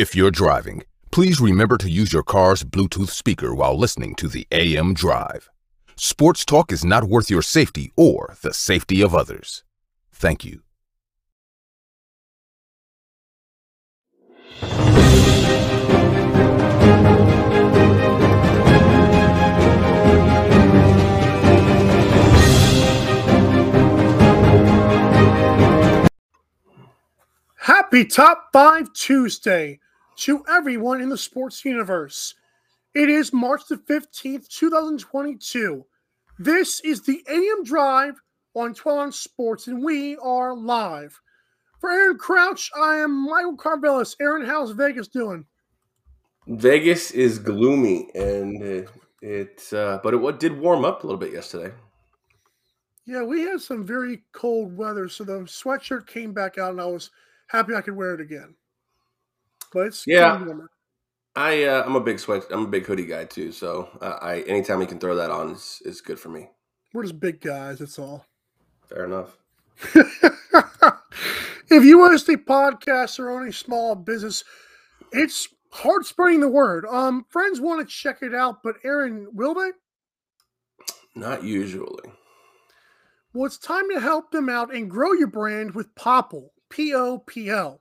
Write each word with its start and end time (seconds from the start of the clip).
If 0.00 0.14
you're 0.14 0.30
driving, 0.30 0.84
please 1.10 1.40
remember 1.40 1.76
to 1.76 1.90
use 1.90 2.12
your 2.12 2.22
car's 2.22 2.62
Bluetooth 2.62 3.08
speaker 3.08 3.52
while 3.52 3.76
listening 3.76 4.14
to 4.14 4.28
the 4.28 4.46
AM 4.52 4.94
Drive. 4.94 5.50
Sports 5.96 6.44
talk 6.44 6.70
is 6.70 6.84
not 6.84 7.02
worth 7.02 7.28
your 7.28 7.42
safety 7.42 7.90
or 7.96 8.36
the 8.42 8.54
safety 8.54 9.02
of 9.02 9.12
others. 9.12 9.64
Thank 10.12 10.44
you. 10.44 10.62
Happy 27.56 28.04
Top 28.04 28.50
5 28.52 28.92
Tuesday 28.92 29.80
to 30.18 30.44
everyone 30.48 31.00
in 31.00 31.08
the 31.08 31.18
sports 31.18 31.64
universe. 31.64 32.34
It 32.94 33.08
is 33.08 33.32
March 33.32 33.62
the 33.68 33.76
15th, 33.76 34.48
2022. 34.48 35.84
This 36.38 36.80
is 36.80 37.02
the 37.02 37.22
AM 37.28 37.64
Drive 37.64 38.20
on 38.54 38.74
12 38.74 38.98
on 38.98 39.12
Sports, 39.12 39.66
and 39.66 39.82
we 39.82 40.16
are 40.16 40.54
live. 40.54 41.20
For 41.80 41.90
Aaron 41.90 42.18
Crouch, 42.18 42.70
I 42.76 42.96
am 42.96 43.28
Michael 43.28 43.56
Carvelis. 43.56 44.16
Aaron, 44.20 44.44
how's 44.44 44.72
Vegas 44.72 45.08
doing? 45.08 45.44
Vegas 46.46 47.10
is 47.12 47.38
gloomy, 47.38 48.10
and 48.14 48.62
it's 48.62 49.72
it 49.72 49.76
uh, 49.76 50.00
but 50.02 50.14
it 50.14 50.16
what 50.16 50.40
did 50.40 50.58
warm 50.58 50.84
up 50.84 51.02
a 51.02 51.06
little 51.06 51.20
bit 51.20 51.32
yesterday. 51.32 51.72
Yeah, 53.04 53.22
we 53.22 53.42
had 53.42 53.60
some 53.60 53.84
very 53.84 54.22
cold 54.32 54.76
weather, 54.76 55.08
so 55.08 55.24
the 55.24 55.40
sweatshirt 55.40 56.06
came 56.06 56.32
back 56.32 56.58
out, 56.58 56.72
and 56.72 56.80
I 56.80 56.86
was– 56.86 57.10
happy 57.48 57.74
I 57.74 57.80
could 57.80 57.96
wear 57.96 58.14
it 58.14 58.20
again. 58.20 58.54
But 59.72 59.88
it's 59.88 60.06
yeah. 60.06 60.42
I 61.36 61.64
uh, 61.64 61.84
I'm 61.84 61.96
a 61.96 62.00
big 62.00 62.18
sweat. 62.18 62.44
I'm 62.50 62.64
a 62.64 62.68
big 62.68 62.86
hoodie 62.86 63.06
guy 63.06 63.24
too. 63.24 63.52
So 63.52 63.88
uh, 64.00 64.18
I 64.20 64.40
anytime 64.42 64.80
you 64.80 64.86
can 64.86 64.98
throw 64.98 65.14
that 65.16 65.30
on 65.30 65.52
is 65.52 65.80
is 65.84 66.00
good 66.00 66.18
for 66.18 66.30
me. 66.30 66.48
We're 66.92 67.02
just 67.02 67.20
big 67.20 67.40
guys. 67.40 67.78
That's 67.78 67.98
all. 67.98 68.26
Fair 68.88 69.04
enough. 69.04 69.36
if 69.94 71.84
you 71.84 71.98
want 71.98 72.12
to 72.14 72.18
stay 72.18 72.36
podcast 72.36 73.18
or 73.18 73.30
own 73.30 73.48
a 73.48 73.52
small 73.52 73.94
business, 73.94 74.42
it's 75.12 75.48
hard 75.70 76.06
spreading 76.06 76.40
the 76.40 76.48
word. 76.48 76.86
Um, 76.86 77.24
friends 77.28 77.60
want 77.60 77.86
to 77.86 77.94
check 77.94 78.18
it 78.22 78.34
out, 78.34 78.62
but 78.62 78.76
Aaron, 78.84 79.28
will 79.32 79.54
they? 79.54 79.70
Not 81.14 81.44
usually. 81.44 82.10
Well, 83.34 83.46
it's 83.46 83.58
time 83.58 83.88
to 83.90 84.00
help 84.00 84.30
them 84.30 84.48
out 84.48 84.74
and 84.74 84.90
grow 84.90 85.12
your 85.12 85.28
brand 85.28 85.74
with 85.74 85.94
Popple. 85.94 86.52
POPL. 86.70 87.78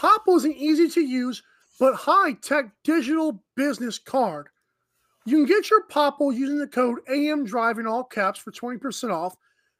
Popl 0.00 0.36
is 0.36 0.44
an 0.44 0.52
easy 0.52 0.88
to 0.88 1.00
use 1.00 1.42
but 1.78 1.94
high 1.94 2.32
tech 2.32 2.70
digital 2.84 3.42
business 3.54 3.98
card. 3.98 4.48
You 5.24 5.36
can 5.38 5.46
get 5.46 5.70
your 5.70 5.86
Popl 5.88 6.34
using 6.34 6.58
the 6.58 6.66
code 6.66 7.00
AM 7.08 7.46
in 7.46 7.86
all 7.86 8.04
caps 8.04 8.38
for 8.38 8.52
20% 8.52 9.10
off. 9.10 9.36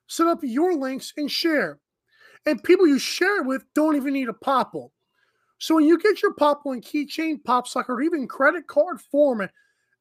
Set 0.08 0.26
up 0.26 0.40
your 0.42 0.74
links 0.74 1.12
and 1.16 1.30
share. 1.30 1.78
And 2.44 2.62
people 2.62 2.86
you 2.86 2.98
share 2.98 3.42
with 3.42 3.64
don't 3.74 3.96
even 3.96 4.12
need 4.12 4.28
a 4.28 4.32
Popl. 4.32 4.90
So 5.58 5.76
when 5.76 5.84
you 5.84 5.98
get 5.98 6.22
your 6.22 6.34
Popl 6.34 6.74
in 6.74 6.80
keychain, 6.80 7.42
pop 7.42 7.66
or 7.88 8.02
even 8.02 8.28
credit 8.28 8.66
card 8.66 9.00
format, 9.00 9.52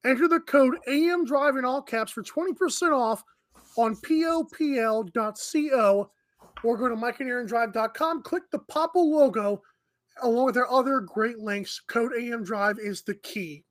enter 0.03 0.27
the 0.27 0.39
code 0.41 0.75
AM 0.87 1.25
in 1.27 1.65
all 1.65 1.81
caps 1.81 2.11
for 2.11 2.23
20% 2.23 2.91
off 2.91 3.23
on 3.77 3.95
popl.co 3.95 5.11
or 6.63 6.77
go 6.77 6.89
to 6.89 6.95
mikeandaarondrive.com, 6.95 8.23
click 8.23 8.43
the 8.51 8.59
Popl 8.59 8.95
logo 8.95 9.61
along 10.21 10.45
with 10.45 10.55
their 10.55 10.71
other 10.71 10.99
great 10.99 11.39
links. 11.39 11.81
Code 11.87 12.11
AM 12.17 12.43
Drive 12.43 12.79
is 12.79 13.01
the 13.01 13.15
key. 13.15 13.63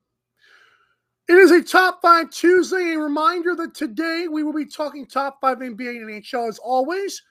It 1.27 1.33
is 1.33 1.51
a 1.51 1.61
top 1.61 2.01
five 2.01 2.29
Tuesday. 2.29 2.93
A 2.93 2.99
reminder 2.99 3.55
that 3.55 3.73
today 3.73 4.27
we 4.29 4.43
will 4.43 4.53
be 4.53 4.65
talking 4.65 5.05
top 5.05 5.39
five 5.41 5.57
NBA 5.57 5.89
and 5.97 6.09
NHL 6.09 6.47
as 6.47 6.59
always, 6.59 7.21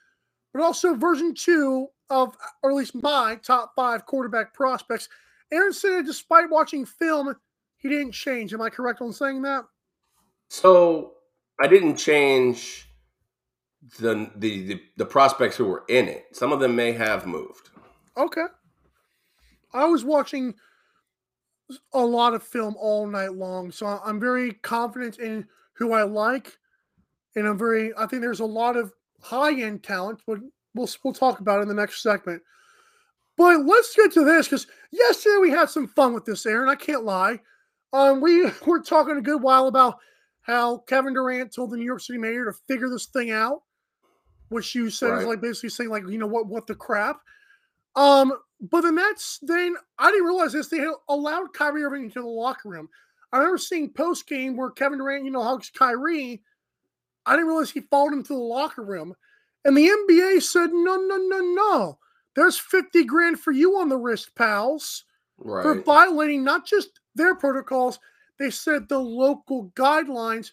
but 0.52 0.62
also 0.62 0.94
version 0.94 1.34
two 1.34 1.86
of, 2.10 2.36
or 2.62 2.70
at 2.70 2.76
least 2.76 2.94
my 2.96 3.38
top 3.42 3.72
five 3.76 4.04
quarterback 4.04 4.52
prospects. 4.52 5.08
Aaron 5.52 5.72
said, 5.72 6.06
despite 6.06 6.50
watching 6.50 6.84
film, 6.84 7.34
he 7.76 7.88
didn't 7.88 8.12
change. 8.12 8.52
Am 8.52 8.60
I 8.60 8.70
correct 8.70 9.00
on 9.00 9.12
saying 9.12 9.42
that? 9.42 9.64
So 10.48 11.12
I 11.60 11.68
didn't 11.68 11.96
change 11.96 12.88
the, 13.98 14.30
the 14.36 14.66
the 14.66 14.82
the 14.96 15.06
prospects 15.06 15.56
who 15.56 15.66
were 15.66 15.84
in 15.88 16.08
it. 16.08 16.26
Some 16.32 16.52
of 16.52 16.60
them 16.60 16.74
may 16.74 16.92
have 16.92 17.26
moved. 17.26 17.70
Okay. 18.16 18.46
I 19.74 19.84
was 19.86 20.04
watching 20.04 20.54
a 21.92 22.04
lot 22.04 22.34
of 22.34 22.42
film 22.42 22.76
all 22.78 23.06
night 23.06 23.34
long, 23.34 23.70
so 23.70 23.86
I'm 23.86 24.20
very 24.20 24.52
confident 24.52 25.18
in 25.18 25.46
who 25.74 25.92
I 25.92 26.02
like, 26.02 26.56
and 27.36 27.46
I'm 27.46 27.58
very. 27.58 27.92
I 27.96 28.06
think 28.06 28.22
there's 28.22 28.40
a 28.40 28.46
lot 28.46 28.76
of 28.76 28.92
high 29.20 29.60
end 29.60 29.82
talent, 29.82 30.20
but 30.26 30.38
we'll 30.74 30.88
we'll 31.02 31.14
talk 31.14 31.40
about 31.40 31.58
it 31.58 31.62
in 31.62 31.68
the 31.68 31.74
next 31.74 32.02
segment. 32.02 32.42
But 33.36 33.66
let's 33.66 33.94
get 33.96 34.12
to 34.12 34.24
this 34.24 34.46
because 34.46 34.66
yesterday 34.92 35.38
we 35.40 35.50
had 35.50 35.68
some 35.68 35.88
fun 35.88 36.14
with 36.14 36.24
this, 36.24 36.46
Aaron. 36.46 36.68
I 36.68 36.76
can't 36.76 37.04
lie. 37.04 37.40
Um, 37.92 38.20
we 38.20 38.48
were 38.66 38.80
talking 38.80 39.16
a 39.16 39.22
good 39.22 39.42
while 39.42 39.66
about 39.66 39.98
how 40.42 40.78
Kevin 40.78 41.14
Durant 41.14 41.52
told 41.52 41.70
the 41.70 41.76
New 41.76 41.84
York 41.84 42.00
City 42.00 42.18
mayor 42.18 42.44
to 42.44 42.52
figure 42.68 42.88
this 42.88 43.06
thing 43.06 43.32
out 43.32 43.62
which 44.54 44.74
you 44.74 44.88
said 44.90 45.08
right. 45.08 45.22
is 45.22 45.26
like 45.26 45.40
basically 45.40 45.68
saying 45.68 45.90
like 45.90 46.04
you 46.08 46.18
know 46.18 46.26
what 46.26 46.46
what 46.46 46.66
the 46.66 46.74
crap. 46.74 47.20
Um, 47.96 48.32
but 48.60 48.82
the 48.82 48.92
Nets 48.92 49.38
then 49.42 49.76
I 49.98 50.10
didn't 50.10 50.26
realize 50.26 50.52
this 50.52 50.68
they 50.68 50.86
allowed 51.08 51.52
Kyrie 51.52 51.84
Irving 51.84 52.04
into 52.04 52.20
the 52.20 52.26
locker 52.26 52.68
room. 52.68 52.88
I 53.32 53.38
remember 53.38 53.58
seeing 53.58 53.90
post 53.90 54.26
game 54.26 54.56
where 54.56 54.70
Kevin 54.70 54.98
Durant 54.98 55.24
you 55.24 55.30
know 55.30 55.42
hugs 55.42 55.70
Kyrie. 55.70 56.42
I 57.26 57.32
didn't 57.32 57.48
realize 57.48 57.70
he 57.70 57.80
followed 57.80 58.12
him 58.12 58.22
to 58.24 58.34
the 58.34 58.38
locker 58.38 58.84
room, 58.84 59.14
and 59.64 59.76
the 59.76 59.88
NBA 59.88 60.42
said 60.42 60.70
no 60.72 60.96
no 60.96 61.16
no 61.16 61.40
no. 61.40 61.98
There's 62.36 62.58
fifty 62.58 63.04
grand 63.04 63.38
for 63.38 63.52
you 63.52 63.78
on 63.78 63.88
the 63.88 63.96
wrist, 63.96 64.34
pals, 64.34 65.04
right. 65.38 65.62
for 65.62 65.82
violating 65.82 66.44
not 66.44 66.66
just 66.66 67.00
their 67.14 67.34
protocols. 67.34 67.98
They 68.38 68.50
said 68.50 68.88
the 68.88 68.98
local 68.98 69.70
guidelines, 69.76 70.50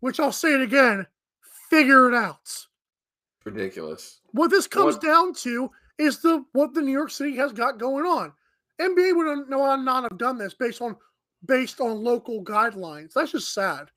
which 0.00 0.20
I'll 0.20 0.32
say 0.32 0.54
it 0.54 0.60
again, 0.60 1.06
figure 1.70 2.08
it 2.08 2.14
out 2.14 2.66
ridiculous. 3.50 4.20
What 4.32 4.50
this 4.50 4.66
comes 4.66 4.94
what? 4.94 5.02
down 5.02 5.34
to 5.34 5.70
is 5.98 6.20
the 6.20 6.44
what 6.52 6.74
the 6.74 6.82
New 6.82 6.92
York 6.92 7.10
City 7.10 7.36
has 7.36 7.52
got 7.52 7.78
going 7.78 8.04
on. 8.04 8.32
NBA 8.80 9.16
would 9.16 9.48
not 9.48 10.02
have 10.04 10.18
done 10.18 10.38
this 10.38 10.54
based 10.54 10.80
on 10.80 10.96
based 11.44 11.80
on 11.80 12.02
local 12.02 12.44
guidelines. 12.44 13.12
That's 13.12 13.32
just 13.32 13.52
sad. 13.52 13.90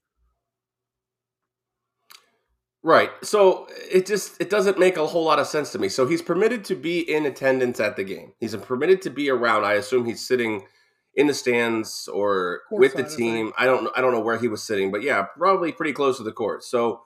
Right. 2.84 3.12
So 3.22 3.68
it 3.92 4.08
just 4.08 4.42
it 4.42 4.50
doesn't 4.50 4.80
make 4.80 4.98
a 4.98 5.06
whole 5.06 5.24
lot 5.24 5.38
of 5.38 5.46
sense 5.46 5.72
to 5.74 5.80
me. 5.80 5.88
So 5.88 6.08
he's 6.08 6.22
permitted 6.22 6.66
to 6.66 6.76
be 6.76 7.00
in 7.00 7.28
attendance 7.28 7.80
at 7.80 7.96
the 7.96 8.04
game. 8.04 8.34
He's 8.40 8.56
permitted 8.56 9.04
to 9.04 9.12
be 9.12 9.30
around. 9.30 9.66
I 9.66 9.74
assume 9.74 10.06
he's 10.06 10.26
sitting 10.26 10.66
in 11.14 11.28
the 11.28 11.34
stands 11.34 12.08
or 12.08 12.62
with 12.72 12.96
the 12.96 13.04
team. 13.04 13.54
I 13.58 13.66
don't 13.66 13.88
I 13.96 14.02
don't 14.02 14.14
know 14.14 14.22
where 14.22 14.40
he 14.40 14.48
was 14.48 14.64
sitting, 14.64 14.92
but 14.92 15.04
yeah, 15.04 15.26
probably 15.38 15.72
pretty 15.72 15.94
close 15.94 16.18
to 16.18 16.24
the 16.24 16.32
court. 16.32 16.64
So 16.64 17.04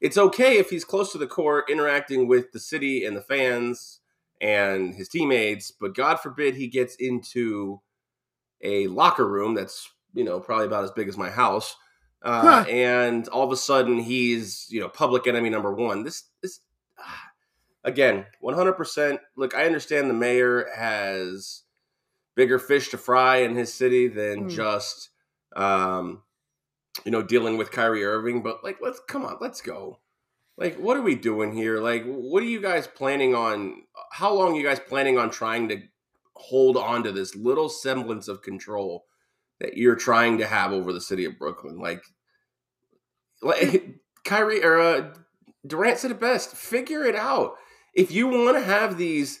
it's 0.00 0.16
okay 0.16 0.56
if 0.56 0.70
he's 0.70 0.84
close 0.84 1.12
to 1.12 1.18
the 1.18 1.26
court 1.26 1.68
interacting 1.68 2.26
with 2.26 2.52
the 2.52 2.60
city 2.60 3.04
and 3.04 3.14
the 3.14 3.20
fans 3.20 4.00
and 4.40 4.94
his 4.94 5.08
teammates, 5.08 5.70
but 5.70 5.94
God 5.94 6.20
forbid 6.20 6.54
he 6.54 6.68
gets 6.68 6.96
into 6.96 7.80
a 8.60 8.86
locker 8.88 9.26
room 9.26 9.54
that's, 9.54 9.90
you 10.14 10.24
know, 10.24 10.40
probably 10.40 10.66
about 10.66 10.84
as 10.84 10.90
big 10.90 11.08
as 11.08 11.16
my 11.16 11.30
house. 11.30 11.76
Uh, 12.22 12.40
huh. 12.40 12.70
And 12.70 13.28
all 13.28 13.44
of 13.44 13.52
a 13.52 13.56
sudden 13.56 13.98
he's, 13.98 14.66
you 14.70 14.80
know, 14.80 14.88
public 14.88 15.26
enemy 15.26 15.50
number 15.50 15.72
one. 15.72 16.02
This, 16.02 16.24
this, 16.42 16.60
ah, 16.98 17.30
again, 17.84 18.26
100%. 18.42 19.18
Look, 19.36 19.54
I 19.54 19.64
understand 19.64 20.10
the 20.10 20.14
mayor 20.14 20.68
has 20.76 21.62
bigger 22.34 22.58
fish 22.58 22.88
to 22.90 22.98
fry 22.98 23.38
in 23.38 23.56
his 23.56 23.72
city 23.72 24.08
than 24.08 24.44
mm. 24.44 24.50
just, 24.50 25.10
um, 25.56 26.22
you 27.04 27.10
know, 27.10 27.22
dealing 27.22 27.56
with 27.56 27.70
Kyrie 27.70 28.04
Irving, 28.04 28.42
but 28.42 28.62
like, 28.62 28.78
let's 28.80 29.00
come 29.08 29.24
on, 29.24 29.38
let's 29.40 29.60
go. 29.60 29.98
Like, 30.58 30.76
what 30.76 30.96
are 30.96 31.02
we 31.02 31.14
doing 31.14 31.52
here? 31.52 31.78
Like, 31.78 32.04
what 32.04 32.42
are 32.42 32.46
you 32.46 32.60
guys 32.60 32.88
planning 32.88 33.32
on? 33.32 33.82
How 34.10 34.34
long 34.34 34.54
are 34.54 34.56
you 34.56 34.66
guys 34.66 34.80
planning 34.80 35.16
on 35.16 35.30
trying 35.30 35.68
to 35.68 35.82
hold 36.34 36.76
on 36.76 37.04
to 37.04 37.12
this 37.12 37.36
little 37.36 37.68
semblance 37.68 38.26
of 38.26 38.42
control 38.42 39.04
that 39.60 39.76
you're 39.76 39.94
trying 39.94 40.38
to 40.38 40.46
have 40.46 40.72
over 40.72 40.92
the 40.92 41.00
city 41.00 41.24
of 41.24 41.38
Brooklyn? 41.38 41.78
Like, 41.78 42.02
like 43.40 44.00
Kyrie 44.24 44.64
or 44.64 44.80
uh, 44.80 45.14
Durant 45.64 45.98
said 45.98 46.10
it 46.10 46.18
best: 46.18 46.56
figure 46.56 47.04
it 47.04 47.14
out. 47.14 47.54
If 47.94 48.10
you 48.10 48.26
want 48.26 48.56
to 48.56 48.64
have 48.64 48.98
these 48.98 49.40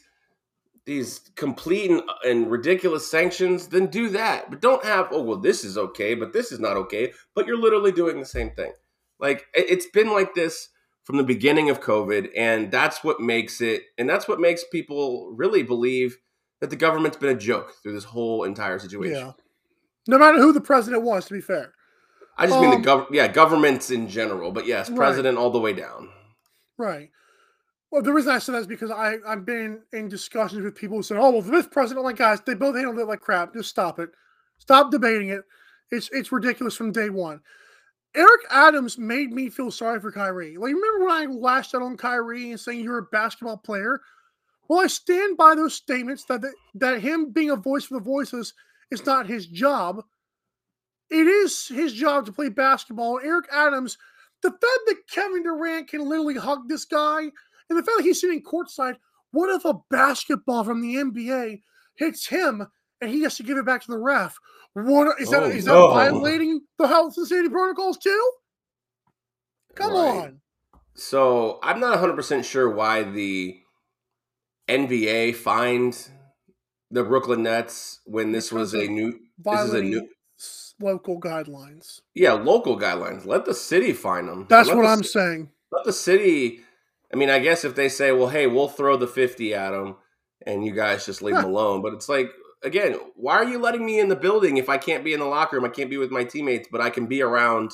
these 0.86 1.18
complete 1.34 1.90
and, 1.90 2.00
and, 2.24 2.50
ridiculous 2.50 3.10
sanctions, 3.10 3.68
then 3.68 3.88
do 3.88 4.08
that. 4.08 4.48
But 4.48 4.62
don't 4.62 4.82
have, 4.84 5.08
oh, 5.10 5.20
well, 5.20 5.36
this 5.36 5.62
is 5.62 5.76
okay, 5.76 6.14
but 6.14 6.32
this 6.32 6.50
is 6.50 6.60
not 6.60 6.78
okay. 6.78 7.12
But 7.34 7.46
you're 7.46 7.60
literally 7.60 7.92
doing 7.92 8.18
the 8.18 8.24
same 8.24 8.52
thing. 8.52 8.72
Like, 9.20 9.44
it's 9.52 9.84
been 9.90 10.10
like 10.10 10.32
this 10.32 10.70
from 11.08 11.16
the 11.16 11.24
beginning 11.24 11.70
of 11.70 11.80
COVID. 11.80 12.28
And 12.36 12.70
that's 12.70 13.02
what 13.02 13.18
makes 13.18 13.62
it, 13.62 13.84
and 13.96 14.06
that's 14.06 14.28
what 14.28 14.38
makes 14.38 14.62
people 14.70 15.32
really 15.34 15.62
believe 15.62 16.18
that 16.60 16.68
the 16.68 16.76
government's 16.76 17.16
been 17.16 17.34
a 17.34 17.38
joke 17.38 17.72
through 17.82 17.94
this 17.94 18.04
whole 18.04 18.44
entire 18.44 18.78
situation. 18.78 19.16
Yeah. 19.16 19.32
No 20.06 20.18
matter 20.18 20.36
who 20.36 20.52
the 20.52 20.60
president 20.60 21.02
was, 21.02 21.24
to 21.24 21.32
be 21.32 21.40
fair. 21.40 21.72
I 22.36 22.44
just 22.46 22.58
um, 22.58 22.60
mean 22.60 22.82
the 22.82 22.92
um, 22.92 23.06
gov 23.06 23.10
yeah, 23.10 23.26
governments 23.26 23.90
in 23.90 24.06
general, 24.06 24.52
but 24.52 24.66
yes, 24.66 24.90
president 24.90 25.38
right. 25.38 25.42
all 25.42 25.48
the 25.48 25.58
way 25.58 25.72
down. 25.72 26.10
Right. 26.76 27.08
Well, 27.90 28.02
the 28.02 28.12
reason 28.12 28.32
I 28.32 28.38
said 28.38 28.54
that 28.54 28.58
is 28.58 28.66
because 28.66 28.90
I, 28.90 29.14
I've 29.26 29.46
been 29.46 29.80
in 29.94 30.10
discussions 30.10 30.62
with 30.62 30.74
people 30.74 30.98
who 30.98 31.02
said, 31.02 31.16
oh, 31.16 31.30
well, 31.30 31.40
this 31.40 31.66
president, 31.66 32.04
like, 32.04 32.18
guys, 32.18 32.42
they 32.42 32.52
both 32.52 32.76
handled 32.76 32.98
it 32.98 33.06
like 33.06 33.20
crap. 33.20 33.54
Just 33.54 33.70
stop 33.70 33.98
it. 33.98 34.10
Stop 34.58 34.90
debating 34.90 35.30
it. 35.30 35.40
It's 35.90 36.10
it's 36.12 36.30
ridiculous 36.30 36.76
from 36.76 36.92
day 36.92 37.08
one. 37.08 37.40
Eric 38.14 38.40
Adams 38.50 38.98
made 38.98 39.32
me 39.32 39.50
feel 39.50 39.70
sorry 39.70 40.00
for 40.00 40.10
Kyrie. 40.10 40.56
Like, 40.56 40.74
remember 40.74 41.06
when 41.06 41.10
I 41.14 41.26
lashed 41.26 41.74
out 41.74 41.82
on 41.82 41.96
Kyrie 41.96 42.50
and 42.50 42.60
saying 42.60 42.80
you're 42.80 42.98
a 42.98 43.02
basketball 43.02 43.58
player? 43.58 44.00
Well, 44.68 44.80
I 44.80 44.86
stand 44.86 45.36
by 45.36 45.54
those 45.54 45.74
statements 45.74 46.24
that 46.24 46.42
the, 46.42 46.52
that 46.74 47.00
him 47.00 47.32
being 47.32 47.50
a 47.50 47.56
voice 47.56 47.84
for 47.84 47.94
the 47.94 48.04
voices 48.04 48.54
is 48.90 49.04
not 49.06 49.26
his 49.26 49.46
job. 49.46 50.02
It 51.10 51.26
is 51.26 51.68
his 51.68 51.92
job 51.92 52.26
to 52.26 52.32
play 52.32 52.48
basketball. 52.48 53.20
Eric 53.22 53.46
Adams, 53.52 53.96
the 54.42 54.50
fact 54.50 54.62
that 54.62 55.08
Kevin 55.10 55.42
Durant 55.42 55.88
can 55.88 56.06
literally 56.06 56.36
hug 56.36 56.68
this 56.68 56.84
guy, 56.84 57.20
and 57.20 57.78
the 57.78 57.82
fact 57.82 57.98
that 57.98 58.04
he's 58.04 58.20
sitting 58.20 58.42
courtside, 58.42 58.96
what 59.30 59.54
if 59.54 59.64
a 59.64 59.78
basketball 59.90 60.64
from 60.64 60.80
the 60.80 60.96
NBA 60.96 61.60
hits 61.96 62.26
him 62.26 62.66
and 63.00 63.10
he 63.10 63.22
has 63.22 63.36
to 63.36 63.42
give 63.42 63.58
it 63.58 63.66
back 63.66 63.82
to 63.82 63.90
the 63.90 63.98
ref? 63.98 64.38
What 64.74 65.20
is 65.20 65.30
that? 65.30 65.42
Oh, 65.42 65.46
is 65.46 65.64
that 65.64 65.74
oh, 65.74 65.88
no. 65.88 65.94
violating 65.94 66.60
the 66.78 66.86
health 66.86 67.16
and 67.16 67.26
safety 67.26 67.48
protocols 67.48 67.98
too? 67.98 68.30
Come 69.74 69.92
right. 69.92 70.24
on. 70.24 70.40
So 70.94 71.58
I'm 71.62 71.80
not 71.80 71.92
100 71.92 72.14
percent 72.14 72.44
sure 72.44 72.70
why 72.70 73.02
the 73.02 73.58
NBA 74.68 75.36
fined 75.36 76.08
the 76.90 77.04
Brooklyn 77.04 77.42
Nets 77.42 78.00
when 78.04 78.32
this 78.32 78.52
was 78.52 78.74
a 78.74 78.86
new. 78.86 79.18
This 79.38 79.60
is 79.60 79.74
a 79.74 79.82
new 79.82 80.08
local 80.80 81.20
guidelines. 81.20 82.00
Yeah, 82.14 82.32
local 82.32 82.78
guidelines. 82.78 83.26
Let 83.26 83.44
the 83.44 83.54
city 83.54 83.92
find 83.92 84.28
them. 84.28 84.46
That's 84.48 84.68
let 84.68 84.76
what 84.76 84.86
I'm 84.86 85.02
saying. 85.02 85.50
Let 85.72 85.84
the 85.84 85.92
city. 85.92 86.60
I 87.12 87.16
mean, 87.16 87.30
I 87.30 87.38
guess 87.38 87.64
if 87.64 87.74
they 87.74 87.88
say, 87.88 88.12
"Well, 88.12 88.28
hey, 88.28 88.46
we'll 88.46 88.68
throw 88.68 88.96
the 88.96 89.06
fifty 89.06 89.54
at 89.54 89.70
them," 89.70 89.96
and 90.46 90.64
you 90.64 90.72
guys 90.72 91.06
just 91.06 91.22
leave 91.22 91.36
them 91.36 91.44
alone, 91.44 91.82
but 91.82 91.94
it's 91.94 92.08
like, 92.08 92.30
again, 92.62 92.98
why 93.14 93.36
are 93.36 93.44
you 93.44 93.58
letting 93.58 93.84
me 93.84 94.00
in 94.00 94.08
the 94.08 94.16
building 94.16 94.56
if 94.56 94.68
I 94.68 94.78
can't 94.78 95.04
be 95.04 95.12
in 95.12 95.20
the 95.20 95.26
locker 95.26 95.56
room? 95.56 95.64
I 95.64 95.70
can't 95.70 95.90
be 95.90 95.96
with 95.96 96.10
my 96.10 96.24
teammates, 96.24 96.68
but 96.70 96.80
I 96.80 96.90
can 96.90 97.06
be 97.06 97.22
around 97.22 97.72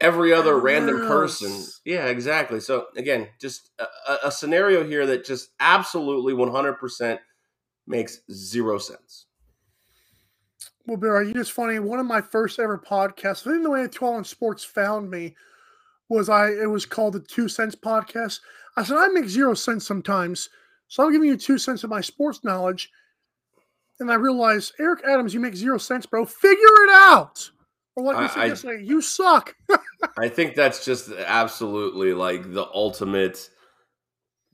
every 0.00 0.32
other 0.32 0.58
random 0.58 0.98
person. 1.06 1.64
Yeah, 1.84 2.06
exactly. 2.06 2.60
So 2.60 2.86
again, 2.96 3.28
just 3.40 3.70
a, 3.78 4.26
a 4.26 4.32
scenario 4.32 4.84
here 4.84 5.06
that 5.06 5.24
just 5.24 5.50
absolutely 5.60 6.34
100% 6.34 7.18
makes 7.86 8.20
zero 8.30 8.78
sense. 8.78 9.26
Well, 10.86 10.96
Barry, 10.96 11.28
you 11.28 11.34
just 11.34 11.52
funny. 11.52 11.78
One 11.78 12.00
of 12.00 12.06
my 12.06 12.20
first 12.20 12.58
ever 12.58 12.76
podcasts, 12.76 13.46
I 13.46 13.52
think 13.52 13.62
the 13.62 13.70
way 13.70 13.86
Twelve 13.86 14.16
on 14.16 14.24
Sports 14.24 14.64
found 14.64 15.10
me 15.10 15.36
was 16.08 16.28
I. 16.28 16.48
It 16.50 16.68
was 16.68 16.86
called 16.86 17.14
the 17.14 17.20
Two 17.20 17.48
Cents 17.48 17.76
Podcast. 17.76 18.40
I 18.76 18.82
said 18.82 18.96
I 18.96 19.06
make 19.08 19.28
zero 19.28 19.54
sense 19.54 19.86
sometimes, 19.86 20.48
so 20.88 21.04
I'm 21.04 21.12
giving 21.12 21.28
you 21.28 21.36
two 21.36 21.58
cents 21.58 21.84
of 21.84 21.90
my 21.90 22.00
sports 22.00 22.42
knowledge. 22.42 22.90
And 24.00 24.10
I 24.10 24.14
realized, 24.14 24.74
Eric 24.80 25.02
Adams, 25.04 25.34
you 25.34 25.40
make 25.40 25.54
zero 25.54 25.78
sense, 25.78 26.06
bro. 26.06 26.24
Figure 26.24 26.56
it 26.56 26.90
out. 26.90 27.50
Or 27.94 28.04
like 28.04 28.18
we 28.18 28.28
said 28.28 28.38
I, 28.38 28.46
yesterday, 28.46 28.84
you 28.84 29.00
suck. 29.00 29.54
I 30.18 30.28
think 30.28 30.54
that's 30.54 30.84
just 30.84 31.10
absolutely 31.10 32.14
like 32.14 32.52
the 32.52 32.66
ultimate, 32.74 33.50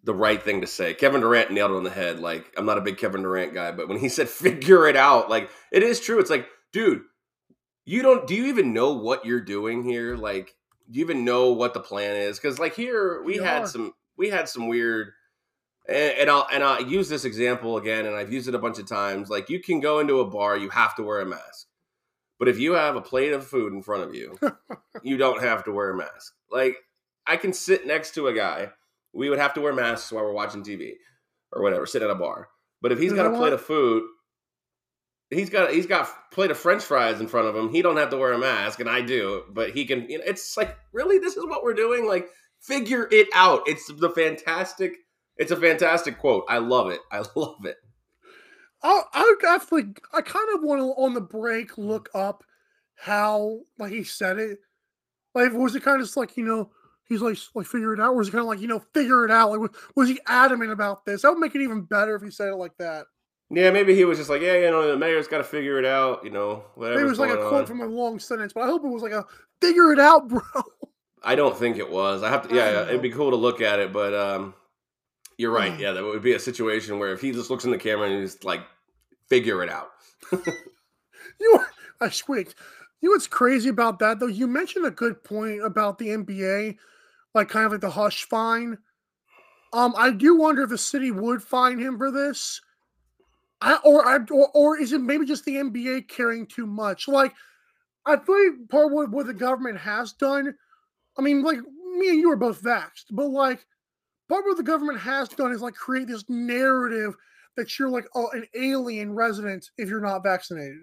the 0.02 0.14
right 0.14 0.42
thing 0.42 0.60
to 0.62 0.66
say. 0.66 0.94
Kevin 0.94 1.20
Durant 1.20 1.52
nailed 1.52 1.70
it 1.70 1.76
on 1.76 1.84
the 1.84 1.90
head. 1.90 2.18
Like, 2.18 2.52
I'm 2.56 2.66
not 2.66 2.78
a 2.78 2.82
big 2.82 2.98
Kevin 2.98 3.22
Durant 3.22 3.54
guy, 3.54 3.70
but 3.70 3.88
when 3.88 3.98
he 3.98 4.08
said 4.08 4.28
figure 4.28 4.88
it 4.88 4.96
out, 4.96 5.30
like, 5.30 5.50
it 5.72 5.82
is 5.82 6.00
true. 6.00 6.18
It's 6.18 6.30
like, 6.30 6.48
dude, 6.72 7.02
you 7.84 8.02
don't, 8.02 8.26
do 8.26 8.34
you 8.34 8.46
even 8.46 8.72
know 8.72 8.94
what 8.94 9.24
you're 9.24 9.40
doing 9.40 9.84
here? 9.84 10.16
Like, 10.16 10.54
do 10.90 10.98
you 10.98 11.04
even 11.04 11.24
know 11.24 11.52
what 11.52 11.74
the 11.74 11.80
plan 11.80 12.16
is? 12.16 12.38
Because, 12.38 12.58
like, 12.58 12.74
here 12.74 13.22
we 13.22 13.36
had 13.36 13.68
some, 13.68 13.92
we 14.16 14.30
had 14.30 14.48
some 14.48 14.66
weird, 14.66 15.12
and, 15.88 16.18
and 16.18 16.30
I'll, 16.30 16.46
and 16.52 16.62
I'll 16.62 16.82
use 16.82 17.08
this 17.08 17.24
example 17.24 17.76
again, 17.76 18.06
and 18.06 18.14
I've 18.14 18.32
used 18.32 18.48
it 18.48 18.54
a 18.54 18.58
bunch 18.58 18.78
of 18.78 18.86
times. 18.86 19.30
Like, 19.30 19.48
you 19.48 19.60
can 19.60 19.80
go 19.80 19.98
into 19.98 20.20
a 20.20 20.28
bar, 20.28 20.56
you 20.56 20.68
have 20.70 20.94
to 20.96 21.02
wear 21.02 21.20
a 21.20 21.26
mask 21.26 21.68
but 22.38 22.48
if 22.48 22.58
you 22.58 22.74
have 22.74 22.96
a 22.96 23.00
plate 23.00 23.32
of 23.32 23.46
food 23.46 23.72
in 23.72 23.82
front 23.82 24.04
of 24.04 24.14
you, 24.14 24.38
you 25.02 25.16
don't 25.16 25.42
have 25.42 25.64
to 25.64 25.72
wear 25.72 25.90
a 25.90 25.96
mask. 25.96 26.34
Like 26.50 26.76
I 27.26 27.36
can 27.36 27.52
sit 27.52 27.86
next 27.86 28.14
to 28.14 28.28
a 28.28 28.32
guy. 28.32 28.70
We 29.12 29.28
would 29.28 29.38
have 29.38 29.54
to 29.54 29.60
wear 29.60 29.72
masks 29.72 30.12
while 30.12 30.24
we're 30.24 30.32
watching 30.32 30.62
TV 30.62 30.92
or 31.52 31.62
whatever, 31.62 31.86
sit 31.86 32.02
at 32.02 32.10
a 32.10 32.14
bar. 32.14 32.48
But 32.80 32.92
if 32.92 33.00
he's 33.00 33.12
got 33.12 33.26
a 33.26 33.36
plate 33.36 33.52
of 33.52 33.60
food, 33.60 34.04
he's 35.30 35.50
got 35.50 35.72
he's 35.72 35.86
got 35.86 36.08
a 36.08 36.34
plate 36.34 36.52
of 36.52 36.58
French 36.58 36.84
fries 36.84 37.20
in 37.20 37.26
front 37.26 37.48
of 37.48 37.56
him. 37.56 37.70
He 37.70 37.82
don't 37.82 37.96
have 37.96 38.10
to 38.10 38.16
wear 38.16 38.32
a 38.32 38.38
mask, 38.38 38.78
and 38.78 38.88
I 38.88 39.00
do. 39.00 39.42
But 39.50 39.70
he 39.70 39.84
can. 39.84 40.08
You 40.08 40.18
know, 40.18 40.24
it's 40.24 40.56
like 40.56 40.76
really, 40.92 41.18
this 41.18 41.36
is 41.36 41.44
what 41.44 41.64
we're 41.64 41.74
doing. 41.74 42.06
Like, 42.06 42.28
figure 42.60 43.08
it 43.10 43.26
out. 43.34 43.62
It's 43.66 43.90
the 43.92 44.10
fantastic. 44.10 44.94
It's 45.38 45.52
a 45.52 45.56
fantastic 45.56 46.18
quote. 46.18 46.44
I 46.48 46.58
love 46.58 46.90
it. 46.90 47.00
I 47.10 47.18
love 47.36 47.64
it. 47.64 47.76
I 48.82 49.02
I 49.12 49.34
definitely 49.40 49.94
I 50.12 50.20
kind 50.20 50.48
of 50.54 50.62
want 50.62 50.80
to 50.80 51.02
on 51.02 51.14
the 51.14 51.20
break 51.20 51.78
look 51.78 52.08
up 52.14 52.44
how 52.96 53.60
like 53.78 53.92
he 53.92 54.04
said 54.04 54.38
it. 54.38 54.58
Like 55.34 55.52
was 55.52 55.74
it 55.74 55.82
kind 55.82 56.00
of 56.00 56.06
just 56.06 56.16
like 56.16 56.36
you 56.36 56.44
know 56.44 56.70
he's 57.08 57.22
like 57.22 57.38
like 57.54 57.66
figure 57.66 57.94
it 57.94 58.00
out, 58.00 58.10
or 58.10 58.16
was 58.16 58.28
it 58.28 58.32
kind 58.32 58.42
of 58.42 58.48
like 58.48 58.60
you 58.60 58.68
know 58.68 58.82
figure 58.94 59.24
it 59.24 59.30
out? 59.30 59.50
Like 59.50 59.60
was, 59.60 59.70
was 59.94 60.08
he 60.08 60.20
adamant 60.26 60.72
about 60.72 61.04
this? 61.04 61.22
That 61.22 61.30
would 61.30 61.38
make 61.38 61.54
it 61.54 61.62
even 61.62 61.82
better 61.82 62.14
if 62.14 62.22
he 62.22 62.30
said 62.30 62.48
it 62.48 62.56
like 62.56 62.76
that. 62.78 63.06
Yeah, 63.50 63.70
maybe 63.70 63.94
he 63.94 64.04
was 64.04 64.18
just 64.18 64.28
like, 64.28 64.42
yeah, 64.42 64.56
you 64.56 64.70
know, 64.70 64.86
the 64.86 64.96
mayor's 64.96 65.26
got 65.26 65.38
to 65.38 65.44
figure 65.44 65.78
it 65.78 65.86
out, 65.86 66.22
you 66.22 66.28
know, 66.28 66.64
whatever. 66.74 67.00
It 67.00 67.04
was 67.04 67.18
like 67.18 67.30
a 67.30 67.48
quote 67.48 67.66
from 67.66 67.80
a 67.80 67.86
long 67.86 68.18
sentence, 68.18 68.52
but 68.52 68.64
I 68.64 68.66
hope 68.66 68.84
it 68.84 68.88
was 68.88 69.02
like 69.02 69.12
a 69.12 69.24
figure 69.62 69.90
it 69.90 69.98
out, 69.98 70.28
bro. 70.28 70.42
I 71.22 71.34
don't 71.34 71.56
think 71.56 71.78
it 71.78 71.90
was. 71.90 72.22
I 72.22 72.28
have 72.28 72.46
to, 72.46 72.54
yeah, 72.54 72.70
yeah 72.70 72.82
it'd 72.88 73.00
be 73.00 73.10
cool 73.10 73.30
to 73.30 73.36
look 73.36 73.62
at 73.62 73.78
it, 73.78 73.90
but 73.90 74.12
um, 74.12 74.54
you're 75.38 75.52
right. 75.52 75.72
Mm. 75.72 75.78
Yeah, 75.78 75.92
that 75.92 76.04
would 76.04 76.20
be 76.20 76.34
a 76.34 76.38
situation 76.38 76.98
where 76.98 77.12
if 77.12 77.20
he 77.20 77.32
just 77.32 77.48
looks 77.48 77.64
in 77.64 77.70
the 77.70 77.78
camera 77.78 78.10
and 78.10 78.20
he's 78.20 78.42
like, 78.44 78.60
figure 79.28 79.62
it 79.62 79.70
out. 79.70 79.90
you, 81.40 81.60
I 82.00 82.10
squeaked. 82.10 82.56
You 83.00 83.08
know 83.08 83.14
what's 83.14 83.28
crazy 83.28 83.68
about 83.68 84.00
that 84.00 84.18
though? 84.18 84.26
You 84.26 84.48
mentioned 84.48 84.84
a 84.84 84.90
good 84.90 85.22
point 85.22 85.64
about 85.64 85.98
the 85.98 86.08
NBA, 86.08 86.76
like 87.34 87.48
kind 87.48 87.64
of 87.66 87.72
like 87.72 87.80
the 87.80 87.90
hush 87.90 88.24
fine. 88.24 88.78
Um, 89.72 89.94
I 89.96 90.10
do 90.10 90.36
wonder 90.36 90.62
if 90.62 90.70
the 90.70 90.78
city 90.78 91.12
would 91.12 91.42
fine 91.42 91.78
him 91.78 91.96
for 91.98 92.10
this. 92.10 92.60
I, 93.60 93.78
or, 93.84 94.06
I, 94.06 94.18
or 94.30 94.50
or 94.54 94.78
is 94.78 94.92
it 94.92 95.00
maybe 95.00 95.26
just 95.26 95.44
the 95.44 95.56
NBA 95.56 96.08
caring 96.08 96.46
too 96.46 96.66
much? 96.66 97.06
Like, 97.06 97.34
I 98.06 98.16
think 98.16 98.70
part 98.70 98.86
of 98.86 98.92
what, 98.92 99.10
what 99.10 99.26
the 99.26 99.34
government 99.34 99.78
has 99.78 100.12
done. 100.12 100.54
I 101.16 101.22
mean, 101.22 101.42
like 101.42 101.58
me 101.96 102.08
and 102.08 102.18
you 102.18 102.30
are 102.30 102.36
both 102.36 102.62
vaxxed, 102.62 103.06
but 103.10 103.28
like 103.28 103.64
part 104.28 104.44
of 104.44 104.46
what 104.46 104.56
the 104.56 104.62
government 104.62 104.98
has 105.00 105.28
done 105.28 105.52
is 105.52 105.62
like 105.62 105.74
create 105.74 106.08
this 106.08 106.24
narrative 106.28 107.14
that 107.56 107.78
you're 107.78 107.90
like 107.90 108.06
oh, 108.14 108.28
an 108.32 108.46
alien 108.54 109.12
resident 109.14 109.70
if 109.78 109.88
you're 109.88 110.00
not 110.00 110.22
vaccinated. 110.22 110.78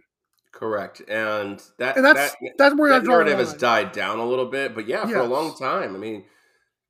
Correct, 0.51 1.01
and 1.09 1.61
that 1.79 1.97
and 1.97 2.05
that's 2.05 2.31
that, 2.31 2.53
that's 2.57 2.75
where 2.75 2.91
that 2.91 3.03
narrative 3.03 3.39
has 3.39 3.53
died 3.53 3.91
down 3.91 4.19
a 4.19 4.25
little 4.25 4.45
bit. 4.45 4.73
But 4.73 4.87
yeah, 4.87 5.05
for 5.05 5.17
a 5.17 5.25
long 5.25 5.55
time, 5.57 5.95
I 5.95 5.97
mean, 5.97 6.23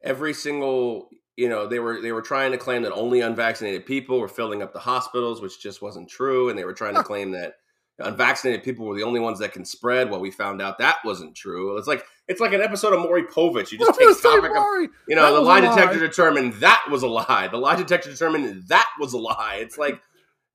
every 0.03 0.33
single 0.33 1.09
you 1.35 1.49
know 1.49 1.65
they 1.65 1.79
were 1.79 1.99
they 1.99 2.11
were 2.11 2.21
trying 2.21 2.51
to 2.51 2.59
claim 2.59 2.83
that 2.83 2.93
only 2.93 3.21
unvaccinated 3.21 3.87
people 3.87 4.19
were 4.19 4.27
filling 4.27 4.61
up 4.61 4.71
the 4.71 4.79
hospitals, 4.79 5.41
which 5.41 5.59
just 5.59 5.81
wasn't 5.81 6.07
true, 6.07 6.49
and 6.49 6.59
they 6.59 6.63
were 6.63 6.73
trying 6.73 6.93
to 6.93 7.03
claim 7.03 7.31
that 7.31 7.55
unvaccinated 7.99 8.63
people 8.63 8.85
were 8.85 8.95
the 8.95 9.03
only 9.03 9.19
ones 9.19 9.39
that 9.39 9.53
can 9.53 9.65
spread. 9.65 10.09
Well, 10.09 10.19
we 10.19 10.31
found 10.31 10.61
out 10.61 10.77
that 10.79 10.97
wasn't 11.05 11.35
true. 11.35 11.77
It's 11.77 11.87
like 11.87 12.03
it's 12.27 12.41
like 12.41 12.53
an 12.53 12.61
episode 12.61 12.93
of 12.93 12.99
Maury 12.99 13.23
Povich. 13.23 13.71
You 13.71 13.77
just 13.77 13.99
take 13.99 14.21
topic 14.21 14.51
of, 14.51 14.89
you 15.07 15.15
know, 15.15 15.33
the 15.33 15.41
lie 15.41 15.61
detector 15.61 15.99
determined 15.99 16.53
that 16.55 16.85
was 16.89 17.03
a 17.03 17.07
lie. 17.07 17.47
The 17.51 17.57
lie 17.57 17.75
detector 17.75 18.09
determined 18.09 18.67
that 18.67 18.87
was 18.99 19.13
a 19.13 19.17
lie. 19.17 19.59
It's 19.61 19.77
like 19.77 20.01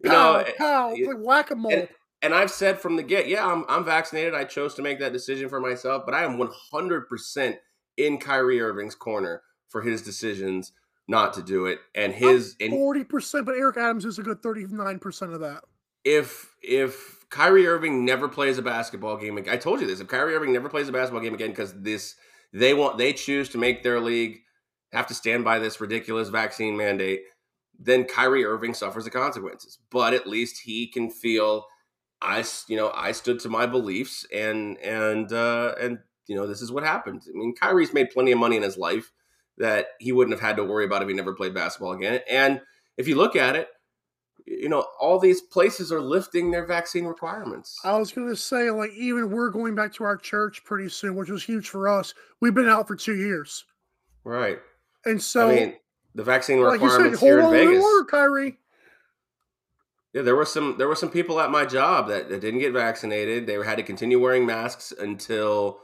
you 0.02 0.10
know, 0.10 0.44
pow. 0.58 0.90
Eh, 0.90 0.94
it's 0.96 1.08
eh, 1.08 1.12
like 1.12 1.24
whack 1.24 1.50
a 1.50 1.56
mole. 1.56 1.72
And, 1.72 1.88
and 2.22 2.34
I've 2.34 2.50
said 2.50 2.78
from 2.78 2.96
the 2.96 3.02
get, 3.02 3.28
yeah, 3.28 3.46
I'm, 3.46 3.64
I'm 3.68 3.84
vaccinated. 3.84 4.34
I 4.34 4.44
chose 4.44 4.74
to 4.74 4.82
make 4.82 4.98
that 5.00 5.12
decision 5.12 5.48
for 5.48 5.60
myself, 5.60 6.04
but 6.04 6.14
I 6.14 6.24
am 6.24 6.38
100% 6.38 7.56
in 7.96 8.18
Kyrie 8.18 8.60
Irving's 8.60 8.94
corner 8.94 9.42
for 9.68 9.82
his 9.82 10.02
decisions 10.02 10.72
not 11.08 11.32
to 11.34 11.42
do 11.42 11.66
it. 11.66 11.80
And 11.94 12.12
his 12.12 12.56
forty 12.68 13.04
percent, 13.04 13.46
but 13.46 13.56
Eric 13.56 13.76
Adams 13.76 14.04
is 14.04 14.18
a 14.18 14.22
good 14.22 14.42
thirty 14.42 14.66
nine 14.68 14.98
percent 14.98 15.32
of 15.32 15.40
that. 15.40 15.64
If 16.04 16.54
if 16.62 17.19
Kyrie 17.30 17.66
Irving 17.66 18.04
never 18.04 18.28
plays 18.28 18.58
a 18.58 18.62
basketball 18.62 19.16
game. 19.16 19.38
I 19.50 19.56
told 19.56 19.80
you 19.80 19.86
this. 19.86 20.00
If 20.00 20.08
Kyrie 20.08 20.34
Irving 20.34 20.52
never 20.52 20.68
plays 20.68 20.88
a 20.88 20.92
basketball 20.92 21.22
game 21.22 21.34
again 21.34 21.50
because 21.50 21.72
this 21.80 22.16
they 22.52 22.74
want 22.74 22.98
they 22.98 23.12
choose 23.12 23.48
to 23.50 23.58
make 23.58 23.82
their 23.82 24.00
league 24.00 24.38
have 24.92 25.06
to 25.06 25.14
stand 25.14 25.44
by 25.44 25.60
this 25.60 25.80
ridiculous 25.80 26.28
vaccine 26.28 26.76
mandate, 26.76 27.22
then 27.78 28.04
Kyrie 28.04 28.44
Irving 28.44 28.74
suffers 28.74 29.04
the 29.04 29.10
consequences. 29.10 29.78
But 29.90 30.12
at 30.12 30.26
least 30.26 30.62
he 30.64 30.88
can 30.88 31.08
feel 31.08 31.66
I 32.20 32.44
you 32.66 32.76
know 32.76 32.90
I 32.94 33.12
stood 33.12 33.38
to 33.40 33.48
my 33.48 33.66
beliefs 33.66 34.26
and 34.34 34.76
and 34.78 35.32
uh, 35.32 35.74
and 35.80 36.00
you 36.26 36.34
know 36.34 36.48
this 36.48 36.62
is 36.62 36.72
what 36.72 36.82
happened. 36.82 37.22
I 37.28 37.32
mean 37.32 37.54
Kyrie's 37.54 37.94
made 37.94 38.10
plenty 38.10 38.32
of 38.32 38.38
money 38.38 38.56
in 38.56 38.62
his 38.62 38.76
life 38.76 39.12
that 39.58 39.88
he 40.00 40.10
wouldn't 40.10 40.36
have 40.36 40.46
had 40.46 40.56
to 40.56 40.64
worry 40.64 40.84
about 40.84 41.02
if 41.02 41.08
he 41.08 41.14
never 41.14 41.34
played 41.34 41.54
basketball 41.54 41.92
again. 41.92 42.20
And 42.28 42.60
if 42.96 43.06
you 43.06 43.14
look 43.14 43.36
at 43.36 43.54
it, 43.54 43.68
you 44.50 44.68
know, 44.68 44.84
all 45.00 45.18
these 45.18 45.40
places 45.40 45.92
are 45.92 46.00
lifting 46.00 46.50
their 46.50 46.66
vaccine 46.66 47.04
requirements. 47.04 47.78
I 47.84 47.96
was 47.96 48.10
going 48.10 48.28
to 48.28 48.36
say, 48.36 48.70
like, 48.70 48.90
even 48.92 49.30
we're 49.30 49.50
going 49.50 49.76
back 49.76 49.92
to 49.94 50.04
our 50.04 50.16
church 50.16 50.64
pretty 50.64 50.88
soon, 50.88 51.14
which 51.14 51.30
was 51.30 51.44
huge 51.44 51.68
for 51.68 51.88
us. 51.88 52.14
We've 52.40 52.54
been 52.54 52.68
out 52.68 52.88
for 52.88 52.96
two 52.96 53.14
years. 53.14 53.64
Right. 54.24 54.58
And 55.04 55.22
so, 55.22 55.50
I 55.50 55.54
mean, 55.54 55.74
the 56.16 56.24
vaccine 56.24 56.60
like 56.60 56.80
you 56.80 56.86
requirements 56.86 57.20
said, 57.20 57.26
here 57.26 57.40
in 57.40 57.50
Vegas. 57.50 57.84
order, 57.84 58.04
Kyrie. 58.04 58.58
Yeah, 60.12 60.22
there 60.22 60.34
were 60.34 60.44
some 60.44 60.74
there 60.76 60.88
were 60.88 60.96
some 60.96 61.10
people 61.10 61.40
at 61.40 61.52
my 61.52 61.64
job 61.64 62.08
that, 62.08 62.28
that 62.28 62.40
didn't 62.40 62.58
get 62.58 62.72
vaccinated. 62.72 63.46
They 63.46 63.54
had 63.64 63.76
to 63.76 63.84
continue 63.84 64.18
wearing 64.18 64.44
masks 64.44 64.92
until 64.98 65.78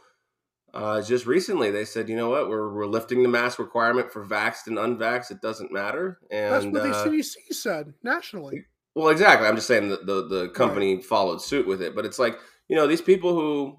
uh, 0.76 1.02
just 1.02 1.26
recently. 1.26 1.70
They 1.70 1.86
said, 1.86 2.08
you 2.08 2.16
know 2.16 2.28
what, 2.28 2.48
we're 2.48 2.72
we're 2.72 2.86
lifting 2.86 3.22
the 3.22 3.28
mask 3.28 3.58
requirement 3.58 4.12
for 4.12 4.24
vaxxed 4.24 4.66
and 4.66 4.76
unvaxxed. 4.76 5.30
It 5.30 5.40
doesn't 5.40 5.72
matter. 5.72 6.18
And 6.30 6.52
That's 6.52 6.64
what 6.66 6.82
the 6.82 6.90
uh, 6.90 7.06
CDC 7.06 7.34
said 7.52 7.94
nationally. 8.02 8.64
Well, 8.94 9.08
exactly. 9.08 9.48
I'm 9.48 9.56
just 9.56 9.68
saying 9.68 9.88
that 9.88 10.06
the 10.06 10.26
the 10.26 10.48
company 10.50 11.00
followed 11.00 11.40
suit 11.40 11.66
with 11.66 11.80
it, 11.80 11.94
but 11.94 12.04
it's 12.04 12.18
like 12.18 12.38
you 12.68 12.76
know 12.76 12.86
these 12.86 13.00
people 13.00 13.34
who 13.34 13.76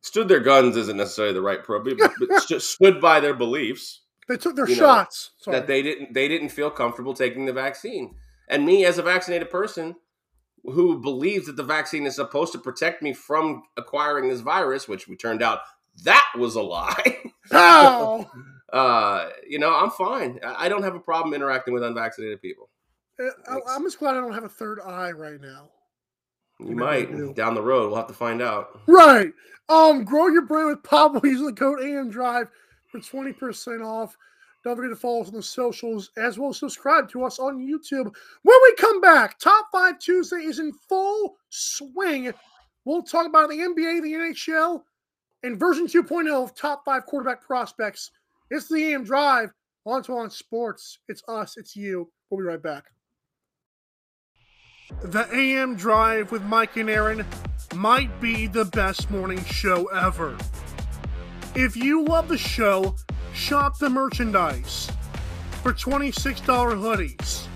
stood 0.00 0.28
their 0.28 0.40
guns 0.40 0.76
isn't 0.76 0.96
necessarily 0.96 1.34
the 1.34 1.42
right 1.42 1.64
pro, 1.64 1.82
but, 1.82 1.96
but 2.20 2.42
stood 2.62 3.00
by 3.00 3.18
their 3.18 3.34
beliefs 3.34 4.02
They 4.28 4.36
took 4.36 4.54
their 4.54 4.68
you 4.68 4.76
know, 4.76 4.80
shots. 4.80 5.32
That 5.46 5.66
they 5.66 5.82
didn't 5.82 6.14
they 6.14 6.28
didn't 6.28 6.50
feel 6.50 6.70
comfortable 6.70 7.14
taking 7.14 7.46
the 7.46 7.52
vaccine. 7.52 8.14
And 8.48 8.64
me, 8.64 8.84
as 8.84 8.98
a 8.98 9.02
vaccinated 9.02 9.50
person 9.50 9.96
who 10.64 11.00
believes 11.00 11.46
that 11.46 11.56
the 11.56 11.62
vaccine 11.62 12.06
is 12.06 12.16
supposed 12.16 12.52
to 12.52 12.58
protect 12.58 13.02
me 13.02 13.12
from 13.12 13.62
acquiring 13.76 14.28
this 14.28 14.40
virus, 14.40 14.88
which 14.88 15.08
we 15.08 15.16
turned 15.16 15.42
out 15.42 15.60
that 16.04 16.26
was 16.38 16.54
a 16.54 16.62
lie. 16.62 17.18
Pow! 17.50 18.30
uh, 18.72 19.28
you 19.48 19.58
know, 19.58 19.74
I'm 19.74 19.90
fine. 19.90 20.38
I 20.44 20.68
don't 20.68 20.82
have 20.82 20.94
a 20.94 21.00
problem 21.00 21.34
interacting 21.34 21.74
with 21.74 21.82
unvaccinated 21.82 22.40
people. 22.42 22.68
Uh, 23.20 23.30
I- 23.48 23.74
I'm 23.74 23.82
just 23.82 23.98
glad 23.98 24.16
I 24.16 24.20
don't 24.20 24.34
have 24.34 24.44
a 24.44 24.48
third 24.48 24.80
eye 24.80 25.10
right 25.12 25.40
now. 25.40 25.70
You 26.60 26.74
might 26.74 27.10
do. 27.16 27.32
down 27.34 27.54
the 27.54 27.62
road. 27.62 27.88
We'll 27.88 27.96
have 27.98 28.08
to 28.08 28.14
find 28.14 28.42
out. 28.42 28.80
Right. 28.88 29.32
Um, 29.68 30.04
grow 30.04 30.26
your 30.26 30.42
brand 30.42 30.68
with 30.68 30.82
Popl 30.82 31.22
using 31.24 31.46
the 31.46 31.52
code 31.52 31.80
AM 31.82 32.10
Drive 32.10 32.48
for 32.90 32.98
20% 32.98 33.84
off. 33.84 34.16
Don't 34.64 34.74
forget 34.74 34.90
to 34.90 34.96
follow 34.96 35.20
us 35.22 35.28
on 35.28 35.34
the 35.34 35.42
socials 35.42 36.10
as 36.16 36.36
well 36.36 36.50
as 36.50 36.58
subscribe 36.58 37.08
to 37.10 37.22
us 37.22 37.38
on 37.38 37.58
YouTube. 37.58 38.12
When 38.42 38.56
we 38.64 38.74
come 38.76 39.00
back, 39.00 39.38
Top 39.38 39.68
5 39.70 40.00
Tuesday 40.00 40.38
is 40.38 40.58
in 40.58 40.72
full 40.88 41.36
swing. 41.48 42.32
We'll 42.84 43.02
talk 43.02 43.26
about 43.26 43.50
the 43.50 43.56
NBA, 43.58 44.02
the 44.02 44.12
NHL, 44.14 44.82
and 45.42 45.58
version 45.58 45.86
2.0 45.86 46.42
of 46.42 46.54
Top 46.54 46.82
5 46.84 47.06
quarterback 47.06 47.42
prospects. 47.42 48.10
It's 48.50 48.68
the 48.68 48.92
AM 48.92 49.04
Drive 49.04 49.50
on 49.86 50.02
to 50.04 50.16
on 50.16 50.30
sports. 50.30 50.98
It's 51.08 51.22
us, 51.28 51.56
it's 51.56 51.76
you. 51.76 52.10
We'll 52.30 52.40
be 52.40 52.44
right 52.44 52.62
back. 52.62 52.84
The 55.02 55.28
AM 55.34 55.76
Drive 55.76 56.32
with 56.32 56.42
Mike 56.42 56.76
and 56.76 56.88
Aaron 56.88 57.24
might 57.74 58.20
be 58.20 58.46
the 58.46 58.64
best 58.64 59.10
morning 59.10 59.44
show 59.44 59.86
ever. 59.86 60.36
If 61.54 61.76
you 61.76 62.04
love 62.04 62.28
the 62.28 62.38
show, 62.38 62.96
shop 63.34 63.78
the 63.78 63.90
merchandise 63.90 64.90
for 65.62 65.72
$26 65.72 66.40
hoodies, 66.44 67.46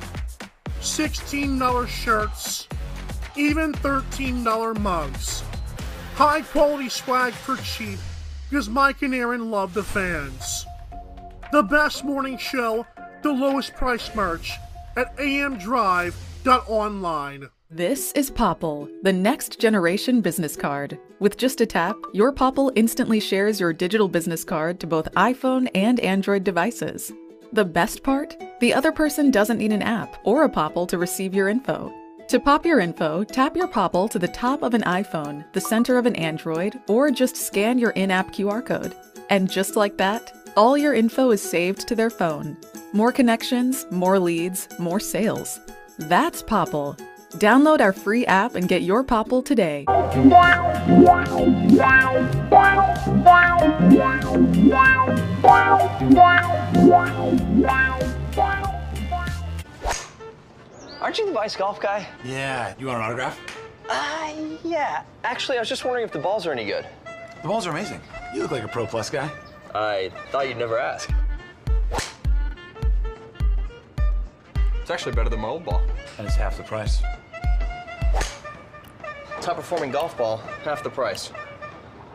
$16 0.80 1.88
shirts, 1.88 2.68
even 3.36 3.72
$13 3.72 4.78
mugs. 4.80 5.42
High 6.14 6.42
quality 6.42 6.90
swag 6.90 7.32
for 7.32 7.56
cheap 7.56 7.98
because 8.48 8.68
Mike 8.68 9.02
and 9.02 9.14
Aaron 9.14 9.50
love 9.50 9.72
the 9.72 9.82
fans. 9.82 10.66
The 11.52 11.62
best 11.62 12.04
morning 12.04 12.36
show, 12.36 12.84
the 13.22 13.32
lowest 13.32 13.74
price 13.74 14.14
merch 14.14 14.52
at 14.96 15.16
amdrive.online. 15.16 17.48
This 17.70 18.12
is 18.12 18.30
Popl, 18.30 18.90
the 19.02 19.14
next 19.14 19.58
generation 19.58 20.20
business 20.20 20.54
card. 20.54 20.98
With 21.18 21.38
just 21.38 21.62
a 21.62 21.66
tap, 21.66 21.96
your 22.12 22.30
Popl 22.30 22.70
instantly 22.76 23.18
shares 23.18 23.58
your 23.58 23.72
digital 23.72 24.08
business 24.08 24.44
card 24.44 24.78
to 24.80 24.86
both 24.86 25.10
iPhone 25.14 25.66
and 25.74 25.98
Android 26.00 26.44
devices. 26.44 27.10
The 27.54 27.64
best 27.64 28.02
part? 28.02 28.36
The 28.60 28.74
other 28.74 28.92
person 28.92 29.30
doesn't 29.30 29.56
need 29.56 29.72
an 29.72 29.80
app 29.80 30.18
or 30.24 30.44
a 30.44 30.50
Popl 30.50 30.86
to 30.88 30.98
receive 30.98 31.34
your 31.34 31.48
info. 31.48 31.90
To 32.28 32.40
pop 32.40 32.64
your 32.64 32.80
info, 32.80 33.24
tap 33.24 33.56
your 33.56 33.68
Popl 33.68 34.08
to 34.10 34.18
the 34.18 34.28
top 34.28 34.62
of 34.62 34.72
an 34.74 34.82
iPhone, 34.82 35.44
the 35.52 35.60
center 35.60 35.98
of 35.98 36.06
an 36.06 36.16
Android, 36.16 36.80
or 36.88 37.10
just 37.10 37.36
scan 37.36 37.78
your 37.78 37.90
in 37.90 38.10
app 38.10 38.32
QR 38.32 38.64
code. 38.64 38.94
And 39.28 39.50
just 39.50 39.76
like 39.76 39.98
that, 39.98 40.32
all 40.56 40.78
your 40.78 40.94
info 40.94 41.30
is 41.30 41.42
saved 41.42 41.86
to 41.88 41.94
their 41.94 42.10
phone. 42.10 42.56
More 42.92 43.12
connections, 43.12 43.86
more 43.90 44.18
leads, 44.18 44.68
more 44.78 45.00
sales. 45.00 45.60
That's 45.98 46.42
Popl. 46.42 46.98
Download 47.34 47.80
our 47.80 47.92
free 47.92 48.26
app 48.26 48.54
and 48.54 48.68
get 48.68 48.82
your 48.82 49.04
Popl 49.04 49.44
today. 49.44 49.84
Aren't 61.02 61.18
you 61.18 61.26
the 61.26 61.32
Vice 61.32 61.56
Golf 61.56 61.80
guy? 61.80 62.06
Yeah, 62.24 62.74
you 62.78 62.86
want 62.86 62.98
an 62.98 63.04
autograph? 63.04 63.36
Uh, 63.88 64.32
yeah. 64.62 65.02
Actually, 65.24 65.56
I 65.56 65.60
was 65.60 65.68
just 65.68 65.84
wondering 65.84 66.04
if 66.04 66.12
the 66.12 66.20
balls 66.20 66.46
are 66.46 66.52
any 66.52 66.64
good. 66.64 66.86
The 67.42 67.48
balls 67.48 67.66
are 67.66 67.70
amazing. 67.70 68.00
You 68.32 68.42
look 68.42 68.52
like 68.52 68.62
a 68.62 68.68
Pro 68.68 68.86
Plus 68.86 69.10
guy. 69.10 69.28
I 69.74 70.12
thought 70.30 70.48
you'd 70.48 70.58
never 70.58 70.78
ask. 70.78 71.10
It's 74.80 74.90
actually 74.92 75.16
better 75.16 75.28
than 75.28 75.40
my 75.40 75.48
old 75.48 75.64
ball. 75.64 75.82
And 76.18 76.26
it's 76.26 76.36
half 76.36 76.56
the 76.56 76.62
price. 76.62 77.02
Top 79.40 79.56
performing 79.56 79.90
golf 79.90 80.16
ball, 80.16 80.36
half 80.62 80.84
the 80.84 80.90
price. 80.90 81.32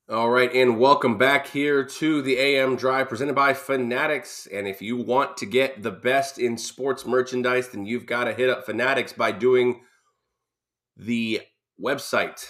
All 0.07 0.29
right, 0.29 0.53
and 0.53 0.79
welcome 0.79 1.17
back 1.17 1.47
here 1.47 1.83
to 1.83 2.21
the 2.21 2.37
AM 2.37 2.75
Drive 2.75 3.09
presented 3.09 3.33
by 3.33 3.55
Fanatics. 3.55 4.47
And 4.53 4.67
if 4.67 4.79
you 4.79 4.97
want 4.97 5.35
to 5.37 5.47
get 5.47 5.81
the 5.81 5.89
best 5.89 6.37
in 6.37 6.59
sports 6.59 7.07
merchandise, 7.07 7.69
then 7.69 7.87
you've 7.87 8.05
got 8.05 8.25
to 8.25 8.33
hit 8.33 8.51
up 8.51 8.67
Fanatics 8.67 9.13
by 9.13 9.31
doing 9.31 9.81
the 10.97 11.41
website. 11.81 12.45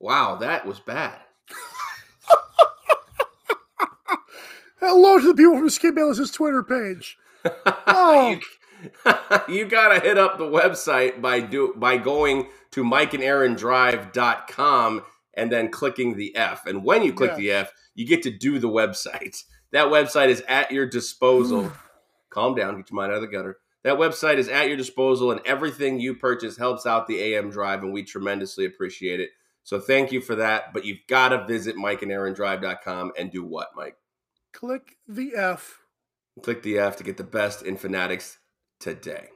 Wow, 0.00 0.36
that 0.36 0.66
was 0.66 0.80
bad. 0.80 1.18
Hello 4.80 5.18
to 5.18 5.28
the 5.28 5.34
people 5.34 5.56
from 5.58 5.68
Skip 5.70 5.94
Bayless's 5.94 6.30
Twitter 6.30 6.62
page. 6.62 7.16
Oh. 7.86 8.38
you, 9.48 9.54
you 9.56 9.64
got 9.66 9.88
to 9.88 9.98
hit 10.00 10.16
up 10.18 10.38
the 10.38 10.44
website 10.44 11.20
by 11.20 11.40
do 11.40 11.74
by 11.76 11.96
going 11.96 12.46
to 12.72 12.82
mikeandaarondrive.com 12.84 15.02
and 15.34 15.50
then 15.52 15.68
clicking 15.70 16.16
the 16.16 16.34
F. 16.36 16.66
And 16.66 16.84
when 16.84 17.02
you 17.02 17.12
click 17.12 17.30
Yes. 17.32 17.38
the 17.38 17.50
F, 17.52 17.72
you 17.94 18.06
get 18.06 18.22
to 18.24 18.30
do 18.30 18.58
the 18.60 18.68
website. 18.68 19.42
That 19.72 19.86
website 19.88 20.28
is 20.28 20.42
at 20.48 20.70
your 20.70 20.86
disposal. 20.86 21.72
Calm 22.30 22.54
down, 22.54 22.76
get 22.76 22.90
your 22.90 22.96
mind 22.96 23.10
out 23.12 23.16
of 23.16 23.22
the 23.22 23.28
gutter. 23.28 23.58
That 23.84 23.98
website 23.98 24.36
is 24.36 24.48
at 24.48 24.68
your 24.68 24.76
disposal, 24.76 25.32
and 25.32 25.40
everything 25.44 25.98
you 25.98 26.14
purchase 26.14 26.56
helps 26.56 26.86
out 26.86 27.06
the 27.06 27.20
AM 27.20 27.50
Drive, 27.50 27.82
and 27.82 27.92
we 27.92 28.04
tremendously 28.04 28.64
appreciate 28.64 29.18
it. 29.18 29.30
So 29.64 29.80
thank 29.80 30.12
you 30.12 30.20
for 30.20 30.36
that. 30.36 30.72
But 30.72 30.84
you've 30.84 31.06
got 31.08 31.30
to 31.30 31.44
visit 31.46 31.76
MikeandAaronDrive.com 31.76 33.12
and 33.18 33.30
do 33.30 33.44
what, 33.44 33.68
Mike? 33.74 33.96
Click 34.52 34.96
the 35.08 35.34
F. 35.34 35.78
Click 36.42 36.62
the 36.62 36.78
F 36.78 36.96
to 36.96 37.04
get 37.04 37.16
the 37.16 37.24
best 37.24 37.62
in 37.62 37.76
Fanatics 37.76 38.38
today. 38.78 39.28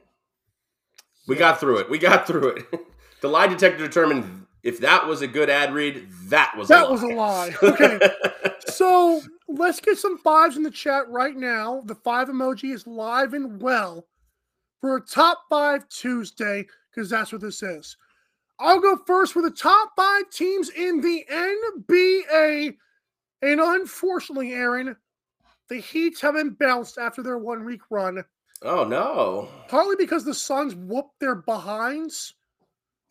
We 1.27 1.35
got 1.35 1.59
through 1.59 1.79
it. 1.79 1.89
We 1.89 1.97
got 1.97 2.25
through 2.25 2.49
it. 2.49 2.65
the 3.21 3.27
lie 3.27 3.47
detector 3.47 3.85
determined 3.85 4.45
if 4.63 4.79
that 4.79 5.05
was 5.07 5.21
a 5.21 5.27
good 5.27 5.49
ad 5.49 5.73
read, 5.73 6.07
that 6.25 6.53
was 6.57 6.69
That 6.69 6.87
a 6.87 6.91
was 6.91 7.03
a 7.03 7.07
lie. 7.07 7.53
Okay. 7.63 7.99
So 8.67 9.21
let's 9.47 9.79
get 9.79 9.97
some 9.97 10.17
fives 10.17 10.57
in 10.57 10.63
the 10.63 10.71
chat 10.71 11.09
right 11.09 11.35
now. 11.35 11.81
The 11.85 11.95
five 11.95 12.27
emoji 12.29 12.73
is 12.73 12.85
live 12.87 13.33
and 13.33 13.61
well 13.61 14.05
for 14.81 14.97
a 14.97 15.01
top 15.01 15.43
five 15.49 15.87
Tuesday 15.89 16.65
because 16.91 17.09
that's 17.09 17.31
what 17.31 17.41
this 17.41 17.63
is. 17.63 17.97
I'll 18.59 18.79
go 18.79 18.97
first 19.05 19.35
with 19.35 19.45
the 19.45 19.51
top 19.51 19.91
five 19.95 20.29
teams 20.31 20.69
in 20.69 21.01
the 21.01 21.23
NBA. 21.31 22.75
And 23.43 23.61
unfortunately, 23.61 24.53
Aaron, 24.53 24.95
the 25.69 25.79
Heat 25.79 26.19
haven't 26.19 26.57
bounced 26.57 26.97
after 26.97 27.21
their 27.21 27.37
one 27.37 27.65
week 27.65 27.81
run, 27.89 28.23
oh 28.63 28.83
no. 28.83 29.49
partly 29.67 29.95
because 29.95 30.25
the 30.25 30.33
Suns 30.33 30.73
whooped 30.73 31.19
their 31.19 31.35
behinds 31.35 32.33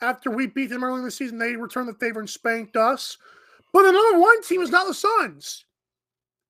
after 0.01 0.31
we 0.31 0.47
beat 0.49 0.71
them 0.71 0.83
early 0.83 0.99
in 0.99 1.05
the 1.05 1.11
season. 1.11 1.39
They 1.39 1.55
returned 1.55 1.89
the 1.89 1.95
favor 1.95 2.19
and 2.19 2.29
spanked 2.29 2.77
us. 2.77 3.17
But 3.73 3.83
the 3.83 3.93
number 3.93 4.19
one 4.19 4.43
team 4.43 4.63
is 4.63 4.71
not 4.71 4.87
the 4.87 4.95
Suns. 4.95 5.66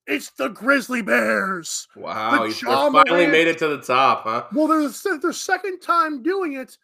It's 0.06 0.30
the 0.30 0.48
Grizzly 0.48 1.02
Bears. 1.02 1.88
Wow, 1.96 2.42
The 2.44 2.48
you 2.48 2.54
finally 2.54 3.26
made 3.26 3.48
it 3.48 3.58
to 3.58 3.68
the 3.68 3.80
top, 3.82 4.22
huh? 4.24 4.44
Well, 4.54 4.68
they're 4.68 4.82
the 4.82 5.18
their 5.20 5.32
second 5.32 5.80
time 5.80 6.22
doing 6.22 6.52
it, 6.54 6.78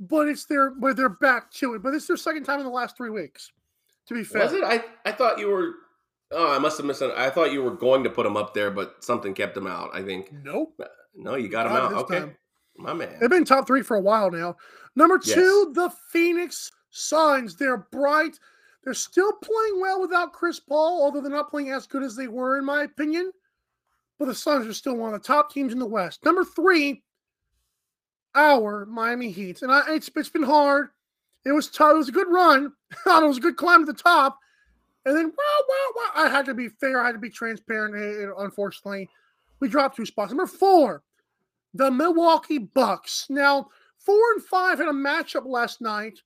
but 0.00 0.28
it's 0.28 0.46
their 0.46 0.70
but 0.70 0.96
they're 0.96 1.08
back 1.10 1.50
to 1.54 1.74
it. 1.74 1.82
But 1.82 1.94
it's 1.94 2.06
their 2.06 2.16
second 2.16 2.44
time 2.44 2.60
in 2.60 2.64
the 2.64 2.72
last 2.72 2.96
three 2.96 3.10
weeks. 3.10 3.52
To 4.08 4.14
be 4.14 4.24
fair, 4.24 4.44
Was 4.44 4.52
it? 4.54 4.64
I 4.64 4.82
I 5.04 5.12
thought 5.12 5.38
you 5.38 5.48
were. 5.48 5.72
Oh, 6.30 6.52
I 6.52 6.58
must 6.58 6.78
have 6.78 6.86
missed. 6.86 7.02
it. 7.02 7.12
I 7.16 7.30
thought 7.30 7.52
you 7.52 7.62
were 7.62 7.70
going 7.70 8.02
to 8.04 8.10
put 8.10 8.24
them 8.24 8.36
up 8.36 8.54
there, 8.54 8.70
but 8.70 9.04
something 9.04 9.34
kept 9.34 9.54
them 9.54 9.66
out. 9.66 9.90
I 9.94 10.02
think. 10.02 10.32
Nope. 10.42 10.74
Uh, 10.82 10.86
no, 11.14 11.36
you 11.36 11.48
got 11.48 11.64
them 11.64 11.72
out. 11.76 11.92
Okay, 12.04 12.18
time. 12.20 12.36
my 12.76 12.92
man. 12.94 13.16
They've 13.20 13.30
been 13.30 13.44
top 13.44 13.66
three 13.66 13.82
for 13.82 13.96
a 13.96 14.00
while 14.00 14.30
now. 14.30 14.56
Number 14.96 15.20
Yes. 15.22 15.34
two, 15.34 15.72
the 15.74 15.90
Phoenix 16.10 16.72
Suns. 16.90 17.56
They're 17.56 17.76
bright. 17.92 18.38
They're 18.84 18.94
still 18.94 19.32
playing 19.32 19.80
well 19.80 20.00
without 20.00 20.32
Chris 20.32 20.60
Paul, 20.60 21.02
although 21.02 21.22
they're 21.22 21.30
not 21.30 21.50
playing 21.50 21.70
as 21.70 21.86
good 21.86 22.02
as 22.02 22.14
they 22.14 22.28
were, 22.28 22.58
in 22.58 22.64
my 22.64 22.82
opinion. 22.82 23.32
But 24.18 24.26
the 24.26 24.34
Suns 24.34 24.66
are 24.66 24.74
still 24.74 24.96
one 24.96 25.12
of 25.12 25.20
the 25.20 25.26
top 25.26 25.50
teams 25.50 25.72
in 25.72 25.78
the 25.78 25.86
West. 25.86 26.24
Number 26.24 26.44
three, 26.44 27.02
our 28.34 28.84
Miami 28.86 29.30
Heat. 29.30 29.62
And 29.62 29.72
I, 29.72 29.94
it's, 29.94 30.10
it's 30.14 30.28
been 30.28 30.42
hard. 30.42 30.88
It 31.46 31.52
was 31.52 31.68
tough. 31.68 31.94
It 31.94 31.98
was 31.98 32.08
a 32.08 32.12
good 32.12 32.28
run. 32.28 32.72
it 33.06 33.26
was 33.26 33.38
a 33.38 33.40
good 33.40 33.56
climb 33.56 33.86
to 33.86 33.92
the 33.92 33.98
top. 33.98 34.38
And 35.06 35.16
then, 35.16 35.26
wow, 35.26 35.64
wow, 35.68 35.92
wow. 35.96 36.24
I 36.24 36.28
had 36.28 36.46
to 36.46 36.54
be 36.54 36.68
fair. 36.68 37.00
I 37.00 37.06
had 37.06 37.12
to 37.12 37.18
be 37.18 37.30
transparent. 37.30 37.94
And 37.94 38.32
unfortunately, 38.38 39.08
we 39.60 39.68
dropped 39.68 39.96
two 39.96 40.06
spots. 40.06 40.30
Number 40.30 40.46
four, 40.46 41.02
the 41.72 41.90
Milwaukee 41.90 42.58
Bucks. 42.58 43.26
Now, 43.28 43.68
four 43.98 44.20
and 44.34 44.44
five 44.44 44.78
had 44.78 44.88
a 44.88 44.92
matchup 44.92 45.46
last 45.46 45.80
night, 45.80 46.18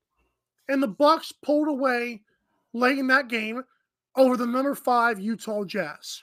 and 0.68 0.82
the 0.82 0.88
Bucks 0.88 1.32
pulled 1.32 1.68
away 1.68 2.22
late 2.72 2.98
in 2.98 3.07
that 3.09 3.28
game 3.28 3.62
over 4.16 4.37
the 4.37 4.46
number 4.46 4.74
five 4.74 5.20
Utah 5.20 5.64
Jazz. 5.64 6.22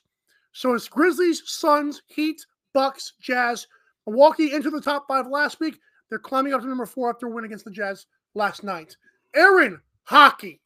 So 0.51 0.73
it's 0.73 0.87
Grizzlies, 0.87 1.43
Suns, 1.45 2.01
Heat, 2.07 2.45
Bucks, 2.73 3.13
Jazz. 3.19 3.67
Milwaukee 4.07 4.53
into 4.53 4.69
the 4.69 4.81
top 4.81 5.05
five 5.07 5.27
last 5.27 5.59
week. 5.59 5.79
They're 6.09 6.19
climbing 6.19 6.53
up 6.53 6.61
to 6.61 6.67
number 6.67 6.85
four 6.85 7.09
after 7.09 7.27
a 7.27 7.29
win 7.29 7.45
against 7.45 7.65
the 7.65 7.71
Jazz 7.71 8.05
last 8.35 8.63
night. 8.63 8.95
Aaron, 9.33 9.81
hockey. 10.03 10.61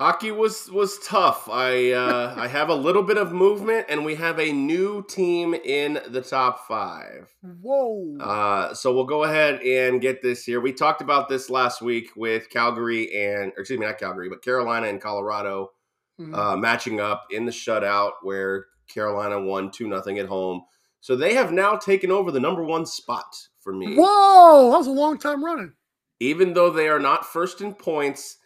Hockey 0.00 0.30
was 0.30 0.70
was 0.70 0.98
tough. 1.00 1.46
I 1.50 1.90
uh, 1.92 2.34
I 2.34 2.48
have 2.48 2.70
a 2.70 2.74
little 2.74 3.02
bit 3.02 3.18
of 3.18 3.32
movement, 3.32 3.84
and 3.90 4.02
we 4.02 4.14
have 4.14 4.40
a 4.40 4.50
new 4.50 5.04
team 5.06 5.52
in 5.52 6.00
the 6.08 6.22
top 6.22 6.66
five. 6.66 7.28
Whoa. 7.42 8.16
Uh, 8.18 8.72
so 8.72 8.94
we'll 8.94 9.04
go 9.04 9.24
ahead 9.24 9.60
and 9.60 10.00
get 10.00 10.22
this 10.22 10.42
here. 10.42 10.58
We 10.62 10.72
talked 10.72 11.02
about 11.02 11.28
this 11.28 11.50
last 11.50 11.82
week 11.82 12.12
with 12.16 12.48
Calgary 12.48 13.14
and, 13.14 13.52
or 13.56 13.60
excuse 13.60 13.78
me, 13.78 13.84
not 13.84 13.98
Calgary, 13.98 14.30
but 14.30 14.42
Carolina 14.42 14.86
and 14.86 15.02
Colorado 15.02 15.72
Mhm. 16.18 16.34
uh, 16.34 16.56
matching 16.56 16.98
up 16.98 17.26
in 17.30 17.44
the 17.44 17.52
shutout 17.52 18.12
where 18.22 18.68
Carolina 18.88 19.38
won 19.38 19.70
two 19.70 19.86
nothing 19.86 20.18
at 20.18 20.26
home. 20.26 20.62
So 21.00 21.14
they 21.14 21.34
have 21.34 21.52
now 21.52 21.76
taken 21.76 22.10
over 22.10 22.30
the 22.30 22.40
number 22.40 22.64
one 22.64 22.86
spot 22.86 23.36
for 23.58 23.74
me. 23.74 23.96
Whoa. 23.96 24.70
That 24.70 24.78
was 24.78 24.86
a 24.86 24.92
long 24.92 25.18
time 25.18 25.44
running. 25.44 25.74
Even 26.20 26.54
though 26.54 26.70
they 26.70 26.88
are 26.88 26.98
not 27.00 27.26
first 27.26 27.60
in 27.60 27.74
points, 27.74 28.38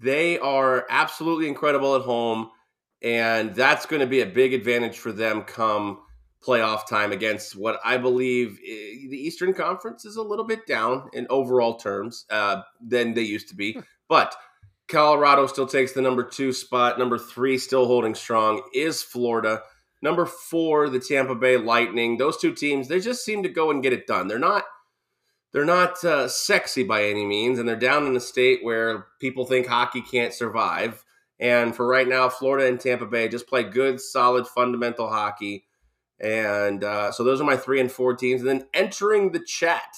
they 0.00 0.38
are 0.38 0.86
absolutely 0.88 1.48
incredible 1.48 1.94
at 1.94 2.02
home, 2.02 2.50
and 3.02 3.54
that's 3.54 3.86
going 3.86 4.00
to 4.00 4.06
be 4.06 4.20
a 4.20 4.26
big 4.26 4.54
advantage 4.54 4.98
for 4.98 5.12
them 5.12 5.42
come 5.42 6.00
playoff 6.44 6.88
time 6.88 7.12
against 7.12 7.54
what 7.54 7.78
I 7.84 7.98
believe 7.98 8.58
eh, 8.66 9.08
the 9.10 9.18
Eastern 9.18 9.52
Conference 9.52 10.06
is 10.06 10.16
a 10.16 10.22
little 10.22 10.46
bit 10.46 10.66
down 10.66 11.10
in 11.12 11.26
overall 11.28 11.76
terms 11.76 12.24
uh, 12.30 12.62
than 12.80 13.12
they 13.12 13.22
used 13.22 13.48
to 13.50 13.54
be. 13.54 13.78
But 14.08 14.34
Colorado 14.88 15.46
still 15.46 15.66
takes 15.66 15.92
the 15.92 16.00
number 16.00 16.24
two 16.24 16.52
spot. 16.52 16.98
Number 16.98 17.18
three, 17.18 17.58
still 17.58 17.86
holding 17.86 18.14
strong, 18.14 18.62
is 18.74 19.02
Florida. 19.02 19.62
Number 20.02 20.24
four, 20.24 20.88
the 20.88 20.98
Tampa 20.98 21.34
Bay 21.34 21.58
Lightning. 21.58 22.16
Those 22.16 22.38
two 22.38 22.54
teams, 22.54 22.88
they 22.88 23.00
just 23.00 23.24
seem 23.24 23.42
to 23.42 23.48
go 23.50 23.70
and 23.70 23.82
get 23.82 23.92
it 23.92 24.06
done. 24.06 24.28
They're 24.28 24.38
not 24.38 24.64
they're 25.52 25.64
not 25.64 26.02
uh, 26.04 26.28
sexy 26.28 26.82
by 26.84 27.04
any 27.04 27.26
means, 27.26 27.58
and 27.58 27.68
they're 27.68 27.76
down 27.76 28.06
in 28.06 28.16
a 28.16 28.20
state 28.20 28.60
where 28.62 29.06
people 29.20 29.44
think 29.44 29.66
hockey 29.66 30.00
can't 30.00 30.32
survive. 30.32 31.04
And 31.38 31.74
for 31.74 31.86
right 31.86 32.06
now, 32.06 32.28
Florida 32.28 32.68
and 32.68 32.78
Tampa 32.78 33.06
Bay 33.06 33.28
just 33.28 33.48
play 33.48 33.64
good, 33.64 34.00
solid, 34.00 34.46
fundamental 34.46 35.08
hockey. 35.08 35.64
And 36.20 36.84
uh, 36.84 37.12
so 37.12 37.24
those 37.24 37.40
are 37.40 37.44
my 37.44 37.56
three 37.56 37.80
and 37.80 37.90
four 37.90 38.14
teams. 38.14 38.42
And 38.42 38.50
then 38.50 38.66
entering 38.74 39.32
the 39.32 39.40
chat 39.40 39.96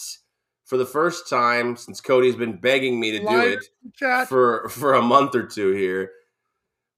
for 0.64 0.76
the 0.78 0.86
first 0.86 1.28
time 1.28 1.76
since 1.76 2.00
Cody's 2.00 2.36
been 2.36 2.56
begging 2.56 2.98
me 2.98 3.10
to 3.10 3.18
do 3.18 3.40
it 3.40 3.64
Chat. 3.94 4.28
for 4.28 4.68
for 4.70 4.94
a 4.94 5.02
month 5.02 5.34
or 5.34 5.42
two 5.42 5.72
here. 5.72 6.12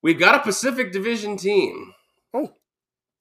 We've 0.02 0.18
got 0.18 0.34
a 0.34 0.44
Pacific 0.44 0.92
Division 0.92 1.36
team. 1.36 1.94
Oh. 2.34 2.52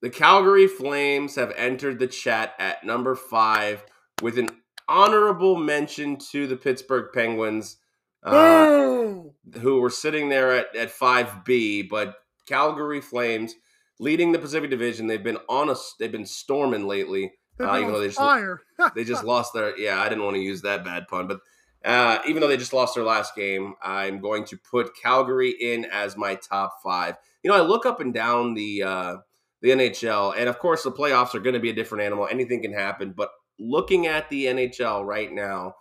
The 0.02 0.10
Calgary 0.10 0.68
Flames 0.68 1.36
have 1.38 1.54
entered 1.56 1.98
the 1.98 2.08
chat 2.08 2.54
at 2.60 2.84
number 2.84 3.16
five 3.16 3.86
with 4.22 4.38
an 4.38 4.50
honorable 4.88 5.56
mention 5.56 6.18
to 6.32 6.48
the 6.48 6.56
Pittsburgh 6.56 7.10
Penguins, 7.14 7.78
uh, 8.24 9.14
who 9.60 9.80
were 9.80 9.90
sitting 9.90 10.30
there 10.30 10.52
at, 10.52 10.76
at 10.76 10.90
5B. 10.90 11.90
But 11.90 12.16
Calgary 12.48 13.02
Flames 13.02 13.56
leading 14.00 14.32
the 14.32 14.40
Pacific 14.40 14.70
Division. 14.70 15.08
They've 15.08 15.24
been 15.24 15.40
on 15.50 15.70
a 15.70 15.76
they've 16.00 16.12
been 16.12 16.26
storming 16.26 16.88
lately. 16.88 17.34
Uh, 17.60 17.78
even 17.78 17.94
though 17.94 18.00
they 18.00 18.08
just- 18.08 18.18
fire. 18.18 18.62
They 18.96 19.04
just 19.04 19.24
lost 19.26 19.54
their 19.54 19.78
yeah. 19.78 20.02
I 20.02 20.10
didn't 20.10 20.24
want 20.24 20.36
to 20.36 20.42
use 20.42 20.62
that 20.64 20.84
bad 20.84 21.08
pun, 21.08 21.28
but 21.28 21.40
uh, 21.86 22.20
even 22.28 22.42
though 22.42 22.48
they 22.48 22.58
just 22.58 22.74
lost 22.74 22.96
their 22.96 23.04
last 23.04 23.36
game, 23.36 23.76
I'm 23.82 24.20
going 24.20 24.46
to 24.46 24.58
put 24.58 24.96
Calgary 24.96 25.52
in 25.52 25.86
as 25.86 26.16
my 26.16 26.36
top 26.36 26.80
five. 26.82 27.16
You 27.44 27.50
know, 27.52 27.58
I 27.58 27.62
look 27.62 27.86
up 27.86 28.00
and 28.00 28.14
down 28.14 28.54
the 28.54 28.84
uh, 28.84 29.16
the 29.62 29.70
NHL, 29.70 30.34
and 30.38 30.50
of 30.50 30.60
course, 30.60 30.84
the 30.84 30.92
playoffs 30.92 31.36
are 31.36 31.40
going 31.40 31.54
to 31.54 31.60
be 31.60 31.70
a 31.70 31.74
different 31.74 32.04
animal. 32.04 32.28
Anything 32.30 32.62
can 32.62 32.74
happen, 32.74 33.14
but 33.16 33.30
looking 33.60 34.08
at 34.08 34.30
the 34.30 34.46
NHL 34.46 35.06
right 35.06 35.32
now, 35.32 35.76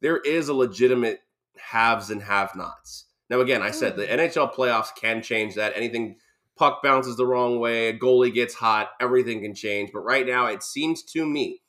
there 0.00 0.18
is 0.18 0.48
a 0.48 0.54
legitimate 0.54 1.20
haves 1.58 2.10
and 2.10 2.22
have-nots. 2.22 3.06
Now, 3.30 3.40
again, 3.40 3.62
I 3.62 3.70
said 3.70 3.96
the 3.96 4.06
NHL 4.06 4.54
playoffs 4.54 4.94
can 4.94 5.22
change 5.22 5.54
that. 5.54 5.72
Anything 5.76 6.16
puck 6.56 6.82
bounces 6.82 7.16
the 7.16 7.26
wrong 7.26 7.60
way, 7.60 7.88
a 7.88 7.98
goalie 7.98 8.32
gets 8.32 8.54
hot, 8.54 8.90
everything 9.00 9.42
can 9.42 9.54
change. 9.54 9.90
But 9.92 10.00
right 10.00 10.26
now, 10.26 10.46
it 10.46 10.62
seems 10.62 11.02
to 11.04 11.26
me 11.26 11.62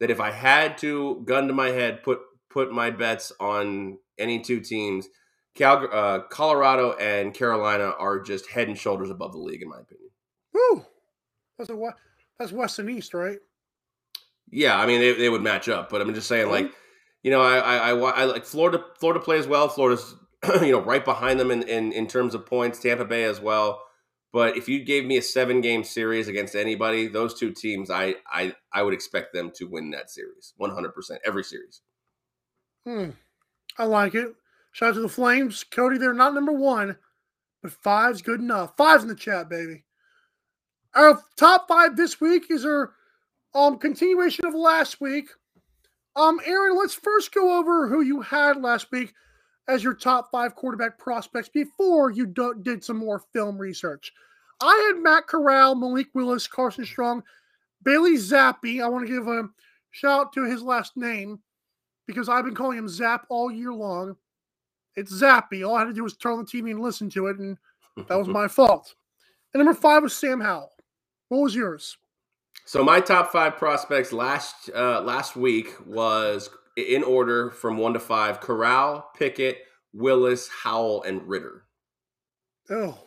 that 0.00 0.10
if 0.10 0.20
I 0.20 0.30
had 0.30 0.78
to 0.78 1.22
gun 1.24 1.48
to 1.48 1.54
my 1.54 1.68
head 1.70 2.02
put 2.02 2.20
put 2.50 2.70
my 2.70 2.90
bets 2.90 3.32
on 3.40 3.98
any 4.18 4.40
two 4.40 4.60
teams, 4.60 5.08
Cal- 5.54 5.88
uh, 5.92 6.20
Colorado 6.28 6.92
and 6.92 7.34
Carolina 7.34 7.94
are 7.98 8.20
just 8.20 8.48
head 8.48 8.68
and 8.68 8.78
shoulders 8.78 9.10
above 9.10 9.32
the 9.32 9.38
league 9.38 9.62
in 9.62 9.68
my 9.68 9.80
opinion. 9.80 10.10
Woo. 10.52 10.84
That's 11.58 11.70
a 11.70 11.76
what? 11.76 11.94
That's 12.38 12.52
West 12.52 12.78
and 12.78 12.90
East, 12.90 13.14
right? 13.14 13.38
Yeah, 14.50 14.78
I 14.78 14.86
mean 14.86 15.00
they, 15.00 15.12
they 15.14 15.28
would 15.28 15.42
match 15.42 15.68
up, 15.68 15.90
but 15.90 16.00
I'm 16.00 16.14
just 16.14 16.28
saying 16.28 16.48
like 16.48 16.66
Mhm. 16.66 16.72
you 17.22 17.30
know 17.30 17.40
I 17.42 17.58
I, 17.58 17.76
I 17.90 18.10
I 18.10 18.24
like 18.24 18.44
Florida 18.44 18.84
Florida 18.98 19.20
plays 19.20 19.46
well. 19.46 19.68
Florida's 19.68 20.14
you 20.62 20.72
know 20.72 20.80
right 20.80 21.04
behind 21.04 21.40
them 21.40 21.50
in, 21.50 21.62
in 21.64 21.92
in 21.92 22.06
terms 22.06 22.34
of 22.34 22.46
points. 22.46 22.78
Tampa 22.80 23.04
Bay 23.04 23.24
as 23.24 23.40
well. 23.40 23.82
But 24.32 24.56
if 24.56 24.68
you 24.68 24.84
gave 24.84 25.04
me 25.06 25.16
a 25.16 25.22
seven 25.22 25.60
game 25.60 25.84
series 25.84 26.26
against 26.28 26.56
anybody, 26.56 27.06
those 27.06 27.34
two 27.34 27.52
teams, 27.52 27.90
I 27.90 28.16
I 28.26 28.54
I 28.72 28.82
would 28.82 28.94
expect 28.94 29.32
them 29.32 29.50
to 29.56 29.64
win 29.66 29.90
that 29.92 30.10
series, 30.10 30.54
100 30.56 30.92
percent 30.94 31.20
every 31.24 31.44
series. 31.44 31.82
Hmm. 32.86 33.10
I 33.78 33.84
like 33.84 34.14
it. 34.14 34.34
Shout 34.72 34.90
out 34.90 34.94
to 34.96 35.00
the 35.00 35.08
Flames. 35.08 35.64
Cody, 35.64 35.98
they're 35.98 36.12
not 36.14 36.34
number 36.34 36.52
one, 36.52 36.96
but 37.62 37.72
five's 37.72 38.22
good 38.22 38.40
enough. 38.40 38.76
Five's 38.76 39.02
in 39.04 39.08
the 39.08 39.14
chat, 39.14 39.48
baby. 39.48 39.84
Our 40.94 41.22
top 41.36 41.66
five 41.68 41.96
this 41.96 42.20
week 42.20 42.50
is 42.50 42.64
our 42.64 42.92
um 43.54 43.78
continuation 43.78 44.46
of 44.46 44.54
last 44.54 45.00
week. 45.00 45.28
Um, 46.16 46.40
Aaron, 46.44 46.76
let's 46.76 46.94
first 46.94 47.34
go 47.34 47.58
over 47.58 47.88
who 47.88 48.02
you 48.02 48.20
had 48.20 48.60
last 48.60 48.90
week 48.92 49.12
as 49.66 49.82
your 49.82 49.94
top 49.94 50.30
five 50.30 50.54
quarterback 50.54 50.98
prospects 50.98 51.48
before 51.48 52.10
you 52.10 52.26
do- 52.26 52.54
did 52.62 52.84
some 52.84 52.98
more 52.98 53.22
film 53.32 53.58
research. 53.58 54.12
I 54.60 54.92
had 54.92 55.02
Matt 55.02 55.26
Corral, 55.26 55.74
Malik 55.74 56.08
Willis, 56.14 56.46
Carson 56.46 56.84
Strong, 56.84 57.24
Bailey 57.82 58.16
Zappe. 58.16 58.82
I 58.82 58.88
want 58.88 59.06
to 59.06 59.12
give 59.12 59.26
a 59.26 59.48
shout 59.90 60.20
out 60.20 60.32
to 60.34 60.44
his 60.44 60.62
last 60.62 60.96
name 60.96 61.40
because 62.06 62.28
I've 62.28 62.44
been 62.44 62.54
calling 62.54 62.78
him 62.78 62.88
Zap 62.88 63.26
all 63.28 63.50
year 63.50 63.72
long. 63.72 64.16
It's 64.96 65.12
Zappe. 65.12 65.66
All 65.66 65.74
I 65.74 65.80
had 65.80 65.86
to 65.86 65.92
do 65.92 66.04
was 66.04 66.16
turn 66.16 66.34
on 66.34 66.38
the 66.38 66.44
TV 66.44 66.70
and 66.70 66.80
listen 66.80 67.10
to 67.10 67.26
it, 67.26 67.38
and 67.38 67.58
that 68.08 68.18
was 68.18 68.28
my 68.28 68.46
fault. 68.46 68.94
And 69.52 69.64
number 69.64 69.78
five 69.78 70.02
was 70.02 70.16
Sam 70.16 70.40
Howell. 70.40 70.72
What 71.28 71.38
was 71.40 71.54
yours? 71.54 71.96
So 72.66 72.82
my 72.82 73.00
top 73.00 73.30
five 73.30 73.56
prospects 73.56 74.12
last 74.12 74.70
uh, 74.74 75.00
last 75.02 75.36
week 75.36 75.68
was 75.86 76.48
in 76.76 77.02
order 77.02 77.50
from 77.50 77.76
one 77.78 77.92
to 77.94 78.00
five: 78.00 78.40
Corral, 78.40 79.08
Pickett, 79.16 79.58
Willis, 79.92 80.48
Howell, 80.62 81.02
and 81.02 81.28
Ridder. 81.28 81.64
Oh, 82.70 82.98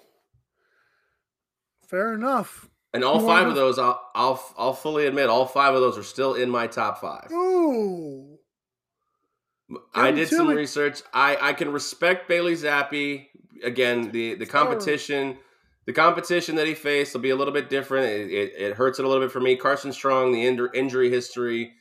fair 1.89 2.13
enough. 2.13 2.69
And 2.93 3.03
all 3.03 3.15
You 3.21 3.27
five 3.27 3.39
wanna- 3.41 3.49
of 3.49 3.55
those, 3.55 3.79
I'll, 3.79 4.01
I'll 4.15 4.53
I'll 4.57 4.73
fully 4.73 5.05
admit, 5.07 5.27
all 5.29 5.45
five 5.45 5.73
of 5.73 5.81
those 5.81 5.97
are 5.97 6.03
still 6.03 6.35
in 6.35 6.49
my 6.49 6.67
top 6.67 7.01
five. 7.01 7.27
Oh, 7.31 8.39
I 9.93 10.11
did 10.11 10.29
some 10.29 10.47
research. 10.49 11.01
I 11.13 11.37
I 11.41 11.53
can 11.53 11.71
respect 11.71 12.27
Bailey 12.29 12.53
Zappe. 12.53 13.27
Again, 13.63 14.11
the 14.11 14.35
the 14.35 14.45
competition, 14.45 15.37
the 15.87 15.93
competition 15.93 16.55
that 16.57 16.67
he 16.67 16.75
faced 16.75 17.13
will 17.13 17.21
be 17.21 17.29
a 17.29 17.35
little 17.35 17.53
bit 17.53 17.69
different. 17.69 18.07
It, 18.07 18.29
it, 18.29 18.53
it 18.57 18.73
hurts 18.75 18.99
it 18.99 19.05
a 19.05 19.07
little 19.07 19.23
bit 19.23 19.31
for 19.31 19.39
me. 19.39 19.55
Carson 19.55 19.93
Strong, 19.93 20.33
the 20.33 20.43
injur- 20.43 20.75
injury 20.75 21.09
history. 21.09 21.71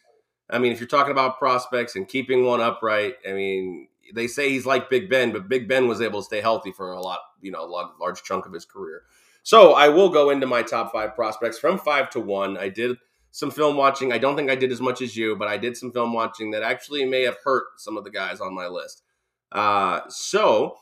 I 0.49 0.59
mean, 0.59 0.71
if 0.71 0.79
you're 0.79 0.87
talking 0.87 1.11
about 1.11 1.39
prospects 1.39 1.97
and 1.97 2.07
keeping 2.07 2.45
one 2.45 2.61
upright, 2.61 3.17
I 3.29 3.33
mean, 3.33 3.89
they 4.15 4.29
say 4.29 4.49
he's 4.49 4.65
like 4.65 4.89
Big 4.89 5.11
Ben, 5.11 5.33
but 5.33 5.49
Big 5.49 5.69
Ben 5.69 5.89
was 5.89 6.01
able 6.01 6.21
to 6.21 6.25
stay 6.25 6.41
healthy 6.41 6.71
for 6.71 6.93
a 6.93 7.01
lot, 7.01 7.19
you 7.41 7.51
know, 7.51 7.65
a 7.65 7.67
large, 7.67 7.89
large 8.01 8.23
chunk 8.23 8.47
of 8.47 8.53
his 8.53 8.65
career. 8.65 9.03
So 9.43 9.73
I 9.75 9.89
will 9.89 10.09
go 10.09 10.31
into 10.31 10.47
my 10.47 10.63
top 10.63 10.93
five 10.93 11.17
prospects 11.17 11.59
from 11.59 11.77
five 11.77 12.09
to 12.11 12.21
one. 12.21 12.57
I 12.57 12.69
did 12.69 12.99
some 13.33 13.51
film 13.51 13.77
watching. 13.77 14.13
I 14.13 14.19
don't 14.19 14.37
think 14.37 14.51
I 14.51 14.55
did 14.55 14.71
as 14.71 14.81
much 14.81 15.03
as 15.03 15.17
you, 15.17 15.35
but 15.35 15.49
I 15.49 15.57
did 15.57 15.77
some 15.77 15.91
film 15.91 16.13
watching 16.13 16.53
that 16.53 16.63
actually 16.63 17.05
may 17.05 17.23
have 17.23 17.39
hurt 17.45 17.65
some 17.79 17.97
of 17.97 18.05
the 18.05 18.11
guys 18.11 18.41
on 18.41 18.55
my 18.55 18.69
list. 18.69 19.03
Uh, 19.51 20.03
so 20.09 20.77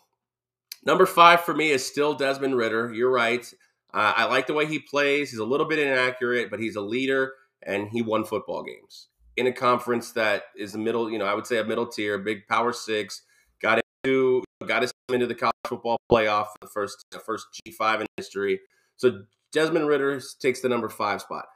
number 0.86 1.06
five 1.06 1.42
for 1.42 1.54
me 1.54 1.70
is 1.70 1.84
still 1.84 2.14
Desmond 2.14 2.56
Ridder. 2.56 2.92
You're 2.92 3.10
right. 3.10 3.44
Uh, 3.92 4.12
I 4.16 4.24
like 4.24 4.46
the 4.46 4.54
way 4.54 4.66
he 4.66 4.78
plays. 4.78 5.30
He's 5.30 5.38
a 5.38 5.44
little 5.44 5.66
bit 5.66 5.78
inaccurate, 5.78 6.50
but 6.50 6.60
he's 6.60 6.76
a 6.76 6.80
leader, 6.80 7.34
and 7.62 7.88
he 7.88 8.02
won 8.02 8.24
football 8.24 8.62
games 8.64 9.08
in 9.36 9.46
a 9.46 9.52
conference 9.52 10.12
that 10.12 10.44
is 10.56 10.74
a 10.74 10.78
middle. 10.78 11.10
You 11.10 11.18
know, 11.18 11.26
I 11.26 11.34
would 11.34 11.46
say 11.46 11.58
a 11.58 11.64
middle 11.64 11.86
tier, 11.86 12.18
big 12.18 12.46
Power 12.48 12.72
Six. 12.72 13.22
Got 13.62 13.80
into 14.04 14.42
got 14.66 14.82
us 14.82 14.90
into 15.12 15.26
the 15.26 15.34
college 15.34 15.54
football 15.66 15.98
playoff 16.10 16.46
for 16.46 16.58
the 16.62 16.68
first 16.68 17.04
the 17.10 17.18
first 17.18 17.46
G 17.52 17.72
five 17.72 18.00
in 18.00 18.06
history. 18.16 18.60
So 18.96 19.22
Desmond 19.52 19.86
Ridder 19.86 20.20
takes 20.40 20.60
the 20.60 20.68
number 20.68 20.88
five 20.88 21.20
spot. 21.20 21.46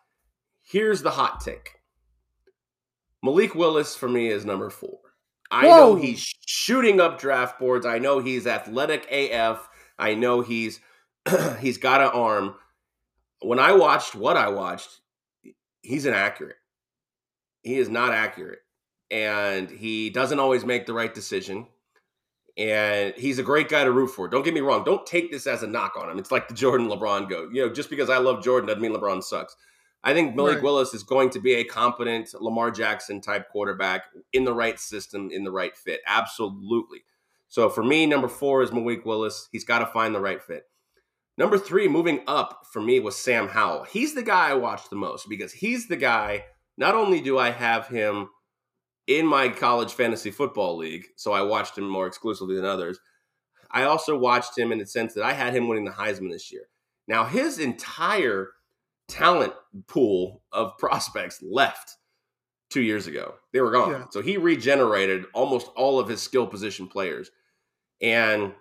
Here's 0.62 1.02
the 1.02 1.10
hot 1.10 1.40
take. 1.40 1.76
Malik 3.22 3.54
Willis 3.54 3.96
for 3.96 4.08
me 4.08 4.28
is 4.28 4.44
number 4.44 4.70
four. 4.70 4.98
I 5.50 5.66
know 5.66 5.96
he's 5.96 6.34
shooting 6.46 7.00
up 7.00 7.18
draft 7.18 7.58
boards. 7.58 7.86
I 7.86 7.98
know 7.98 8.18
he's 8.18 8.46
athletic 8.46 9.10
AF. 9.10 9.68
I 9.98 10.14
know 10.14 10.40
he's 10.40 10.80
he's 11.60 11.78
got 11.78 12.00
an 12.00 12.08
arm. 12.08 12.54
When 13.40 13.58
I 13.58 13.72
watched 13.72 14.14
what 14.14 14.36
I 14.36 14.48
watched, 14.48 15.00
he's 15.82 16.06
inaccurate. 16.06 16.56
He 17.62 17.76
is 17.76 17.88
not 17.88 18.12
accurate. 18.12 18.60
And 19.10 19.70
he 19.70 20.10
doesn't 20.10 20.38
always 20.38 20.64
make 20.64 20.86
the 20.86 20.92
right 20.92 21.12
decision. 21.12 21.66
And 22.58 23.14
he's 23.14 23.38
a 23.38 23.44
great 23.44 23.68
guy 23.68 23.84
to 23.84 23.92
root 23.92 24.08
for. 24.08 24.28
Don't 24.28 24.44
get 24.44 24.52
me 24.52 24.60
wrong. 24.60 24.84
Don't 24.84 25.06
take 25.06 25.30
this 25.30 25.46
as 25.46 25.62
a 25.62 25.66
knock 25.66 25.94
on 25.96 26.10
him. 26.10 26.18
It's 26.18 26.32
like 26.32 26.48
the 26.48 26.54
Jordan 26.54 26.88
LeBron 26.88 27.28
go. 27.28 27.48
You 27.52 27.66
know, 27.66 27.72
just 27.72 27.88
because 27.88 28.10
I 28.10 28.18
love 28.18 28.42
Jordan 28.42 28.66
doesn't 28.66 28.82
mean 28.82 28.92
LeBron 28.92 29.22
sucks. 29.22 29.56
I 30.04 30.14
think 30.14 30.36
Malik 30.36 30.56
Right. 30.56 30.62
Willis 30.62 30.94
is 30.94 31.02
going 31.02 31.30
to 31.30 31.40
be 31.40 31.54
a 31.54 31.64
competent 31.64 32.32
Lamar 32.40 32.70
Jackson 32.70 33.20
type 33.20 33.48
quarterback 33.50 34.04
in 34.32 34.44
the 34.44 34.52
right 34.52 34.78
system, 34.78 35.30
in 35.32 35.44
the 35.44 35.50
right 35.50 35.76
fit. 35.76 36.00
Absolutely. 36.06 37.00
So 37.48 37.68
for 37.68 37.82
me, 37.82 38.06
number 38.06 38.28
four 38.28 38.62
is 38.62 38.72
Malik 38.72 39.04
Willis. 39.04 39.48
He's 39.50 39.64
got 39.64 39.80
to 39.80 39.86
find 39.86 40.14
the 40.14 40.20
right 40.20 40.42
fit. 40.42 40.64
Number 41.36 41.58
three, 41.58 41.88
moving 41.88 42.20
up 42.26 42.62
for 42.72 42.80
me 42.80 43.00
was 43.00 43.16
Sam 43.16 43.48
Howell. 43.48 43.84
He's 43.84 44.14
the 44.14 44.22
guy 44.22 44.50
I 44.50 44.54
watched 44.54 44.90
the 44.90 44.96
most 44.96 45.28
because 45.28 45.52
he's 45.52 45.88
the 45.88 45.96
guy. 45.96 46.44
Not 46.76 46.94
only 46.94 47.20
do 47.20 47.38
I 47.38 47.50
have 47.50 47.88
him 47.88 48.28
in 49.06 49.26
my 49.26 49.48
college 49.48 49.92
fantasy 49.92 50.30
football 50.30 50.76
league, 50.76 51.06
so 51.16 51.32
I 51.32 51.42
watched 51.42 51.78
him 51.78 51.88
more 51.88 52.06
exclusively 52.06 52.56
than 52.56 52.64
others. 52.64 52.98
I 53.70 53.84
also 53.84 54.18
watched 54.18 54.58
him 54.58 54.72
in 54.72 54.78
the 54.78 54.86
sense 54.86 55.14
that 55.14 55.24
I 55.24 55.32
had 55.32 55.54
him 55.54 55.68
winning 55.68 55.84
the 55.84 55.90
Heisman 55.92 56.30
this 56.30 56.52
year. 56.52 56.68
Now, 57.06 57.24
his 57.24 57.58
entire 57.58 58.50
talent 59.08 59.52
pool 59.86 60.42
of 60.52 60.76
prospects 60.78 61.42
left 61.42 61.96
two 62.70 62.82
years 62.82 63.06
ago. 63.06 63.34
They 63.52 63.60
were 63.60 63.70
gone. 63.70 63.90
Yeah. 63.90 64.04
So 64.10 64.20
he 64.20 64.36
regenerated 64.36 65.24
almost 65.34 65.68
all 65.76 65.98
of 65.98 66.08
his 66.08 66.22
skill 66.22 66.46
position 66.46 66.86
players. 66.86 67.30
And 68.00 68.52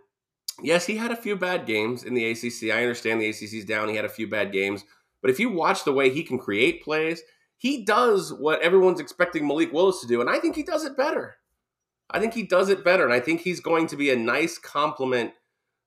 yes, 0.61 0.85
he 0.85 0.97
had 0.97 1.11
a 1.11 1.15
few 1.15 1.35
bad 1.35 1.65
games 1.65 2.03
in 2.03 2.13
the 2.13 2.31
ACC. 2.31 2.71
I 2.71 2.81
understand 2.81 3.21
the 3.21 3.29
ACC's 3.29 3.65
down. 3.65 3.89
He 3.89 3.95
had 3.95 4.05
a 4.05 4.09
few 4.09 4.27
bad 4.27 4.51
games. 4.51 4.83
But 5.21 5.31
if 5.31 5.39
you 5.39 5.49
watch 5.49 5.83
the 5.83 5.93
way 5.93 6.09
he 6.09 6.23
can 6.23 6.39
create 6.39 6.83
plays, 6.83 7.21
he 7.57 7.83
does 7.83 8.31
what 8.33 8.61
everyone's 8.61 8.99
expecting 8.99 9.47
Malik 9.47 9.73
Willis 9.73 10.01
to 10.01 10.07
do. 10.07 10.21
And 10.21 10.29
I 10.29 10.39
think 10.39 10.55
he 10.55 10.63
does 10.63 10.85
it 10.85 10.95
better. 10.95 11.35
I 12.09 12.19
think 12.19 12.33
he 12.33 12.43
does 12.43 12.69
it 12.69 12.85
better. 12.85 13.03
And 13.03 13.13
I 13.13 13.19
think 13.19 13.41
he's 13.41 13.59
going 13.59 13.87
to 13.87 13.97
be 13.97 14.11
a 14.11 14.15
nice 14.15 14.57
complement, 14.57 15.33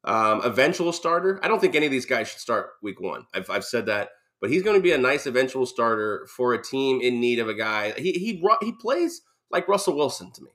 um, 0.04 0.42
eventual 0.44 0.92
starter. 0.92 1.40
I 1.42 1.48
don't 1.48 1.60
think 1.60 1.74
any 1.74 1.86
of 1.86 1.92
these 1.92 2.06
guys 2.06 2.28
should 2.28 2.40
start 2.40 2.70
week 2.82 3.00
one. 3.00 3.24
I've, 3.34 3.48
I've 3.48 3.64
said 3.64 3.86
that. 3.86 4.10
But 4.40 4.50
he's 4.50 4.62
going 4.62 4.76
to 4.76 4.82
be 4.82 4.92
a 4.92 4.98
nice 4.98 5.26
eventual 5.26 5.66
starter 5.66 6.26
for 6.34 6.54
a 6.54 6.62
team 6.62 7.00
in 7.00 7.20
need 7.20 7.38
of 7.38 7.48
a 7.48 7.54
guy. 7.54 7.92
He, 7.92 8.12
he, 8.12 8.42
he 8.62 8.72
plays 8.72 9.20
like 9.50 9.68
Russell 9.68 9.96
Wilson 9.96 10.32
to 10.32 10.42
me. 10.42 10.50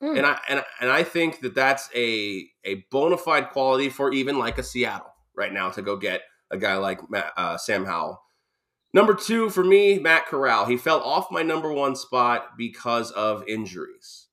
Hmm. 0.00 0.16
And 0.16 0.26
I 0.26 0.38
and, 0.48 0.64
and 0.80 0.90
I 0.90 1.02
think 1.02 1.40
that 1.40 1.54
that's 1.54 1.88
a 1.94 2.46
a 2.64 2.84
bona 2.90 3.16
fide 3.16 3.50
quality 3.50 3.88
for 3.88 4.12
even 4.12 4.38
like 4.38 4.58
a 4.58 4.62
Seattle 4.62 5.12
right 5.36 5.52
now 5.52 5.70
to 5.70 5.82
go 5.82 5.96
get 5.96 6.22
a 6.50 6.56
guy 6.56 6.76
like 6.76 7.10
Matt, 7.10 7.32
uh, 7.36 7.56
Sam 7.56 7.84
Howell. 7.84 8.20
Number 8.92 9.14
two 9.14 9.50
for 9.50 9.64
me, 9.64 9.98
Matt 9.98 10.26
Corral. 10.26 10.66
He 10.66 10.76
fell 10.76 11.00
off 11.00 11.30
my 11.30 11.42
number 11.42 11.72
one 11.72 11.96
spot 11.96 12.56
because 12.56 13.10
of 13.12 13.46
injuries. 13.48 14.28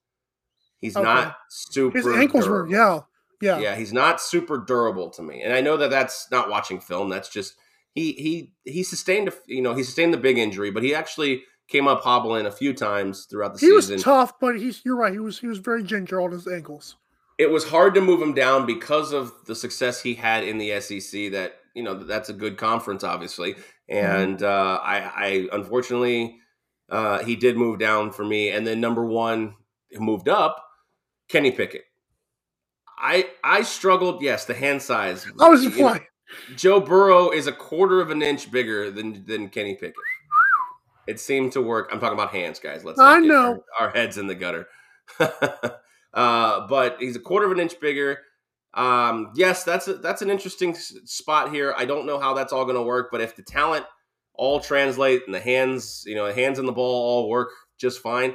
He's 0.78 0.96
Okay. 0.96 1.04
not 1.04 1.36
super. 1.48 1.98
his 1.98 2.06
ankles 2.06 2.48
were 2.48 2.68
yeah, 2.68 3.00
yeah. 3.40 3.58
Yeah, 3.58 3.74
he's 3.76 3.92
not 3.92 4.20
super 4.20 4.58
durable 4.58 5.10
to 5.10 5.22
me, 5.22 5.42
and 5.42 5.52
I 5.52 5.60
know 5.60 5.76
that 5.76 5.90
that's 5.90 6.30
not 6.30 6.48
watching 6.50 6.80
film. 6.80 7.08
That's 7.08 7.28
just 7.28 7.54
he 7.94 8.12
he 8.12 8.52
he 8.70 8.82
sustained 8.82 9.28
a, 9.28 9.32
you 9.46 9.62
know 9.62 9.74
he 9.74 9.82
sustained 9.82 10.12
the 10.14 10.18
big 10.18 10.38
injury, 10.38 10.70
but 10.70 10.82
he 10.82 10.94
actually 10.94 11.42
came 11.68 11.86
up 11.88 12.02
hobbling 12.02 12.44
a 12.46 12.50
few 12.50 12.74
times 12.74 13.26
throughout 13.30 13.54
the 13.54 13.60
He 13.60 13.72
was 13.72 13.86
season. 13.86 14.00
tough, 14.02 14.38
but 14.40 14.58
he's 14.58 14.82
you're 14.84 14.96
right. 14.96 15.12
He 15.12 15.18
was 15.18 15.38
he 15.38 15.46
was 15.46 15.58
very 15.58 15.82
ginger 15.82 16.20
on 16.20 16.32
his 16.32 16.46
ankles. 16.46 16.96
it 17.38 17.50
was 17.50 17.68
hard 17.68 17.94
to 17.94 18.00
move 18.00 18.20
him 18.20 18.34
down 18.34 18.66
because 18.66 19.12
of 19.12 19.32
the 19.46 19.54
success 19.54 20.02
he 20.02 20.14
had 20.14 20.44
in 20.44 20.58
the 20.58 20.80
SEC. 20.80 21.32
That 21.32 21.54
you 21.74 21.82
know 21.82 21.94
that's 21.94 22.28
a 22.28 22.34
good 22.34 22.56
conference, 22.58 23.04
obviously, 23.04 23.54
and 23.88 24.42
uh, 24.42 24.78
I, 24.82 24.96
I 25.16 25.48
unfortunately 25.52 26.36
uh, 26.90 27.22
he 27.24 27.36
did 27.36 27.56
move 27.56 27.78
down 27.78 28.10
for 28.12 28.24
me. 28.24 28.50
And 28.50 28.66
then 28.66 28.80
number 28.80 29.04
one 29.04 29.54
moved 29.94 30.28
up, 30.28 30.62
Kenny 31.28 31.52
Pickett. 31.52 31.84
I 32.98 33.28
I 33.42 33.62
struggled. 33.62 34.22
Yes, 34.22 34.44
the 34.44 34.54
hand 34.54 34.82
size. 34.82 35.26
I 35.40 35.48
was 35.48 35.66
flying. 35.68 36.02
Joe 36.56 36.80
Burrow 36.80 37.30
is 37.30 37.46
a 37.46 37.52
quarter 37.52 38.00
of 38.00 38.10
an 38.10 38.22
inch 38.22 38.50
bigger 38.50 38.90
than 38.90 39.24
than 39.26 39.48
Kenny 39.48 39.74
Pickett. 39.74 39.94
It 41.06 41.18
seemed 41.20 41.52
to 41.52 41.60
work. 41.60 41.88
I'm 41.92 42.00
talking 42.00 42.18
about 42.18 42.30
hands, 42.32 42.58
guys. 42.58 42.84
Let's 42.84 43.00
I 43.00 43.20
get 43.20 43.26
know. 43.26 43.62
our, 43.78 43.88
our 43.88 43.90
heads 43.92 44.18
in 44.18 44.26
the 44.28 44.34
gutter. 44.34 44.68
uh, 46.14 46.66
but 46.68 46.96
he's 47.00 47.16
a 47.16 47.20
quarter 47.20 47.46
of 47.46 47.52
an 47.52 47.60
inch 47.60 47.80
bigger. 47.80 48.18
Um, 48.74 49.32
yes, 49.34 49.64
that's 49.64 49.88
a, 49.88 49.94
that's 49.94 50.22
an 50.22 50.30
interesting 50.30 50.70
s- 50.70 50.94
spot 51.04 51.52
here. 51.52 51.74
I 51.76 51.84
don't 51.84 52.06
know 52.06 52.18
how 52.18 52.34
that's 52.34 52.52
all 52.52 52.64
going 52.64 52.76
to 52.76 52.82
work, 52.82 53.08
but 53.10 53.20
if 53.20 53.36
the 53.36 53.42
talent 53.42 53.84
all 54.34 54.60
translate 54.60 55.22
and 55.26 55.34
the 55.34 55.40
hands, 55.40 56.04
you 56.06 56.14
know, 56.14 56.26
the 56.26 56.34
hands 56.34 56.58
and 56.58 56.66
the 56.66 56.72
ball 56.72 57.04
all 57.04 57.28
work 57.28 57.50
just 57.78 58.00
fine, 58.00 58.34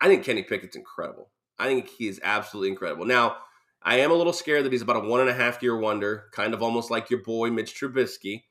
I 0.00 0.08
think 0.08 0.24
Kenny 0.24 0.42
Pickett's 0.42 0.76
incredible. 0.76 1.30
I 1.58 1.66
think 1.66 1.88
he 1.88 2.08
is 2.08 2.18
absolutely 2.24 2.70
incredible. 2.70 3.04
Now, 3.04 3.36
I 3.82 4.00
am 4.00 4.10
a 4.10 4.14
little 4.14 4.32
scared 4.32 4.64
that 4.64 4.72
he's 4.72 4.82
about 4.82 5.04
a 5.04 5.08
one 5.08 5.20
and 5.20 5.30
a 5.30 5.34
half 5.34 5.62
year 5.62 5.76
wonder, 5.76 6.26
kind 6.32 6.52
of 6.52 6.62
almost 6.62 6.90
like 6.90 7.10
your 7.10 7.22
boy 7.22 7.50
Mitch 7.50 7.74
Trubisky. 7.74 8.44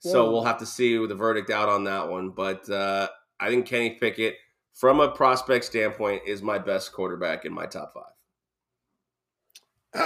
So 0.00 0.30
we'll 0.30 0.44
have 0.44 0.58
to 0.58 0.66
see 0.66 1.04
the 1.06 1.14
verdict 1.14 1.50
out 1.50 1.68
on 1.68 1.84
that 1.84 2.08
one. 2.08 2.30
But 2.30 2.70
uh, 2.70 3.08
I 3.40 3.48
think 3.48 3.66
Kenny 3.66 3.90
Pickett, 3.90 4.36
from 4.74 5.00
a 5.00 5.10
prospect 5.10 5.64
standpoint, 5.64 6.22
is 6.24 6.40
my 6.40 6.58
best 6.58 6.92
quarterback 6.92 7.44
in 7.44 7.52
my 7.52 7.66
top 7.66 7.94
five. 7.94 8.04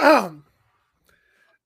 Um, 0.03 0.45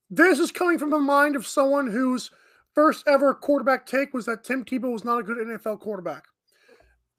this 0.10 0.40
is 0.40 0.52
coming 0.52 0.78
from 0.78 0.90
the 0.90 1.00
mind 1.00 1.38
of 1.38 1.48
someone 1.48 1.88
whose 1.88 2.32
first 2.76 3.08
ever 3.08 3.34
quarterback 3.34 3.86
take 3.86 4.14
was 4.14 4.26
that 4.26 4.44
Tim 4.44 4.66
Tebow 4.66 4.92
was 4.92 5.06
not 5.06 5.20
a 5.20 5.24
good 5.24 5.38
NFL 5.38 5.80
quarterback. 5.80 6.26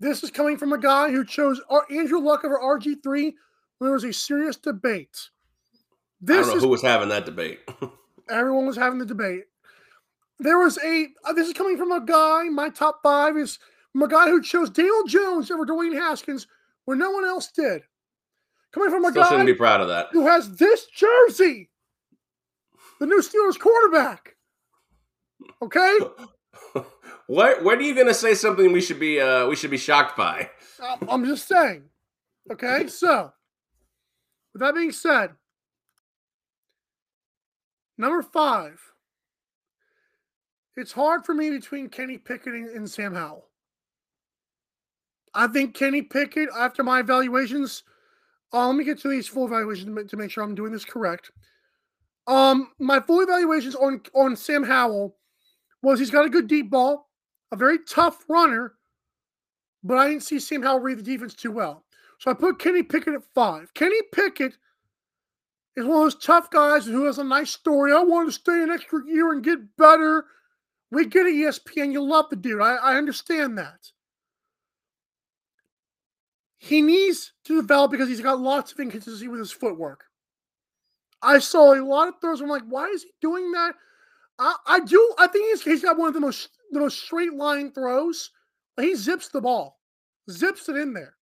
This 0.01 0.23
is 0.23 0.31
coming 0.31 0.59
from 0.59 0.73
a 0.73 0.79
guy 0.79 1.11
who 1.11 1.25
chose 1.25 1.61
Andrew 1.91 2.21
Luck 2.21 2.45
over 2.45 2.59
RG3 2.59 3.03
when 3.03 3.33
there 3.81 3.93
was 3.93 4.05
a 4.05 4.13
serious 4.13 4.57
debate. 4.57 5.31
This 6.21 6.37
I 6.37 6.41
don't 6.41 6.51
know 6.51 6.57
is, 6.57 6.63
who 6.63 6.69
was 6.69 6.83
having 6.83 7.09
that 7.11 7.25
debate. 7.25 7.61
everyone 8.31 8.67
was 8.67 8.77
having 8.77 8.99
the 8.99 9.07
debate. 9.07 9.45
There 10.39 10.59
was 10.59 10.79
a. 10.79 11.09
Uh, 11.25 11.33
this 11.33 11.49
is 11.49 11.55
coming 11.55 11.77
from 11.77 11.93
a 11.93 12.05
guy. 12.05 12.45
My 12.45 12.69
top 12.69 13.01
five 13.03 13.37
is 13.37 13.59
from 13.93 14.03
a 14.03 14.09
guy 14.09 14.27
who 14.27 14.43
chose 14.43 14.71
Daniel 14.71 15.05
Jones 15.07 15.51
over 15.51 15.67
Dwayne 15.67 15.95
Haskins 15.95 16.47
when 16.85 16.99
no 16.99 17.11
one 17.11 17.25
else 17.25 17.51
did. 17.51 17.83
Coming 18.73 18.91
from 18.91 19.05
a 19.05 19.11
Still 19.11 19.23
guy 19.23 19.29
shouldn't 19.31 19.47
be 19.47 19.55
proud 19.55 19.81
of 19.81 19.89
that. 19.89 20.09
Who 20.13 20.27
has 20.27 20.57
this 20.57 20.87
jersey? 20.87 21.71
The 23.01 23.07
new 23.07 23.21
Steelers 23.21 23.59
quarterback. 23.59 24.37
Okay. 25.63 25.99
what? 27.27 27.63
When 27.65 27.79
are 27.79 27.83
you 27.83 27.95
going 27.95 28.07
to 28.09 28.15
say 28.15 28.35
something 28.35 28.73
we 28.73 28.81
should 28.81 29.01
be? 29.01 29.21
Uh, 29.21 29.47
we 29.47 29.57
should 29.57 29.71
be 29.71 29.79
shocked 29.79 30.17
by? 30.17 30.51
I'm 31.09 31.25
just 31.25 31.49
saying. 31.49 31.85
Okay. 32.51 32.87
So, 32.89 33.33
with 34.53 34.61
that 34.61 34.75
being 34.75 34.93
said, 34.93 35.33
number 37.99 38.23
five. 38.23 38.81
It's 40.77 40.93
hard 40.93 41.27
for 41.27 41.35
me 41.35 41.51
between 41.51 41.89
Kenny 41.89 42.19
Pickett 42.19 42.55
and 42.55 42.89
Sam 42.89 43.15
Howell. 43.15 43.49
I 45.35 45.49
think 45.49 45.75
Kenny 45.75 46.03
Pickett, 46.03 46.49
after 46.57 46.83
my 46.83 47.01
evaluations, 47.01 47.83
uh, 48.53 48.67
let 48.67 48.77
me 48.77 48.85
get 48.85 48.99
to 49.01 49.09
these 49.09 49.27
full 49.27 49.47
evaluations 49.47 50.11
to 50.11 50.17
make 50.17 50.31
sure 50.31 50.43
I'm 50.45 50.55
doing 50.55 50.73
this 50.73 50.85
correct. 50.85 51.33
Um, 52.27 52.71
my 52.79 53.01
full 53.01 53.21
evaluations 53.21 53.75
on 53.75 54.03
on 54.15 54.37
Sam 54.37 54.63
Howell 54.63 55.17
was 55.83 55.99
he's 55.99 56.11
got 56.11 56.27
a 56.27 56.31
good 56.31 56.47
deep 56.47 56.71
ball, 56.71 57.09
a 57.53 57.57
very 57.57 57.79
tough 57.89 58.25
runner, 58.29 58.75
but 59.83 59.99
I 59.99 60.09
didn't 60.09 60.23
see 60.23 60.39
Sam 60.39 60.63
Howell 60.63 60.81
read 60.81 60.99
the 60.99 61.03
defense 61.03 61.35
too 61.35 61.53
well. 61.53 61.85
So 62.19 62.31
I 62.31 62.35
put 62.35 62.59
Kenny 62.59 62.83
Pickett 62.83 63.15
at 63.15 63.23
five. 63.35 63.73
Kenny 63.75 64.01
Pickett 64.13 64.59
is 65.79 65.87
one 65.87 65.99
of 65.99 66.05
those 66.05 66.23
tough 66.23 66.51
guys 66.51 66.85
who 66.85 67.05
has 67.07 67.19
a 67.19 67.25
nice 67.25 67.51
story. 67.51 67.93
I 67.93 68.03
want 68.03 68.29
to 68.29 68.33
stay 68.33 68.63
an 68.63 68.71
extra 68.71 69.01
year 69.07 69.33
and 69.33 69.43
get 69.43 69.77
better. 69.77 70.25
We 70.91 71.07
get 71.07 71.27
it, 71.27 71.35
ESPN. 71.35 71.93
You 71.93 72.03
love 72.03 72.27
the 72.31 72.37
dude. 72.37 72.61
I, 72.61 72.77
I 72.77 72.97
understand 72.97 73.59
that. 73.59 73.91
He 76.59 76.83
needs 76.83 77.33
to 77.45 77.61
develop 77.61 77.91
because 77.91 78.09
he's 78.09 78.21
got 78.21 78.41
lots 78.41 78.73
of 78.73 78.81
inconsistency 78.81 79.29
with 79.29 79.39
his 79.39 79.53
footwork. 79.53 80.05
I 81.23 81.39
saw 81.39 81.75
a 81.75 81.83
lot 81.85 82.09
of 82.09 82.15
throws. 82.21 82.41
I'm 82.41 82.49
like, 82.49 82.63
why 82.69 82.87
is 82.87 83.03
he 83.03 83.11
doing 83.21 83.53
that? 83.53 83.75
I, 84.39 84.55
I 84.67 84.81
do. 84.81 85.15
I 85.19 85.27
think 85.29 85.51
he's, 85.51 85.63
he's 85.63 85.83
got 85.83 85.99
one 85.99 86.09
of 86.09 86.15
the 86.15 86.21
most 86.21 86.51
the 86.71 86.81
most 86.81 87.01
straight 87.01 87.35
line 87.35 87.73
throws. 87.73 88.31
He 88.79 88.95
zips 88.95 89.29
the 89.29 89.41
ball, 89.41 89.79
zips 90.31 90.69
it 90.69 90.77
in 90.77 90.93
there. 90.93 91.15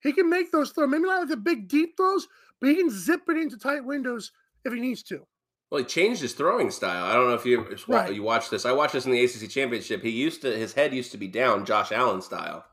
He 0.00 0.12
can 0.12 0.28
make 0.28 0.50
those 0.50 0.70
throws. 0.70 0.90
Maybe 0.90 1.04
not 1.04 1.20
like 1.20 1.28
the 1.28 1.36
big 1.36 1.68
deep 1.68 1.96
throws, 1.96 2.26
but 2.64 2.70
he 2.70 2.76
can 2.76 2.88
zip 2.88 3.20
it 3.28 3.36
into 3.36 3.58
tight 3.58 3.84
windows 3.84 4.32
if 4.64 4.72
he 4.72 4.80
needs 4.80 5.02
to. 5.02 5.26
Well, 5.70 5.82
he 5.82 5.84
changed 5.84 6.22
his 6.22 6.32
throwing 6.32 6.70
style. 6.70 7.04
I 7.04 7.12
don't 7.12 7.28
know 7.28 7.34
if 7.34 7.44
you 7.44 7.76
right. 7.88 8.14
you 8.14 8.22
watched 8.22 8.50
this. 8.50 8.64
I 8.64 8.72
watched 8.72 8.94
this 8.94 9.04
in 9.04 9.12
the 9.12 9.22
ACC 9.22 9.50
championship. 9.50 10.02
He 10.02 10.08
used 10.08 10.40
to 10.42 10.56
his 10.56 10.72
head 10.72 10.94
used 10.94 11.12
to 11.12 11.18
be 11.18 11.28
down, 11.28 11.66
Josh 11.66 11.92
Allen 11.92 12.22
style, 12.22 12.64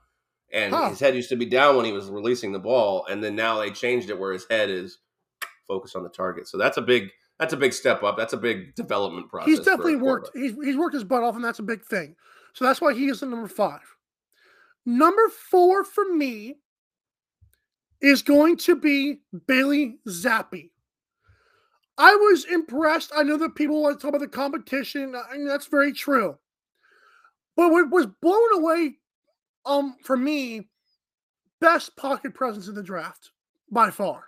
and 0.49 0.73
huh. 0.73 0.91
his 0.91 1.01
head 1.01 1.13
used 1.13 1.27
to 1.27 1.35
be 1.35 1.45
down 1.45 1.75
when 1.75 1.83
he 1.83 1.91
was 1.91 2.09
releasing 2.09 2.53
the 2.53 2.59
ball. 2.59 3.05
And 3.09 3.21
then 3.21 3.35
now 3.35 3.59
they 3.59 3.69
changed 3.69 4.09
it 4.09 4.17
where 4.17 4.31
his 4.31 4.45
head 4.49 4.69
is 4.69 4.99
focused 5.67 5.97
on 5.97 6.03
the 6.03 6.09
target. 6.09 6.47
So 6.47 6.57
that's 6.57 6.77
a 6.77 6.81
big 6.81 7.09
that's 7.37 7.51
a 7.51 7.57
big 7.57 7.73
step 7.73 8.01
up. 8.01 8.15
That's 8.15 8.31
a 8.31 8.37
big 8.37 8.75
development 8.75 9.27
process. 9.27 9.49
He's 9.49 9.59
definitely 9.59 9.97
worked. 9.97 10.29
He's 10.33 10.53
he's 10.63 10.77
worked 10.77 10.93
his 10.93 11.03
butt 11.03 11.21
off, 11.21 11.35
and 11.35 11.43
that's 11.43 11.59
a 11.59 11.63
big 11.63 11.83
thing. 11.83 12.15
So 12.53 12.63
that's 12.63 12.79
why 12.79 12.93
he 12.93 13.07
is 13.07 13.19
the 13.19 13.25
number 13.25 13.49
five. 13.49 13.81
Number 14.85 15.27
four 15.27 15.83
for 15.83 16.05
me 16.05 16.60
is 18.01 18.21
going 18.21 18.57
to 18.57 18.75
be 18.75 19.21
Bailey 19.47 19.99
Zappe. 20.07 20.71
I 21.97 22.15
was 22.15 22.45
impressed. 22.45 23.11
I 23.15 23.23
know 23.23 23.37
that 23.37 23.55
people 23.55 23.81
want 23.81 23.99
to 23.99 24.01
talk 24.01 24.15
about 24.15 24.21
the 24.21 24.27
competition, 24.27 25.13
and 25.31 25.47
that's 25.47 25.67
very 25.67 25.93
true. 25.93 26.37
But 27.55 27.71
what 27.71 27.91
was 27.91 28.07
blown 28.21 28.53
away 28.55 28.97
um 29.65 29.95
for 30.03 30.17
me, 30.17 30.69
best 31.59 31.95
pocket 31.95 32.33
presence 32.33 32.67
in 32.67 32.75
the 32.75 32.83
draft 32.83 33.31
by 33.69 33.91
far. 33.91 34.25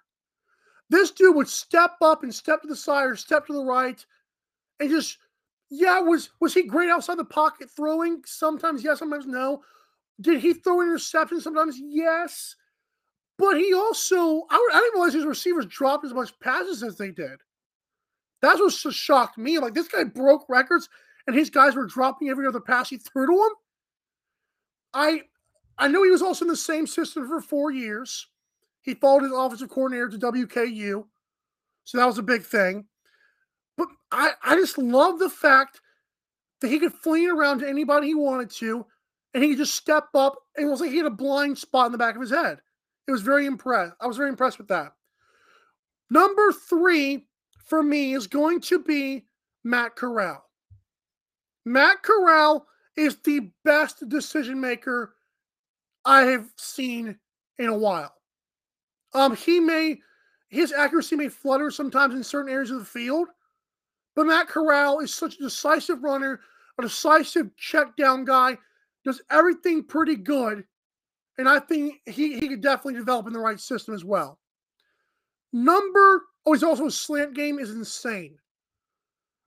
This 0.90 1.10
dude 1.10 1.36
would 1.36 1.50
step 1.50 1.96
up 2.02 2.24
and 2.24 2.34
step 2.34 2.62
to 2.62 2.68
the 2.68 2.76
side 2.76 3.06
or 3.06 3.16
step 3.16 3.48
to 3.48 3.54
the 3.54 3.64
right 3.64 4.06
and 4.80 4.90
just 4.90 5.18
yeah, 5.70 6.00
was 6.00 6.30
was 6.40 6.54
he 6.54 6.64
great 6.64 6.90
outside 6.90 7.18
the 7.18 7.26
pocket 7.26 7.70
throwing? 7.76 8.22
Sometimes 8.26 8.84
yes, 8.84 9.00
sometimes 9.00 9.26
no. 9.26 9.64
Did 10.22 10.40
he 10.40 10.54
throw 10.54 10.78
interceptions? 10.78 11.42
Sometimes 11.42 11.78
yes. 11.80 12.56
But 13.44 13.58
he 13.58 13.74
also, 13.74 14.44
I, 14.50 14.70
I 14.74 14.80
didn't 14.80 14.94
realize 14.94 15.14
his 15.14 15.26
receivers 15.26 15.66
dropped 15.66 16.06
as 16.06 16.14
much 16.14 16.40
passes 16.40 16.82
as 16.82 16.98
they 16.98 17.12
did. 17.12 17.42
That's 18.42 18.62
what 18.62 18.72
shocked 18.72 19.38
me. 19.38 19.60
Like 19.60 19.74
this 19.74 19.90
guy 19.90 20.06
broke 20.06 20.46
records, 20.48 20.88
and 21.28 21.36
his 21.36 21.50
guys 21.50 21.76
were 21.76 21.86
dropping 21.86 22.30
every 22.30 22.48
other 22.48 22.62
pass 22.62 22.90
he 22.90 22.98
threw 22.98 23.28
to 23.28 23.34
him. 23.34 23.52
I 24.94 25.22
I 25.78 25.90
know 25.90 26.04
he 26.04 26.10
was 26.10 26.22
also 26.22 26.46
in 26.46 26.50
the 26.50 26.56
same 26.56 26.88
system 26.88 27.28
for 27.28 27.42
four 27.42 27.70
years. 27.70 28.28
He 28.82 28.94
followed 28.94 29.24
his 29.24 29.34
offensive 29.36 29.70
coordinator 29.70 30.10
to 30.10 30.20
WKU, 30.20 31.04
so 31.84 31.98
that 31.98 32.06
was 32.06 32.20
a 32.20 32.24
big 32.24 32.44
thing. 32.44 32.86
But 33.78 33.90
I 34.10 34.32
I 34.42 34.56
just 34.56 34.78
love 34.78 35.20
the 35.20 35.30
fact 35.30 35.82
that 36.62 36.70
he 36.70 36.80
could 36.80 36.94
fling 36.94 37.30
around 37.30 37.60
to 37.60 37.68
anybody 37.68 38.08
he 38.08 38.16
wanted 38.16 38.52
to, 38.52 38.86
and 39.34 39.44
he 39.44 39.50
could 39.50 39.60
just 39.60 39.76
step 39.76 40.08
up. 40.16 40.38
And 40.56 40.66
it 40.66 40.72
was 40.72 40.80
like 40.80 40.92
he 40.92 40.98
had 40.98 41.08
a 41.08 41.10
blind 41.10 41.58
spot 41.58 41.88
in 41.88 41.92
the 41.92 41.98
back 41.98 42.16
of 42.16 42.22
his 42.22 42.32
head. 42.32 42.60
It 43.08 43.12
was 43.12 43.22
very 43.22 43.46
impressed. 43.46 43.94
I 44.00 44.08
was 44.08 44.18
very 44.18 44.30
impressed 44.30 44.58
with 44.58 44.68
that. 44.70 44.94
Number 46.10 46.52
three 46.52 47.28
for 47.66 47.84
me 47.84 48.14
is 48.14 48.28
going 48.28 48.62
to 48.62 48.80
be 48.80 49.26
Matt 49.64 49.96
Corral. 49.96 50.44
Matt 51.66 52.04
Corral 52.04 52.68
is 52.96 53.18
the 53.24 53.52
best 53.64 54.08
decision 54.10 54.60
maker 54.60 55.16
I 56.06 56.24
have 56.24 56.50
seen 56.58 57.18
in 57.60 57.68
a 57.68 57.78
while. 57.78 58.14
Um, 59.14 59.36
he 59.36 59.60
may 59.60 60.00
his 60.50 60.72
accuracy 60.72 61.16
may 61.16 61.30
flutter 61.30 61.72
sometimes 61.72 62.14
in 62.14 62.24
certain 62.24 62.52
areas 62.52 62.70
of 62.70 62.78
the 62.78 62.86
field, 62.86 63.28
but 64.16 64.28
Matt 64.28 64.48
Corral 64.48 65.00
is 65.00 65.12
such 65.12 65.36
a 65.36 65.44
decisive 65.44 66.04
runner, 66.04 66.42
a 66.78 66.84
decisive 66.84 67.56
check 67.58 67.96
down 67.98 68.24
guy, 68.24 68.58
does 69.04 69.22
everything 69.32 69.84
pretty 69.84 70.16
good. 70.16 70.64
And 71.38 71.50
I 71.50 71.60
think 71.60 71.96
he, 72.06 72.40
he 72.40 72.48
could 72.48 72.62
definitely 72.62 73.00
develop 73.00 73.28
in 73.28 73.34
the 73.34 73.40
right 73.40 73.60
system 73.60 73.94
as 73.94 74.06
well. 74.06 74.40
Number 75.52 76.24
Oh, 76.46 76.54
he's 76.54 76.64
also 76.64 76.88
a 76.88 76.92
slant 76.92 77.34
game 77.34 77.60
is 77.60 77.72
insane. 77.72 78.38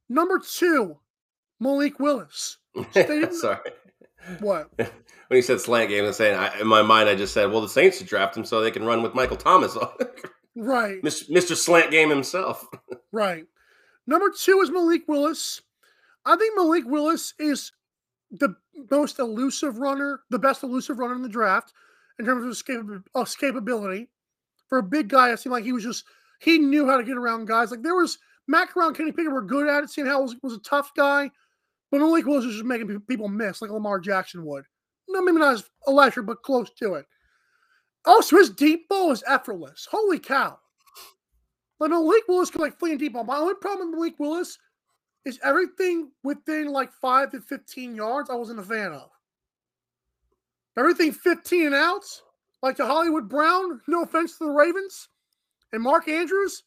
Number 0.08 0.38
two, 0.38 0.98
Malik 1.60 1.98
Willis. 1.98 2.58
Sorry. 3.32 3.58
What? 4.40 4.70
when 4.76 4.90
you 5.30 5.42
said 5.42 5.60
slant 5.60 5.90
game, 5.90 6.04
I'm 6.04 6.12
saying 6.12 6.38
I, 6.38 6.60
in 6.60 6.66
my 6.66 6.82
mind, 6.82 7.08
I 7.08 7.14
just 7.14 7.34
said, 7.34 7.50
well, 7.50 7.60
the 7.60 7.68
Saints 7.68 7.98
should 7.98 8.06
draft 8.06 8.36
him 8.36 8.44
so 8.44 8.60
they 8.60 8.70
can 8.70 8.84
run 8.84 9.02
with 9.02 9.14
Michael 9.14 9.36
Thomas. 9.36 9.76
right. 10.56 11.02
Mr. 11.02 11.54
Slant 11.54 11.90
Game 11.90 12.08
himself. 12.08 12.66
right. 13.12 13.44
Number 14.06 14.30
two 14.30 14.60
is 14.60 14.70
Malik 14.70 15.02
Willis. 15.08 15.60
I 16.24 16.36
think 16.36 16.56
Malik 16.56 16.84
Willis 16.86 17.34
is 17.38 17.72
the 18.30 18.54
most 18.90 19.18
elusive 19.18 19.78
runner, 19.78 20.20
the 20.30 20.38
best 20.38 20.62
elusive 20.62 20.98
runner 20.98 21.14
in 21.14 21.22
the 21.22 21.28
draft 21.28 21.72
in 22.18 22.24
terms 22.24 22.44
of 22.44 22.50
escape, 22.50 22.80
escapability. 23.14 24.08
For 24.68 24.78
a 24.78 24.82
big 24.82 25.08
guy, 25.08 25.30
it 25.30 25.38
seemed 25.38 25.52
like 25.52 25.64
he 25.64 25.72
was 25.72 25.84
just 25.84 26.04
he 26.40 26.58
knew 26.58 26.88
how 26.88 26.96
to 26.96 27.04
get 27.04 27.16
around 27.16 27.46
guys. 27.46 27.70
Like 27.70 27.82
there 27.82 27.94
was 27.94 28.18
Matt 28.48 28.70
Corral 28.70 28.92
Kenny 28.92 29.12
Pickett 29.12 29.32
were 29.32 29.42
good 29.42 29.68
at 29.68 29.84
it. 29.84 29.90
Sam 29.90 30.06
Howell 30.06 30.22
was, 30.22 30.36
was 30.42 30.54
a 30.54 30.60
tough 30.60 30.92
guy, 30.96 31.30
but 31.90 32.00
Malik 32.00 32.26
Willis 32.26 32.44
was 32.44 32.54
just 32.54 32.64
making 32.64 33.00
people 33.02 33.28
miss 33.28 33.62
like 33.62 33.70
Lamar 33.70 34.00
Jackson 34.00 34.44
would. 34.44 34.64
No, 35.08 35.22
maybe 35.22 35.38
not 35.38 35.54
as 35.54 35.64
electric, 35.86 36.26
but 36.26 36.42
close 36.42 36.70
to 36.78 36.94
it. 36.94 37.06
Also, 38.04 38.36
his 38.36 38.50
deep 38.50 38.88
ball 38.88 39.12
is 39.12 39.24
effortless. 39.26 39.86
Holy 39.90 40.18
cow! 40.18 40.58
Like 41.78 41.90
Malik 41.90 42.24
Willis 42.28 42.50
can 42.50 42.60
like 42.60 42.78
fling 42.78 42.98
deep 42.98 43.12
ball. 43.12 43.24
My 43.24 43.36
only 43.36 43.54
problem 43.54 43.90
with 43.90 43.98
Malik 43.98 44.18
Willis 44.18 44.58
is 45.26 45.38
everything 45.44 46.10
within 46.22 46.68
like 46.68 46.90
five 46.92 47.30
to 47.32 47.40
fifteen 47.40 47.94
yards. 47.94 48.30
I 48.30 48.34
wasn't 48.34 48.60
a 48.60 48.62
fan 48.62 48.92
of. 48.92 49.10
Everything 50.78 51.12
fifteen 51.12 51.66
and 51.66 51.74
outs, 51.74 52.22
like 52.62 52.78
the 52.78 52.86
Hollywood 52.86 53.28
Brown. 53.28 53.82
No 53.86 54.02
offense 54.02 54.38
to 54.38 54.46
the 54.46 54.50
Ravens, 54.52 55.08
and 55.72 55.82
Mark 55.82 56.08
Andrews 56.08 56.62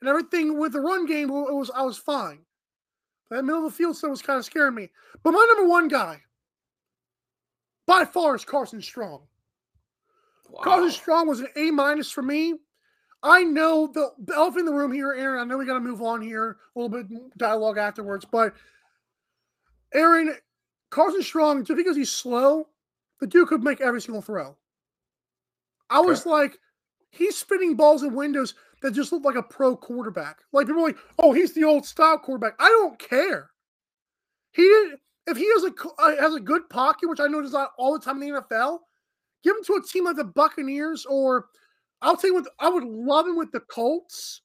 and 0.00 0.08
everything 0.08 0.58
with 0.58 0.72
the 0.72 0.80
run 0.80 1.06
game, 1.06 1.30
it 1.30 1.54
was 1.54 1.70
I 1.72 1.82
was 1.82 1.98
fine. 1.98 2.40
That 3.30 3.44
middle 3.44 3.64
of 3.64 3.72
the 3.72 3.76
field 3.76 3.96
stuff 3.96 4.10
was 4.10 4.22
kind 4.22 4.38
of 4.38 4.44
scaring 4.44 4.74
me. 4.74 4.90
But 5.22 5.30
my 5.30 5.46
number 5.54 5.70
one 5.70 5.88
guy, 5.88 6.20
by 7.86 8.04
far, 8.04 8.34
is 8.34 8.44
Carson 8.44 8.82
Strong. 8.82 9.22
Wow. 10.50 10.60
Carson 10.62 10.90
Strong 10.90 11.28
was 11.28 11.40
an 11.40 11.48
A 11.56 11.70
minus 11.70 12.10
for 12.10 12.22
me. 12.22 12.54
I 13.22 13.44
know 13.44 13.86
the, 13.86 14.10
the 14.18 14.34
elephant 14.34 14.60
in 14.60 14.66
the 14.66 14.72
room 14.72 14.92
here, 14.92 15.14
Aaron. 15.16 15.40
I 15.40 15.44
know 15.44 15.56
we 15.56 15.66
got 15.66 15.74
to 15.74 15.80
move 15.80 16.02
on 16.02 16.20
here. 16.20 16.56
A 16.74 16.80
little 16.80 16.88
bit 16.88 17.38
dialogue 17.38 17.78
afterwards, 17.78 18.24
but 18.24 18.54
Aaron 19.94 20.34
Carson 20.90 21.22
Strong, 21.22 21.64
just 21.64 21.76
because 21.76 21.96
he's 21.96 22.10
slow, 22.10 22.66
the 23.20 23.26
dude 23.26 23.48
could 23.48 23.62
make 23.62 23.80
every 23.80 24.00
single 24.00 24.22
throw. 24.22 24.56
I 25.88 26.00
okay. 26.00 26.08
was 26.08 26.26
like, 26.26 26.58
he's 27.10 27.36
spinning 27.36 27.76
balls 27.76 28.02
in 28.02 28.14
windows 28.14 28.54
that 28.82 28.92
just 28.92 29.12
look 29.12 29.24
like 29.24 29.36
a 29.36 29.42
pro 29.42 29.76
quarterback. 29.76 30.40
Like 30.52 30.66
people 30.66 30.82
are 30.82 30.88
like, 30.88 30.98
oh, 31.18 31.32
he's 31.32 31.52
the 31.52 31.64
old 31.64 31.86
style 31.86 32.18
quarterback. 32.18 32.54
I 32.58 32.68
don't 32.68 32.98
care. 32.98 33.50
He 34.52 34.62
didn't. 34.62 35.00
If 35.28 35.36
he 35.36 35.48
has 35.52 35.64
a 35.64 35.72
uh, 35.98 36.20
has 36.20 36.34
a 36.34 36.40
good 36.40 36.68
pocket, 36.68 37.08
which 37.08 37.20
I 37.20 37.28
know 37.28 37.40
does 37.40 37.52
not 37.52 37.70
all 37.78 37.92
the 37.92 38.04
time 38.04 38.20
in 38.20 38.32
the 38.32 38.40
NFL, 38.40 38.78
give 39.44 39.56
him 39.56 39.64
to 39.64 39.74
a 39.74 39.82
team 39.82 40.06
like 40.06 40.16
the 40.16 40.24
Buccaneers, 40.24 41.06
or 41.06 41.46
I'll 42.02 42.16
tell 42.16 42.30
you 42.30 42.34
what, 42.34 42.48
I 42.58 42.68
would 42.68 42.84
love 42.84 43.26
him 43.26 43.36
with 43.36 43.52
the 43.52 43.60
Colts. 43.60 44.42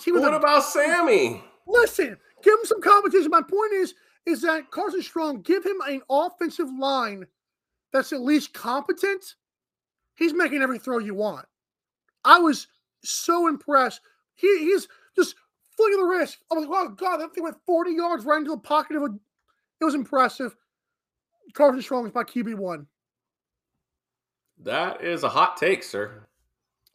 Team 0.00 0.20
what 0.20 0.32
about 0.32 0.62
Sammy? 0.62 1.42
Listen, 1.66 2.16
give 2.42 2.54
him 2.54 2.64
some 2.64 2.80
competition. 2.80 3.30
My 3.30 3.42
point 3.42 3.72
is, 3.72 3.94
is 4.26 4.40
that 4.42 4.70
Carson 4.70 5.02
Strong, 5.02 5.42
give 5.42 5.64
him 5.64 5.80
an 5.88 6.00
offensive 6.08 6.68
line 6.78 7.26
that's 7.92 8.12
at 8.12 8.20
least 8.20 8.54
competent. 8.54 9.34
He's 10.14 10.32
making 10.32 10.62
every 10.62 10.78
throw 10.78 10.98
you 10.98 11.14
want. 11.14 11.46
I 12.24 12.38
was 12.38 12.68
so 13.02 13.48
impressed. 13.48 14.00
He, 14.34 14.46
he's 14.58 14.86
just 15.16 15.34
flicking 15.76 15.98
the 15.98 16.06
wrist. 16.06 16.38
I 16.50 16.54
was 16.54 16.66
like, 16.66 16.78
oh 16.78 16.88
God, 16.90 17.16
that 17.16 17.34
thing 17.34 17.42
went 17.42 17.56
40 17.66 17.90
yards 17.92 18.24
right 18.24 18.38
into 18.38 18.52
the 18.52 18.58
pocket 18.58 18.96
of 18.96 19.02
a. 19.02 19.08
It 19.80 19.84
was 19.84 19.96
impressive. 19.96 20.54
Carson 21.54 21.82
Strong 21.82 22.06
is 22.06 22.14
my 22.14 22.22
QB1. 22.22 22.86
That 24.58 25.02
is 25.02 25.22
a 25.22 25.28
hot 25.28 25.56
take, 25.56 25.82
sir. 25.82 26.26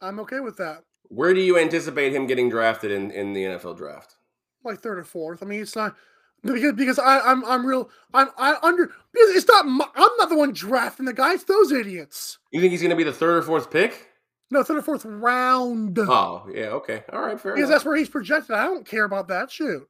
I'm 0.00 0.20
okay 0.20 0.40
with 0.40 0.56
that. 0.58 0.84
Where 1.08 1.34
do 1.34 1.40
you 1.40 1.58
anticipate 1.58 2.14
him 2.14 2.26
getting 2.26 2.50
drafted 2.50 2.90
in, 2.90 3.10
in 3.10 3.32
the 3.32 3.42
NFL 3.44 3.76
draft? 3.76 4.16
Like 4.64 4.80
third 4.80 4.98
or 4.98 5.04
fourth. 5.04 5.42
I 5.42 5.46
mean, 5.46 5.60
it's 5.60 5.76
not 5.76 5.96
because 6.42 6.74
because 6.74 6.98
I, 6.98 7.20
I'm 7.20 7.44
I'm 7.44 7.66
real 7.66 7.90
I'm 8.12 8.28
I 8.36 8.56
under 8.62 8.86
because 9.12 9.34
it's 9.34 9.48
not 9.48 9.66
my, 9.66 9.86
I'm 9.94 10.10
not 10.18 10.28
the 10.28 10.36
one 10.36 10.52
drafting 10.52 11.06
the 11.06 11.12
guy. 11.12 11.34
It's 11.34 11.44
those 11.44 11.72
idiots. 11.72 12.38
You 12.50 12.60
think 12.60 12.72
he's 12.72 12.82
going 12.82 12.90
to 12.90 12.96
be 12.96 13.04
the 13.04 13.12
third 13.12 13.38
or 13.38 13.42
fourth 13.42 13.70
pick? 13.70 14.08
No, 14.50 14.62
third 14.62 14.78
or 14.78 14.82
fourth 14.82 15.04
round. 15.04 15.98
Oh 15.98 16.48
yeah, 16.52 16.68
okay, 16.68 17.04
all 17.12 17.20
right, 17.20 17.40
fair. 17.40 17.54
Because 17.54 17.68
enough. 17.68 17.78
that's 17.78 17.86
where 17.86 17.96
he's 17.96 18.08
projected. 18.08 18.54
I 18.54 18.64
don't 18.64 18.86
care 18.86 19.04
about 19.04 19.28
that. 19.28 19.50
Shoot. 19.50 19.88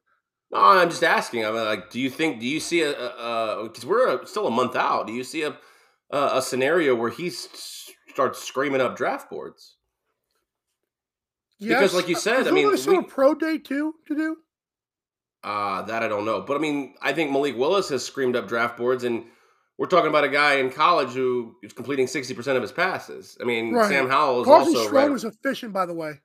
No, 0.50 0.58
I'm 0.58 0.88
just 0.88 1.04
asking. 1.04 1.44
I 1.44 1.50
mean, 1.50 1.64
like, 1.64 1.90
do 1.90 2.00
you 2.00 2.10
think? 2.10 2.40
Do 2.40 2.46
you 2.46 2.60
see 2.60 2.82
a? 2.82 2.92
Because 3.64 3.84
we're 3.84 4.24
still 4.26 4.46
a 4.46 4.50
month 4.50 4.76
out. 4.76 5.06
Do 5.06 5.12
you 5.12 5.24
see 5.24 5.42
a 5.42 5.56
a, 6.10 6.30
a 6.34 6.42
scenario 6.42 6.94
where 6.94 7.10
he 7.10 7.30
starts 7.30 8.42
screaming 8.42 8.80
up 8.80 8.96
draft 8.96 9.30
boards? 9.30 9.76
Yes. 11.58 11.80
Because, 11.80 11.94
like 11.94 12.08
you 12.08 12.14
said, 12.14 12.46
I 12.46 12.52
mean, 12.52 12.70
we, 12.70 12.96
a 12.96 13.02
pro 13.02 13.34
day 13.34 13.58
too 13.58 13.94
to 14.06 14.14
do. 14.14 14.36
Uh, 15.42 15.82
that 15.82 16.02
I 16.02 16.08
don't 16.08 16.24
know. 16.24 16.40
But 16.40 16.56
I 16.56 16.60
mean, 16.60 16.94
I 17.02 17.12
think 17.12 17.30
Malik 17.30 17.56
Willis 17.56 17.88
has 17.90 18.04
screamed 18.04 18.36
up 18.36 18.48
draft 18.48 18.76
boards, 18.76 19.04
and 19.04 19.24
we're 19.76 19.86
talking 19.86 20.08
about 20.08 20.24
a 20.24 20.28
guy 20.28 20.54
in 20.54 20.70
college 20.70 21.10
who 21.10 21.56
is 21.62 21.72
completing 21.72 22.06
60% 22.06 22.56
of 22.56 22.62
his 22.62 22.72
passes. 22.72 23.38
I 23.40 23.44
mean, 23.44 23.72
right. 23.72 23.88
Sam 23.88 24.08
Howell 24.08 24.42
is 24.42 24.46
Carson 24.46 24.74
also. 24.74 24.88
Strong 24.88 25.02
right. 25.02 25.10
was 25.10 25.24
efficient, 25.24 25.72
by 25.72 25.86
the 25.86 25.94
way. 25.94 26.20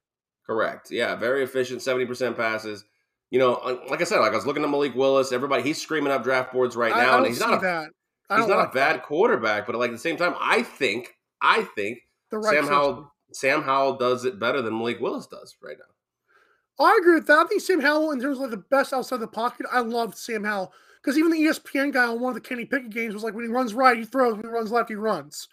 Correct. 0.45 0.91
Yeah, 0.91 1.15
very 1.15 1.43
efficient, 1.43 1.81
70% 1.81 2.35
passes. 2.35 2.83
You 3.29 3.39
know, 3.39 3.55
uh, 3.55 3.77
like 3.89 4.01
I 4.01 4.03
said, 4.03 4.19
like 4.19 4.33
I 4.33 4.35
was 4.35 4.45
looking 4.45 4.63
at 4.63 4.69
Malik 4.69 4.95
Willis, 4.95 5.31
everybody, 5.31 5.63
he's 5.63 5.81
screaming 5.81 6.11
up 6.11 6.23
draft 6.23 6.51
boards 6.51 6.75
right 6.75 6.95
now. 6.95 7.13
I, 7.13 7.17
and 7.17 7.27
he's 7.27 7.39
not 7.39 7.59
a, 7.59 7.61
that. 7.61 7.89
He's 8.29 8.47
not 8.47 8.57
like 8.57 8.69
a 8.69 8.73
bad 8.73 8.95
that. 8.95 9.03
quarterback, 9.03 9.65
but 9.65 9.75
like 9.75 9.89
at 9.89 9.93
the 9.93 9.99
same 9.99 10.17
time, 10.17 10.33
I 10.39 10.63
think, 10.63 11.15
I 11.41 11.63
think 11.75 11.99
right 12.31 12.53
Sam 12.53 12.67
Howell, 12.67 13.11
Sam 13.31 13.61
Howell 13.61 13.97
does 13.97 14.25
it 14.25 14.39
better 14.39 14.61
than 14.61 14.77
Malik 14.77 14.99
Willis 14.99 15.27
does 15.27 15.55
right 15.61 15.77
now. 15.77 16.83
I 16.83 16.97
agree 16.99 17.15
with 17.15 17.27
that. 17.27 17.45
I 17.45 17.47
think 17.47 17.61
Sam 17.61 17.81
Howell, 17.81 18.11
in 18.11 18.21
terms 18.21 18.37
of 18.37 18.43
like 18.43 18.51
the 18.51 18.57
best 18.57 18.93
outside 18.93 19.19
the 19.19 19.27
pocket, 19.27 19.65
I 19.71 19.81
love 19.81 20.15
Sam 20.15 20.43
Howell 20.43 20.73
because 21.01 21.17
even 21.17 21.31
the 21.31 21.41
ESPN 21.41 21.91
guy 21.93 22.07
on 22.07 22.19
one 22.19 22.35
of 22.35 22.41
the 22.41 22.47
Kenny 22.47 22.65
Pickett 22.65 22.89
games 22.89 23.13
was 23.13 23.23
like, 23.23 23.33
when 23.33 23.45
he 23.45 23.51
runs 23.51 23.73
right, 23.73 23.97
he 23.97 24.05
throws. 24.05 24.33
When 24.33 24.45
he 24.45 24.49
runs 24.49 24.71
left, 24.71 24.89
he 24.89 24.95
runs. 24.95 25.47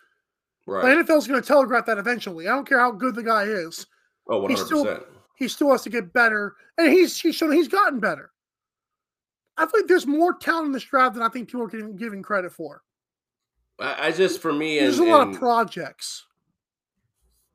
Right. 0.67 0.83
The 0.83 1.03
NFL's 1.03 1.27
going 1.27 1.41
to 1.41 1.47
telegraph 1.47 1.87
that 1.87 1.99
eventually. 1.99 2.47
I 2.47 2.55
don't 2.55 2.69
care 2.69 2.79
how 2.79 2.93
good 2.93 3.15
the 3.15 3.23
guy 3.23 3.43
is. 3.43 3.87
Oh, 4.29 4.43
100%. 4.43 4.51
He 4.51 4.57
still, 4.57 5.01
he 5.37 5.49
still 5.49 5.71
has 5.73 5.83
to 5.83 5.91
get 5.91 6.13
better, 6.13 6.55
and 6.79 6.93
he's 6.93 7.19
he's 7.19 7.35
shown 7.35 7.51
he's 7.53 7.67
gotten 7.67 7.99
better. 7.99 8.31
I 9.61 9.67
think 9.67 9.89
there's 9.89 10.07
more 10.07 10.35
talent 10.35 10.67
in 10.67 10.73
this 10.73 10.85
draft 10.85 11.15
than 11.15 11.23
I 11.23 11.29
think 11.29 11.49
people 11.49 11.63
are 11.63 11.69
giving, 11.69 11.97
giving 11.97 12.23
credit 12.23 12.53
for. 12.53 12.83
I, 13.79 14.13
just, 14.13 14.41
for 14.41 14.53
me, 14.53 14.79
there's 14.79 14.99
and, 14.99 15.09
a 15.09 15.11
lot 15.11 15.29
of 15.29 15.37
projects. 15.37 16.27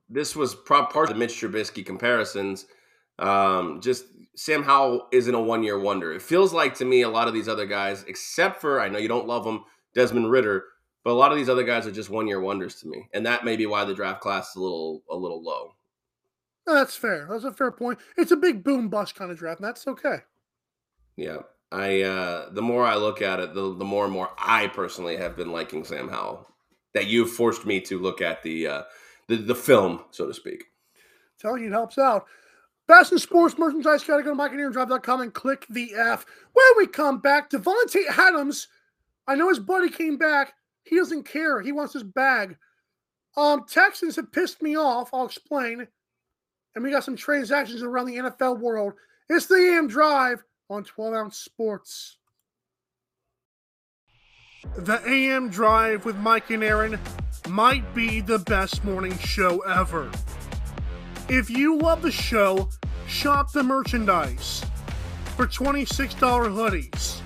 This 0.08 0.34
was 0.34 0.54
part 0.54 0.96
of 0.96 1.08
the 1.08 1.14
Mitch 1.14 1.40
Trubisky 1.40 1.86
comparisons 1.86 2.66
um, 3.18 3.80
just 3.80 4.06
Sam 4.34 4.62
Howell 4.62 5.08
isn't 5.12 5.34
a 5.34 5.40
one 5.40 5.62
year 5.62 5.78
wonder. 5.78 6.12
It 6.12 6.22
feels 6.22 6.52
like 6.52 6.74
to 6.76 6.84
me 6.84 7.02
a 7.02 7.08
lot 7.08 7.28
of 7.28 7.34
these 7.34 7.48
other 7.48 7.66
guys, 7.66 8.04
except 8.06 8.60
for 8.60 8.80
I 8.80 8.88
know 8.88 8.98
you 8.98 9.08
don't 9.08 9.26
love 9.26 9.44
them, 9.44 9.64
Desmond 9.94 10.30
Ridder, 10.30 10.64
but 11.02 11.12
a 11.12 11.14
lot 11.14 11.32
of 11.32 11.38
these 11.38 11.48
other 11.48 11.64
guys 11.64 11.86
are 11.86 11.92
just 11.92 12.10
one 12.10 12.26
year 12.26 12.40
wonders 12.40 12.76
to 12.80 12.88
me, 12.88 13.08
and 13.14 13.24
that 13.24 13.44
may 13.44 13.56
be 13.56 13.66
why 13.66 13.84
the 13.84 13.94
draft 13.94 14.20
class 14.20 14.50
is 14.50 14.56
a 14.56 14.60
little 14.60 15.02
a 15.10 15.16
little 15.16 15.42
low. 15.42 15.74
that's 16.66 16.96
fair. 16.96 17.26
That's 17.30 17.44
a 17.44 17.52
fair 17.52 17.70
point. 17.70 17.98
It's 18.16 18.32
a 18.32 18.36
big 18.36 18.62
boom 18.62 18.88
bust 18.88 19.14
kind 19.14 19.30
of 19.30 19.38
draft, 19.38 19.60
and 19.60 19.68
that's 19.68 19.86
okay. 19.86 20.18
Yeah, 21.16 21.38
I 21.72 22.02
uh, 22.02 22.50
the 22.50 22.62
more 22.62 22.84
I 22.84 22.96
look 22.96 23.22
at 23.22 23.40
it, 23.40 23.54
the 23.54 23.74
the 23.74 23.84
more 23.84 24.04
and 24.04 24.12
more 24.12 24.30
I 24.38 24.68
personally 24.68 25.16
have 25.16 25.36
been 25.36 25.52
liking 25.52 25.84
Sam 25.84 26.08
Howell. 26.08 26.46
That 26.94 27.06
you've 27.06 27.30
forced 27.30 27.66
me 27.66 27.80
to 27.82 27.98
look 27.98 28.22
at 28.22 28.42
the 28.42 28.66
uh, 28.66 28.82
the, 29.28 29.36
the 29.36 29.54
film, 29.54 30.04
so 30.10 30.26
to 30.26 30.34
speak. 30.34 30.64
Telling 31.40 31.62
you 31.62 31.68
it 31.68 31.72
helps 31.72 31.98
out. 31.98 32.26
Best 32.88 33.10
in 33.10 33.18
sports 33.18 33.58
merchandise, 33.58 34.04
got 34.04 34.18
to 34.18 34.22
go 34.22 34.30
to 34.30 34.36
MikeandAaronDrive.com 34.36 35.20
and 35.20 35.34
click 35.34 35.66
the 35.68 35.92
F. 35.94 36.24
When 36.52 36.66
we 36.76 36.86
come 36.86 37.18
back, 37.18 37.50
Davante 37.50 38.06
Adams, 38.16 38.68
I 39.26 39.34
know 39.34 39.48
his 39.48 39.58
buddy 39.58 39.90
came 39.90 40.16
back. 40.16 40.54
He 40.84 40.96
doesn't 40.96 41.24
care. 41.24 41.60
He 41.60 41.72
wants 41.72 41.92
his 41.92 42.04
bag. 42.04 42.56
Um, 43.36 43.64
Texans 43.68 44.14
have 44.16 44.30
pissed 44.30 44.62
me 44.62 44.76
off. 44.76 45.10
I'll 45.12 45.26
explain. 45.26 45.88
And 46.74 46.84
we 46.84 46.92
got 46.92 47.02
some 47.02 47.16
transactions 47.16 47.82
around 47.82 48.06
the 48.06 48.16
NFL 48.16 48.60
world. 48.60 48.92
It's 49.28 49.46
the 49.46 49.56
AM 49.56 49.88
Drive 49.88 50.44
on 50.68 50.84
12 50.84 51.14
ounce 51.14 51.38
sports. 51.38 52.18
The 54.76 55.00
AM 55.08 55.48
Drive 55.48 56.04
with 56.04 56.16
Mike 56.16 56.50
and 56.50 56.64
Aaron 56.64 56.98
might 57.48 57.94
be 57.94 58.20
the 58.20 58.40
best 58.40 58.84
morning 58.84 59.16
show 59.18 59.60
ever. 59.60 60.10
If 61.28 61.48
you 61.50 61.78
love 61.78 62.02
the 62.02 62.10
show, 62.10 62.68
shop 63.06 63.52
the 63.52 63.62
merchandise 63.62 64.64
for 65.36 65.46
$26 65.46 66.16
hoodies, 66.18 67.20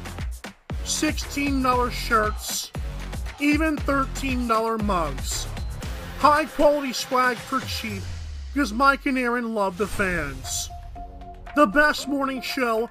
$16 0.85 1.91
shirts, 1.91 2.73
even 3.41 3.77
$13 3.77 4.83
mugs. 4.83 5.47
High 6.19 6.45
quality 6.45 6.93
swag 6.93 7.39
for 7.39 7.61
cheap 7.61 8.03
because 8.53 8.73
Mike 8.75 9.07
and 9.07 9.19
Aaron 9.19 9.55
love 9.55 9.79
the 9.79 9.87
fans. 9.87 10.69
The 11.57 11.67
best 11.67 12.09
morning 12.09 12.43
show, 12.43 12.91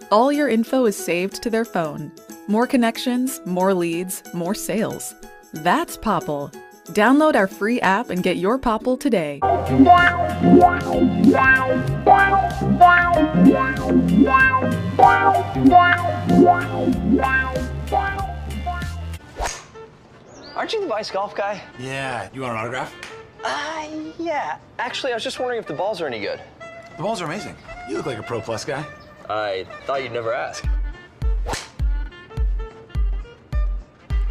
all 0.11 0.31
your 0.31 0.49
info 0.49 0.85
is 0.85 0.97
saved 0.97 1.41
to 1.41 1.49
their 1.49 1.65
phone. 1.65 2.11
More 2.47 2.67
connections, 2.67 3.41
more 3.45 3.73
leads, 3.73 4.21
more 4.33 4.53
sales. 4.53 5.15
That's 5.53 5.97
Popl. 5.97 6.53
Download 6.89 7.35
our 7.35 7.47
free 7.47 7.79
app 7.81 8.09
and 8.09 8.21
get 8.21 8.37
your 8.37 8.59
Popl 8.59 8.99
today. 8.99 9.39
Aren't 9.41 9.69
you 20.73 20.81
the 20.81 20.87
Vice 20.87 21.09
Golf 21.09 21.33
guy? 21.33 21.63
Yeah. 21.79 22.29
You 22.33 22.41
want 22.41 22.53
an 22.53 22.59
autograph? 22.59 22.93
Uh, 23.43 23.87
yeah. 24.19 24.57
Actually, 24.77 25.13
I 25.13 25.15
was 25.15 25.23
just 25.23 25.39
wondering 25.39 25.59
if 25.59 25.67
the 25.67 25.73
balls 25.73 26.01
are 26.01 26.07
any 26.07 26.19
good. 26.19 26.39
The 26.97 27.03
balls 27.03 27.21
are 27.21 27.25
amazing. 27.25 27.55
You 27.89 27.97
look 27.97 28.05
like 28.05 28.19
a 28.19 28.23
Pro 28.23 28.41
Plus 28.41 28.65
guy. 28.65 28.85
I 29.31 29.65
thought 29.85 30.03
you'd 30.03 30.11
never 30.11 30.33
ask. 30.33 30.65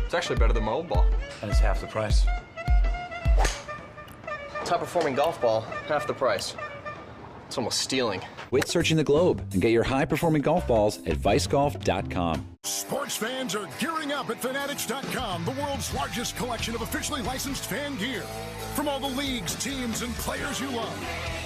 It's 0.04 0.12
actually 0.12 0.36
better 0.36 0.52
than 0.52 0.64
my 0.64 0.72
old 0.72 0.88
ball. 0.88 1.06
And 1.40 1.50
it's 1.50 1.58
half 1.58 1.80
the 1.80 1.86
price. 1.86 2.26
Top 4.66 4.80
performing 4.80 5.14
golf 5.14 5.40
ball, 5.40 5.62
half 5.88 6.06
the 6.06 6.12
price. 6.12 6.54
It's 7.46 7.56
almost 7.56 7.80
stealing. 7.80 8.20
Quit 8.50 8.68
searching 8.68 8.98
the 8.98 9.04
globe 9.04 9.42
and 9.52 9.62
get 9.62 9.70
your 9.70 9.84
high 9.84 10.04
performing 10.04 10.42
golf 10.42 10.66
balls 10.68 10.98
at 11.06 11.16
vicegolf.com. 11.16 12.46
Sports 12.64 13.16
fans 13.16 13.54
are 13.56 13.68
gearing 13.78 14.12
up 14.12 14.28
at 14.28 14.42
Fanatics.com, 14.42 15.46
the 15.46 15.52
world's 15.52 15.94
largest 15.94 16.36
collection 16.36 16.74
of 16.74 16.82
officially 16.82 17.22
licensed 17.22 17.70
fan 17.70 17.96
gear. 17.96 18.22
From 18.74 18.86
all 18.86 19.00
the 19.00 19.06
leagues, 19.06 19.54
teams, 19.54 20.02
and 20.02 20.12
players 20.16 20.60
you 20.60 20.70
love. 20.70 21.39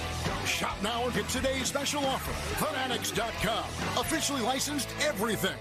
Shop 0.45 0.77
now 0.83 1.03
and 1.05 1.13
get 1.13 1.27
today's 1.29 1.67
special 1.67 2.05
offer. 2.05 2.31
Fanatics.com, 2.63 3.63
officially 3.99 4.41
licensed 4.41 4.89
everything. 5.01 5.57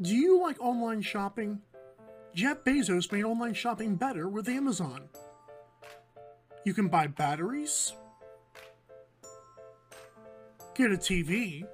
Do 0.00 0.14
you 0.14 0.40
like 0.40 0.60
online 0.60 1.00
shopping? 1.00 1.60
Jeff 2.34 2.62
Bezos 2.64 3.10
made 3.10 3.24
online 3.24 3.54
shopping 3.54 3.96
better 3.96 4.28
with 4.28 4.48
Amazon. 4.48 5.08
You 6.64 6.74
can 6.74 6.88
buy 6.88 7.06
batteries, 7.08 7.92
get 10.74 10.92
a 10.92 10.96
TV, 10.96 11.64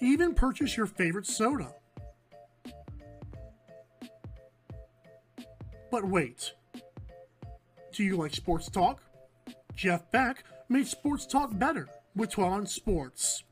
even 0.00 0.34
purchase 0.34 0.76
your 0.76 0.86
favorite 0.86 1.26
soda. 1.26 1.74
But 5.90 6.04
wait, 6.04 6.52
do 7.92 8.02
you 8.04 8.16
like 8.16 8.34
sports 8.34 8.70
talk? 8.70 9.02
Jeff 9.74 10.10
Beck 10.10 10.44
made 10.68 10.86
sports 10.86 11.26
talk 11.26 11.58
better 11.58 11.88
with 12.14 12.30
12 12.30 12.52
on 12.52 12.66
Sports. 12.66 13.42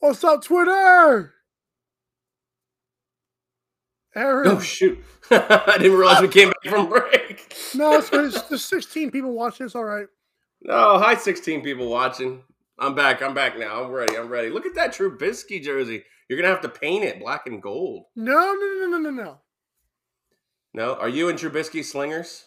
What's 0.00 0.22
up, 0.22 0.44
Twitter? 0.44 1.32
Aaron. 4.14 4.46
Oh 4.46 4.60
shoot! 4.60 5.02
I 5.30 5.76
didn't 5.78 5.96
realize 5.96 6.20
we 6.20 6.28
came 6.28 6.48
back 6.48 6.70
from 6.70 6.90
break. 6.90 7.56
no, 7.74 7.94
it's, 7.96 8.10
it's 8.12 8.42
there's 8.42 8.64
16 8.66 9.10
people 9.10 9.32
watching. 9.32 9.64
It's 9.64 9.74
all 9.74 9.84
right. 9.84 10.08
No, 10.60 10.98
hi, 10.98 11.14
16 11.14 11.62
people 11.62 11.88
watching. 11.88 12.42
I'm 12.78 12.94
back. 12.94 13.22
I'm 13.22 13.34
back 13.34 13.58
now. 13.58 13.84
I'm 13.84 13.90
ready. 13.90 14.16
I'm 14.16 14.28
ready. 14.28 14.50
Look 14.50 14.66
at 14.66 14.74
that 14.76 14.92
Trubisky 14.92 15.62
jersey. 15.62 16.04
You're 16.28 16.38
gonna 16.38 16.52
have 16.52 16.62
to 16.62 16.68
paint 16.68 17.04
it 17.04 17.20
black 17.20 17.46
and 17.46 17.60
gold. 17.62 18.04
No, 18.14 18.54
no, 18.54 18.74
no, 18.80 18.86
no, 18.86 18.98
no, 18.98 19.10
no. 19.10 19.38
No, 20.74 20.94
are 20.94 21.08
you 21.08 21.28
and 21.28 21.38
Trubisky 21.38 21.84
slingers? 21.84 22.44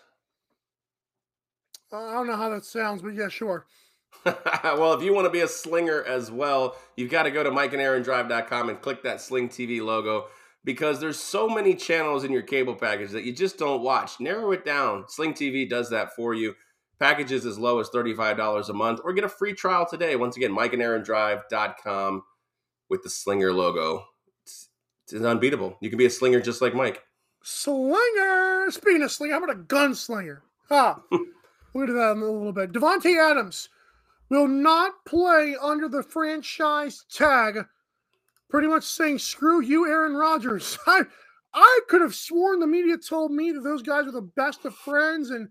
Uh, 1.91 1.97
I 1.97 2.13
don't 2.13 2.27
know 2.27 2.37
how 2.37 2.49
that 2.49 2.63
sounds, 2.63 3.01
but 3.01 3.13
yeah, 3.13 3.27
sure. 3.27 3.65
well, 4.25 4.93
if 4.93 5.03
you 5.03 5.13
want 5.13 5.25
to 5.25 5.31
be 5.31 5.41
a 5.41 5.47
slinger 5.47 6.03
as 6.03 6.31
well, 6.31 6.75
you've 6.95 7.11
got 7.11 7.23
to 7.23 7.31
go 7.31 7.43
to 7.43 7.49
MikeandAaronDrive.com 7.49 8.69
and 8.69 8.81
click 8.81 9.03
that 9.03 9.19
Sling 9.19 9.49
TV 9.49 9.81
logo 9.81 10.27
because 10.63 10.99
there's 10.99 11.19
so 11.19 11.49
many 11.49 11.75
channels 11.75 12.23
in 12.23 12.31
your 12.31 12.43
cable 12.43 12.75
package 12.75 13.11
that 13.11 13.23
you 13.23 13.33
just 13.33 13.57
don't 13.57 13.81
watch. 13.81 14.19
Narrow 14.19 14.51
it 14.51 14.63
down. 14.63 15.05
Sling 15.07 15.33
TV 15.33 15.67
does 15.67 15.89
that 15.89 16.15
for 16.15 16.33
you. 16.33 16.53
Packages 17.01 17.47
as 17.47 17.57
low 17.57 17.79
as 17.79 17.89
$35 17.89 18.69
a 18.69 18.73
month 18.73 18.99
or 19.03 19.11
get 19.11 19.23
a 19.23 19.29
free 19.29 19.53
trial 19.53 19.87
today. 19.89 20.15
Once 20.15 20.37
again, 20.37 20.51
mike 20.51 20.73
and 20.73 20.83
aaron 20.83 21.01
MikeandAaronDrive.com 21.01 22.21
with 22.89 23.01
the 23.01 23.09
Slinger 23.09 23.51
logo. 23.51 24.05
It's, 24.43 24.69
it's 25.11 25.25
unbeatable. 25.25 25.77
You 25.81 25.89
can 25.89 25.97
be 25.97 26.05
a 26.05 26.11
slinger 26.11 26.39
just 26.39 26.61
like 26.61 26.75
Mike. 26.75 27.01
Slinger! 27.41 28.67
Speaking 28.69 29.01
of 29.01 29.11
slinger, 29.11 29.33
how 29.33 29.43
about 29.43 29.55
a 29.55 29.59
gunslinger? 29.61 30.41
Ah, 30.69 31.01
we'll 31.11 31.87
get 31.87 31.87
to 31.87 31.93
that 31.93 32.11
in 32.11 32.21
a 32.21 32.25
little 32.25 32.53
bit. 32.53 32.71
Davante 32.71 33.17
Adams 33.17 33.69
will 34.29 34.47
not 34.47 34.93
play 35.07 35.55
under 35.59 35.89
the 35.89 36.03
franchise 36.03 37.03
tag, 37.11 37.65
pretty 38.47 38.67
much 38.67 38.83
saying, 38.83 39.17
screw 39.17 39.59
you, 39.61 39.87
Aaron 39.87 40.13
Rodgers. 40.13 40.77
I, 40.85 41.01
I 41.51 41.79
could 41.89 42.01
have 42.01 42.13
sworn 42.13 42.59
the 42.59 42.67
media 42.67 42.95
told 42.99 43.31
me 43.31 43.51
that 43.53 43.61
those 43.63 43.81
guys 43.81 44.05
were 44.05 44.11
the 44.11 44.21
best 44.21 44.65
of 44.65 44.75
friends, 44.75 45.31
and, 45.31 45.49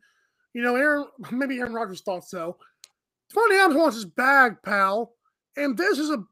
you 0.54 0.62
know, 0.62 0.76
Aaron, 0.76 1.06
maybe 1.30 1.58
Aaron 1.58 1.74
Rodgers 1.74 2.00
thought 2.00 2.24
so. 2.24 2.56
Davante 3.34 3.60
Adams 3.60 3.76
wants 3.76 3.96
his 3.96 4.04
bag, 4.04 4.56
pal. 4.64 5.12
And 5.56 5.76
this 5.76 5.98
is 5.98 6.10
a, 6.10 6.24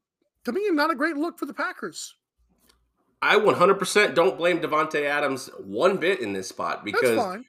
to 0.45 0.51
me, 0.51 0.69
not 0.71 0.91
a 0.91 0.95
great 0.95 1.15
look 1.15 1.39
for 1.39 1.45
the 1.45 1.53
Packers. 1.53 2.15
I 3.21 3.35
100% 3.35 4.15
don't 4.15 4.37
blame 4.37 4.59
Davante 4.59 5.03
Adams 5.03 5.49
one 5.59 5.97
bit 5.97 6.21
in 6.21 6.33
this 6.33 6.47
spot 6.47 6.85
because 6.85 7.39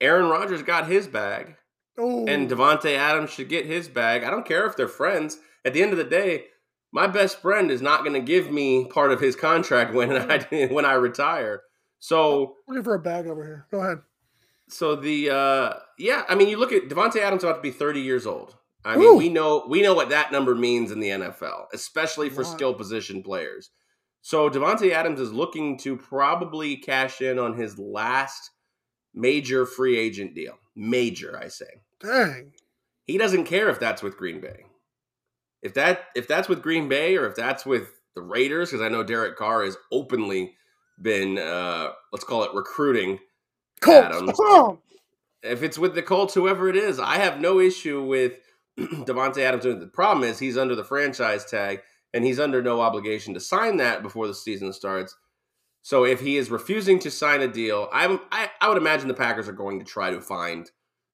Aaron 0.00 0.30
Rodgers 0.30 0.62
got 0.62 0.88
his 0.88 1.06
bag. 1.06 1.56
Oh. 1.98 2.26
And 2.26 2.48
Davante 2.48 2.96
Adams 2.96 3.30
should 3.30 3.48
get 3.48 3.66
his 3.66 3.88
bag. 3.88 4.24
I 4.24 4.30
don't 4.30 4.46
care 4.46 4.66
if 4.66 4.76
they're 4.76 4.88
friends. 4.88 5.38
At 5.64 5.74
the 5.74 5.82
end 5.82 5.92
of 5.92 5.98
the 5.98 6.04
day, 6.04 6.44
my 6.92 7.06
best 7.06 7.42
friend 7.42 7.70
is 7.70 7.82
not 7.82 8.00
going 8.00 8.14
to 8.14 8.20
give 8.20 8.50
me 8.50 8.86
part 8.86 9.12
of 9.12 9.20
his 9.20 9.36
contract 9.36 9.92
when 9.92 10.12
I 10.30 10.68
when 10.70 10.84
I 10.84 10.94
retire. 10.94 11.62
So 11.98 12.54
looking 12.66 12.84
for 12.84 12.94
a 12.94 13.00
bag 13.00 13.26
over 13.26 13.44
here. 13.44 13.66
Go 13.70 13.80
ahead. 13.80 13.98
So 14.68 14.96
the 14.96 15.30
uh 15.30 15.74
yeah, 15.98 16.24
I 16.28 16.34
mean 16.34 16.48
you 16.48 16.58
look 16.58 16.72
at 16.72 16.88
Davante 16.88 17.16
Adams 17.16 17.44
about 17.44 17.56
to 17.56 17.62
be 17.62 17.70
30 17.70 18.00
years 18.00 18.26
old. 18.26 18.54
I 18.84 18.96
mean, 18.96 19.08
Ooh. 19.08 19.16
we 19.16 19.28
know 19.28 19.64
we 19.68 19.82
know 19.82 19.94
what 19.94 20.10
that 20.10 20.32
number 20.32 20.54
means 20.54 20.90
in 20.90 21.00
the 21.00 21.08
NFL, 21.08 21.66
especially 21.72 22.30
for 22.30 22.42
wow. 22.42 22.50
skill 22.50 22.74
position 22.74 23.22
players. 23.22 23.70
So 24.22 24.48
Davante 24.48 24.92
Adams 24.92 25.20
is 25.20 25.32
looking 25.32 25.78
to 25.78 25.96
probably 25.96 26.76
cash 26.76 27.20
in 27.20 27.38
on 27.38 27.54
his 27.56 27.78
last 27.78 28.50
major 29.14 29.66
free 29.66 29.98
agent 29.98 30.34
deal. 30.34 30.58
Major, 30.76 31.38
I 31.38 31.48
say. 31.48 31.82
Dang. 32.00 32.52
He 33.04 33.18
doesn't 33.18 33.44
care 33.44 33.68
if 33.68 33.80
that's 33.80 34.02
with 34.02 34.16
Green 34.16 34.40
Bay. 34.40 34.66
If 35.62 35.74
that 35.74 36.04
if 36.14 36.28
that's 36.28 36.48
with 36.48 36.62
Green 36.62 36.88
Bay 36.88 37.16
or 37.16 37.26
if 37.26 37.34
that's 37.34 37.66
with 37.66 37.88
the 38.14 38.22
Raiders, 38.22 38.70
because 38.70 38.84
I 38.84 38.88
know 38.88 39.02
Derek 39.02 39.36
Carr 39.36 39.64
has 39.64 39.76
openly 39.90 40.54
been 41.00 41.38
uh 41.38 41.90
let's 42.12 42.24
call 42.24 42.42
it 42.44 42.54
recruiting 42.54 43.18
Colts. 43.80 44.16
Adams. 44.16 44.32
Oh. 44.38 44.78
If 45.42 45.62
it's 45.62 45.78
with 45.78 45.94
the 45.94 46.02
Colts, 46.02 46.34
whoever 46.34 46.68
it 46.68 46.76
is, 46.76 46.98
I 46.98 47.16
have 47.16 47.40
no 47.40 47.60
issue 47.60 48.02
with 48.02 48.34
Davante 48.78 49.38
Adams. 49.38 49.64
The 49.64 49.90
problem 49.92 50.28
is 50.28 50.38
he's 50.38 50.58
under 50.58 50.74
the 50.74 50.84
franchise 50.84 51.44
tag 51.44 51.80
and 52.12 52.24
he's 52.24 52.40
under 52.40 52.62
no 52.62 52.80
obligation 52.80 53.34
to 53.34 53.40
sign 53.40 53.76
that 53.76 54.02
before 54.02 54.26
the 54.26 54.34
season 54.34 54.72
starts. 54.72 55.14
So 55.82 56.04
if 56.04 56.20
he 56.20 56.36
is 56.36 56.50
refusing 56.50 56.98
to 57.00 57.10
sign 57.10 57.40
a 57.40 57.48
deal, 57.48 57.88
I'm, 57.92 58.20
I, 58.30 58.50
I 58.60 58.68
would 58.68 58.76
imagine 58.76 59.08
the 59.08 59.14
Packers 59.14 59.48
are 59.48 59.52
going 59.52 59.78
to 59.78 59.84
try 59.84 60.10
to 60.10 60.20
find 60.20 60.70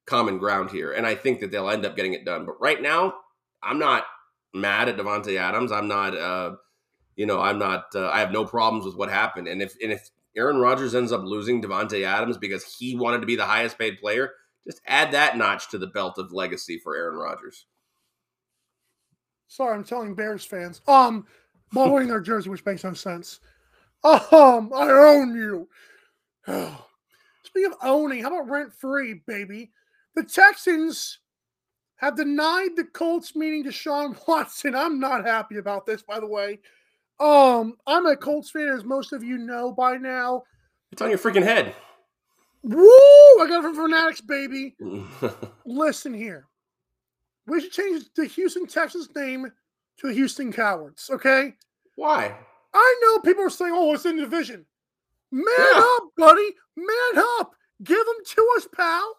common 0.07 0.39
ground 0.39 0.71
here, 0.71 0.93
and 0.93 1.07
I 1.07 1.15
think 1.15 1.41
that 1.41 1.51
they'll 1.51 1.71
end 1.71 1.87
up 1.87 1.97
getting 1.97 2.15
it 2.15 2.25
done. 2.25 2.45
But 2.47 2.61
right 2.61 2.81
now, 2.81 3.15
I'm 3.62 3.79
not 3.79 4.05
mad 4.53 4.89
at 4.89 4.97
Davante 4.97 5.37
Adams. 5.37 5.73
I'm 5.73 5.89
not, 5.89 6.17
uh, 6.17 6.57
you 7.17 7.27
know, 7.27 7.41
I'm 7.41 7.59
not. 7.59 7.87
Uh, 7.95 8.09
I 8.09 8.21
have 8.21 8.33
no 8.33 8.45
problems 8.45 8.85
with 8.85 8.97
what 8.97 9.11
happened. 9.11 9.49
And 9.49 9.62
if 9.62 9.75
and 9.83 9.93
if 9.93 10.11
Aaron 10.37 10.59
Rodgers 10.59 10.95
ends 10.95 11.12
up 11.12 11.22
losing 11.24 11.62
Davante 11.62 12.05
Adams 12.05 12.39
because 12.39 12.64
he 12.64 12.97
wanted 12.97 13.20
to 13.20 13.26
be 13.26 13.37
the 13.37 13.47
highest 13.47 13.78
paid 13.78 13.99
player, 13.99 14.32
just 14.66 14.80
add 14.87 15.12
that 15.12 15.37
notch 15.37 15.70
to 15.70 15.78
the 15.78 15.87
belt 15.87 16.18
of 16.18 16.32
legacy 16.32 16.78
for 16.78 16.97
Aaron 16.97 17.16
Rodgers. 17.16 17.66
Sorry, 19.49 19.74
I'm 19.74 19.85
telling 19.85 20.14
Bears 20.14 20.45
fans. 20.45 20.80
Um, 20.89 21.26
wearing 21.72 22.09
their 22.09 22.20
jersey, 22.20 22.51
which 22.51 22.64
makes 22.64 22.85
no 22.85 22.93
sense. 22.93 23.41
Um, 24.03 24.70
I 24.74 24.91
own 24.91 25.35
you. 25.35 25.68
Speaking 27.45 27.72
of 27.72 27.78
owning, 27.82 28.22
how 28.22 28.35
about 28.35 28.51
rent 28.51 28.72
free, 28.72 29.22
baby? 29.26 29.70
The 30.14 30.24
Texans 30.24 31.18
have 31.97 32.16
denied 32.16 32.70
the 32.76 32.85
Colts 32.85 33.35
meeting 33.37 33.64
Deshaun 33.64 34.16
Watson. 34.28 34.74
I'm 34.74 34.99
not 34.99 35.26
happy 35.26 35.59
about 35.59 35.87
this, 35.87 36.03
by 36.03 36.20
the 36.20 36.26
way. 36.26 36.59
Um, 37.21 37.77
I'm 37.87 38.07
a 38.07 38.17
Colts 38.17 38.51
fan, 38.51 38.69
as 38.69 38.85
most 38.85 39.12
of 39.12 39.23
you 39.23 39.39
know 39.39 39.73
by 39.73 39.97
now. 39.97 40.43
It's 40.91 41.03
on 41.03 41.11
your 41.11 41.19
freaking 41.19 41.43
head. 41.43 41.75
Woo! 42.62 42.87
I 42.87 43.47
got 43.49 43.59
it 43.59 43.62
from 43.62 43.75
Fanatics, 43.75 44.21
baby. 44.21 44.75
Listen 45.67 46.15
here. 46.15 46.47
We 47.47 47.61
should 47.61 47.73
change 47.73 48.05
the 48.17 48.25
Houston 48.25 48.67
Texans 48.67 49.09
name 49.15 49.51
to 49.99 50.09
Houston 50.09 50.53
Cowards, 50.53 51.11
okay? 51.12 51.55
Why? 51.97 52.35
I 52.73 53.01
know 53.03 53.21
people 53.21 53.45
are 53.45 53.51
saying, 53.51 53.73
oh, 53.75 53.93
it's 53.93 54.07
in 54.07 54.17
the 54.17 54.23
division. 54.23 54.65
Man 55.31 55.45
yeah. 55.49 55.97
up, 55.97 56.05
buddy. 56.17 56.49
Man 56.77 57.25
up. 57.39 57.55
Give 57.83 57.99
them 57.99 58.17
to 58.25 58.49
us, 58.57 58.67
pal. 58.75 59.17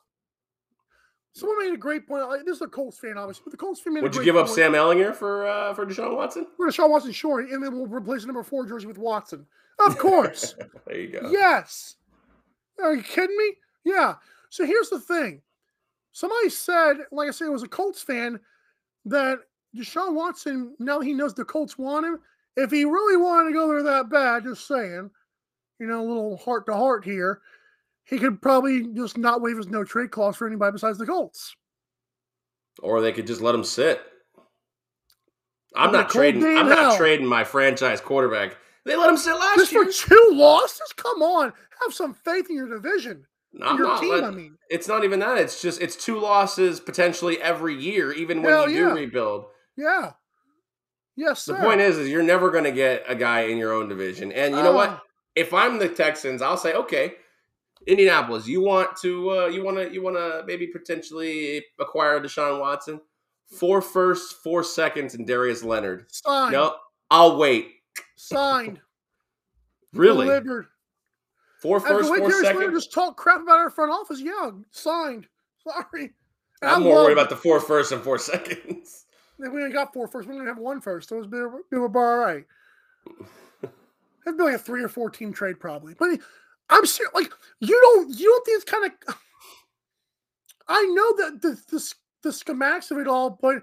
Someone 1.35 1.59
made 1.59 1.73
a 1.73 1.77
great 1.77 2.07
point. 2.07 2.23
This 2.45 2.55
is 2.55 2.61
a 2.61 2.67
Colts 2.67 2.97
fan, 2.97 3.17
obviously, 3.17 3.43
but 3.43 3.51
the 3.51 3.57
Colts 3.57 3.81
fan 3.81 3.93
made 3.93 4.03
Would 4.03 4.15
you 4.15 4.23
give 4.23 4.37
up 4.37 4.45
point. 4.45 4.55
Sam 4.55 4.71
Ehlinger 4.71 5.13
for 5.13 5.45
uh, 5.45 5.73
for 5.73 5.85
Deshaun 5.85 6.15
Watson? 6.15 6.47
For 6.55 6.69
Deshaun 6.69 6.89
Watson, 6.89 7.11
sure, 7.11 7.41
and 7.41 7.61
then 7.61 7.73
we'll 7.73 7.87
replace 7.87 8.21
the 8.21 8.27
number 8.27 8.41
four 8.41 8.65
jersey 8.65 8.87
with 8.87 8.97
Watson. 8.97 9.45
Of 9.85 9.97
course. 9.99 10.55
there 10.87 10.97
you 10.97 11.07
go. 11.09 11.29
Yes. 11.29 11.95
Are 12.81 12.95
you 12.95 13.03
kidding 13.03 13.35
me? 13.37 13.51
Yeah. 13.83 14.15
So 14.49 14.65
here's 14.65 14.89
the 14.89 14.99
thing. 14.99 15.41
Somebody 16.13 16.49
said, 16.49 16.99
like 17.11 17.27
I 17.27 17.31
said, 17.31 17.47
it 17.47 17.51
was 17.51 17.63
a 17.63 17.67
Colts 17.67 18.01
fan, 18.01 18.39
that 19.03 19.39
Deshaun 19.75 20.13
Watson, 20.13 20.73
now 20.79 21.01
he 21.01 21.13
knows 21.13 21.33
the 21.33 21.43
Colts 21.43 21.77
want 21.77 22.05
him. 22.05 22.19
If 22.55 22.71
he 22.71 22.85
really 22.85 23.17
wanted 23.17 23.49
to 23.49 23.53
go 23.53 23.67
there 23.67 23.83
that 23.83 24.09
bad, 24.09 24.43
just 24.43 24.65
saying, 24.65 25.11
you 25.79 25.87
know, 25.87 25.99
a 26.01 26.07
little 26.07 26.37
heart 26.37 26.65
to 26.67 26.73
heart 26.73 27.03
here, 27.03 27.41
he 28.05 28.17
could 28.19 28.41
probably 28.41 28.87
just 28.93 29.17
not 29.17 29.41
waive 29.41 29.57
his 29.57 29.67
no 29.67 29.83
trade 29.83 30.11
clause 30.11 30.35
for 30.35 30.47
anybody 30.47 30.71
besides 30.71 30.97
the 30.97 31.05
Colts. 31.05 31.55
Or 32.81 33.01
they 33.01 33.11
could 33.11 33.27
just 33.27 33.41
let 33.41 33.55
him 33.55 33.63
sit. 33.63 34.01
I'm 35.75 35.91
not 35.91 36.09
trading. 36.09 36.43
I'm 36.43 36.67
in 36.67 36.69
not 36.69 36.97
trading 36.97 37.25
my 37.25 37.43
franchise 37.43 37.99
quarterback. 38.01 38.57
They 38.85 38.95
let 38.95 39.09
him 39.09 39.17
sit 39.17 39.33
last 39.33 39.57
Just 39.57 39.71
year. 39.71 39.83
Just 39.85 40.01
for 40.03 40.09
two 40.09 40.29
losses? 40.33 40.93
Come 40.95 41.21
on. 41.21 41.51
Have 41.81 41.93
some 41.93 42.13
faith 42.13 42.49
in 42.49 42.55
your 42.55 42.69
division. 42.69 43.25
No, 43.51 43.71
in 43.71 43.77
your 43.77 43.87
not 43.87 44.01
team, 44.01 44.09
letting- 44.11 44.25
I 44.25 44.31
mean. 44.31 44.57
It's 44.69 44.87
not 44.87 45.03
even 45.03 45.19
that. 45.19 45.37
It's 45.37 45.61
just 45.61 45.81
it's 45.81 45.95
two 45.95 46.19
losses 46.19 46.79
potentially 46.79 47.41
every 47.41 47.75
year, 47.75 48.11
even 48.13 48.41
when 48.41 48.51
Hell 48.51 48.69
you 48.69 48.83
yeah. 48.83 48.89
do 48.89 48.95
rebuild. 48.95 49.45
Yeah. 49.77 50.11
Yes, 51.17 51.45
The 51.45 51.55
sir. 51.55 51.61
point 51.61 51.81
is, 51.81 51.97
is 51.97 52.09
you're 52.09 52.23
never 52.23 52.51
going 52.51 52.65
to 52.65 52.71
get 52.71 53.03
a 53.07 53.15
guy 53.15 53.41
in 53.41 53.57
your 53.57 53.73
own 53.73 53.87
division. 53.87 54.31
And 54.33 54.55
you 54.55 54.61
know 54.61 54.73
what? 54.73 54.89
Ah. 54.89 55.01
If 55.35 55.53
I'm 55.53 55.79
the 55.79 55.87
Texans, 55.89 56.41
I'll 56.41 56.57
say, 56.57 56.73
okay, 56.73 57.13
Indianapolis, 57.87 58.47
you 58.47 58.61
want 58.61 58.95
to, 58.97 59.29
uh, 59.31 59.45
you 59.47 59.63
want 59.63 59.77
to, 59.77 59.93
you 59.93 60.01
want 60.01 60.15
to 60.15 60.43
maybe 60.47 60.67
potentially 60.67 61.63
acquire 61.79 62.19
Deshaun 62.19 62.59
Watson, 62.59 62.99
four 63.47 63.81
firsts, 63.81 64.33
four 64.33 64.63
seconds, 64.63 65.13
and 65.15 65.27
Darius 65.27 65.63
Leonard. 65.63 66.05
Signed. 66.11 66.53
No, 66.53 66.75
I'll 67.11 67.37
wait. 67.37 67.71
Signed. 68.15 68.79
Really, 69.93 70.25
Delivered. 70.25 70.65
four 71.61 71.79
firsts, 71.79 72.09
four 72.09 72.17
Darius 72.17 72.43
Leonard 72.43 72.57
seconds. 72.57 72.83
just 72.83 72.93
talk 72.93 73.15
crap 73.15 73.41
about 73.41 73.59
our 73.59 73.69
front 73.69 73.93
office, 73.93 74.19
yeah, 74.19 74.51
signed. 74.71 75.25
Sorry. 75.63 76.11
And 76.61 76.71
I'm 76.71 76.81
I 76.81 76.83
more 76.83 76.95
worried 76.95 77.13
about 77.13 77.29
the 77.29 77.37
four 77.37 77.61
firsts 77.61 77.93
and 77.93 78.01
four 78.01 78.17
seconds. 78.19 79.05
If 79.39 79.53
we 79.53 79.61
only 79.61 79.73
got 79.73 79.93
four 79.93 80.09
first, 80.09 80.27
we 80.27 80.35
only 80.35 80.47
have 80.47 80.57
one 80.57 80.81
first. 80.81 81.07
So 81.07 81.17
it's 81.17 81.27
been, 81.27 81.61
been 81.71 81.81
a, 81.81 81.87
bar 81.87 82.19
all 82.19 82.25
right. 82.25 82.45
It'd 84.27 84.37
be 84.37 84.43
like 84.43 84.55
a 84.55 84.59
three 84.59 84.83
or 84.83 84.89
four 84.89 85.09
team 85.09 85.31
trade 85.31 85.59
probably. 85.59 85.93
But 85.97 86.19
I'm 86.69 86.85
sure, 86.85 87.07
Like 87.13 87.31
you 87.59 87.79
don't 87.81 88.09
you 88.19 88.25
don't 88.25 88.45
think 88.45 88.55
it's 88.61 88.71
kind 88.71 88.91
of. 89.07 89.15
I 90.67 90.83
know 90.83 91.13
that 91.17 91.41
the, 91.41 91.49
the 91.69 91.93
the 92.23 92.29
schematics 92.29 92.89
of 92.89 92.97
it 92.97 93.07
all, 93.07 93.37
but 93.39 93.57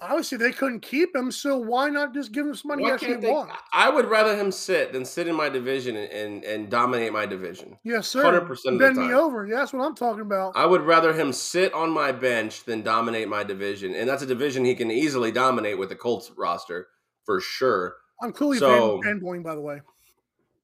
obviously 0.00 0.36
they 0.36 0.50
couldn't 0.50 0.80
keep 0.80 1.14
him. 1.14 1.30
So 1.30 1.56
why 1.56 1.88
not 1.88 2.12
just 2.12 2.32
give 2.32 2.44
him 2.44 2.54
some 2.56 2.70
money 2.70 2.82
Why 2.82 2.98
can't 2.98 3.20
they- 3.20 3.30
wants? 3.30 3.54
I 3.72 3.88
would 3.88 4.06
rather 4.06 4.36
him 4.36 4.50
sit 4.50 4.92
than 4.92 5.04
sit 5.04 5.28
in 5.28 5.36
my 5.36 5.48
division 5.48 5.94
and, 5.96 6.10
and, 6.12 6.44
and 6.44 6.68
dominate 6.70 7.12
my 7.12 7.24
division. 7.24 7.78
Yes, 7.84 8.08
sir. 8.08 8.22
100% 8.24 8.50
of 8.50 8.58
the 8.64 8.78
Bend 8.78 8.96
me 8.96 9.14
over. 9.14 9.46
Yeah, 9.46 9.58
that's 9.58 9.72
what 9.72 9.84
I'm 9.86 9.94
talking 9.94 10.22
about. 10.22 10.56
I 10.56 10.66
would 10.66 10.82
rather 10.82 11.12
him 11.12 11.32
sit 11.32 11.72
on 11.72 11.90
my 11.90 12.10
bench 12.10 12.64
than 12.64 12.82
dominate 12.82 13.28
my 13.28 13.44
division. 13.44 13.94
And 13.94 14.08
that's 14.08 14.22
a 14.22 14.26
division 14.26 14.64
he 14.64 14.74
can 14.74 14.90
easily 14.90 15.30
dominate 15.30 15.78
with 15.78 15.88
the 15.90 15.96
Colts 15.96 16.32
roster 16.36 16.88
for 17.24 17.40
sure. 17.40 17.96
I'm 18.20 18.32
clearly 18.32 18.58
So- 18.58 19.00
fan, 19.02 19.20
fanboying, 19.20 19.44
by 19.44 19.54
the 19.54 19.60
way. 19.60 19.80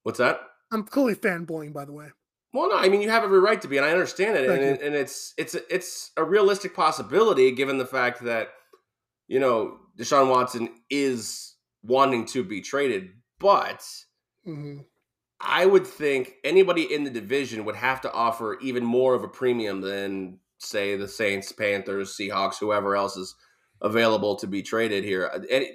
What's 0.03 0.19
that? 0.19 0.41
I'm 0.73 0.83
clearly 0.83 1.15
fanboying, 1.15 1.71
by 1.73 1.85
the 1.85 1.93
way. 1.93 2.07
Well, 2.53 2.69
no, 2.69 2.77
I 2.77 2.89
mean 2.89 3.01
you 3.01 3.09
have 3.09 3.23
every 3.23 3.39
right 3.39 3.61
to 3.61 3.67
be, 3.67 3.77
and 3.77 3.85
I 3.85 3.91
understand 3.91 4.37
it, 4.37 4.47
Thank 4.47 4.61
and, 4.61 4.79
you. 4.79 4.85
and 4.85 4.95
it's 4.95 5.33
it's 5.37 5.55
it's 5.69 6.11
a 6.17 6.23
realistic 6.23 6.75
possibility 6.75 7.51
given 7.51 7.77
the 7.77 7.85
fact 7.85 8.23
that 8.23 8.49
you 9.27 9.39
know 9.39 9.79
Deshaun 9.97 10.29
Watson 10.29 10.69
is 10.89 11.55
wanting 11.83 12.25
to 12.27 12.43
be 12.43 12.61
traded, 12.61 13.09
but 13.39 13.87
hmm 14.43 14.79
I 15.45 15.65
would 15.65 15.85
think 15.85 16.35
anybody 16.43 16.93
in 16.93 17.03
the 17.03 17.09
division 17.09 17.65
would 17.65 17.75
have 17.75 17.99
to 18.01 18.11
offer 18.13 18.57
even 18.61 18.85
more 18.85 19.13
of 19.13 19.23
a 19.23 19.27
premium 19.27 19.81
than, 19.81 20.39
say, 20.59 20.95
the 20.95 21.07
Saints, 21.07 21.51
Panthers, 21.51 22.15
Seahawks, 22.15 22.59
whoever 22.59 22.95
else 22.95 23.17
is 23.17 23.35
available 23.81 24.37
to 24.37 24.47
be 24.47 24.61
traded 24.61 25.03
here. 25.03 25.25
An 25.25 25.65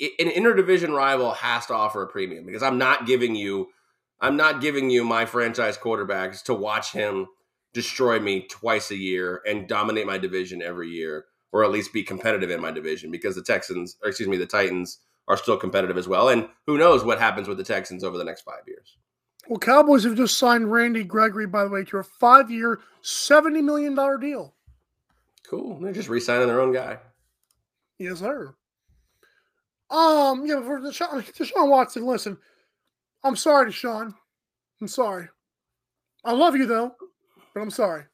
an 0.00 0.30
interdivision 0.30 0.94
rival 0.94 1.32
has 1.32 1.66
to 1.66 1.74
offer 1.74 2.02
a 2.02 2.06
premium 2.06 2.46
because 2.46 2.62
I'm 2.62 2.78
not 2.78 3.06
giving 3.06 3.34
you, 3.34 3.66
I'm 4.20 4.36
not 4.36 4.60
giving 4.60 4.90
you 4.90 5.04
my 5.04 5.24
franchise 5.26 5.78
quarterbacks 5.78 6.42
to 6.44 6.54
watch 6.54 6.92
him 6.92 7.26
destroy 7.72 8.18
me 8.18 8.46
twice 8.48 8.90
a 8.90 8.96
year 8.96 9.42
and 9.46 9.68
dominate 9.68 10.06
my 10.06 10.18
division 10.18 10.62
every 10.62 10.88
year, 10.88 11.26
or 11.52 11.64
at 11.64 11.70
least 11.70 11.92
be 11.92 12.02
competitive 12.02 12.50
in 12.50 12.60
my 12.60 12.70
division 12.70 13.10
because 13.10 13.34
the 13.34 13.42
Texans, 13.42 13.96
or 14.02 14.08
excuse 14.08 14.28
me, 14.28 14.36
the 14.36 14.46
Titans 14.46 14.98
are 15.28 15.36
still 15.36 15.56
competitive 15.56 15.98
as 15.98 16.08
well. 16.08 16.30
And 16.30 16.48
who 16.66 16.78
knows 16.78 17.04
what 17.04 17.18
happens 17.18 17.46
with 17.46 17.58
the 17.58 17.64
Texans 17.64 18.02
over 18.02 18.18
the 18.18 18.24
next 18.24 18.42
five 18.42 18.62
years. 18.66 18.96
Well, 19.48 19.58
Cowboys 19.58 20.04
have 20.04 20.16
just 20.16 20.36
signed 20.38 20.72
Randy 20.72 21.04
Gregory, 21.04 21.46
by 21.46 21.64
the 21.64 21.70
way, 21.70 21.84
to 21.84 21.98
a 21.98 22.02
five-year, 22.02 22.80
seventy 23.02 23.62
million 23.62 23.94
dollar 23.94 24.18
deal. 24.18 24.54
Cool. 25.46 25.80
They're 25.80 25.92
just 25.92 26.08
re-signing 26.08 26.48
their 26.48 26.60
own 26.60 26.72
guy. 26.72 26.98
Yes, 27.98 28.18
sir. 28.18 28.54
Um, 29.90 30.44
yeah, 30.44 30.60
for 30.60 30.80
Deshaun, 30.80 31.24
Deshaun 31.32 31.70
Watson, 31.70 32.04
listen, 32.04 32.36
I'm 33.24 33.36
sorry, 33.36 33.70
Deshaun. 33.70 34.14
I'm 34.80 34.88
sorry. 34.88 35.28
I 36.24 36.32
love 36.32 36.56
you 36.56 36.66
though, 36.66 36.94
but 37.54 37.60
I'm 37.60 37.70
sorry. 37.70 38.04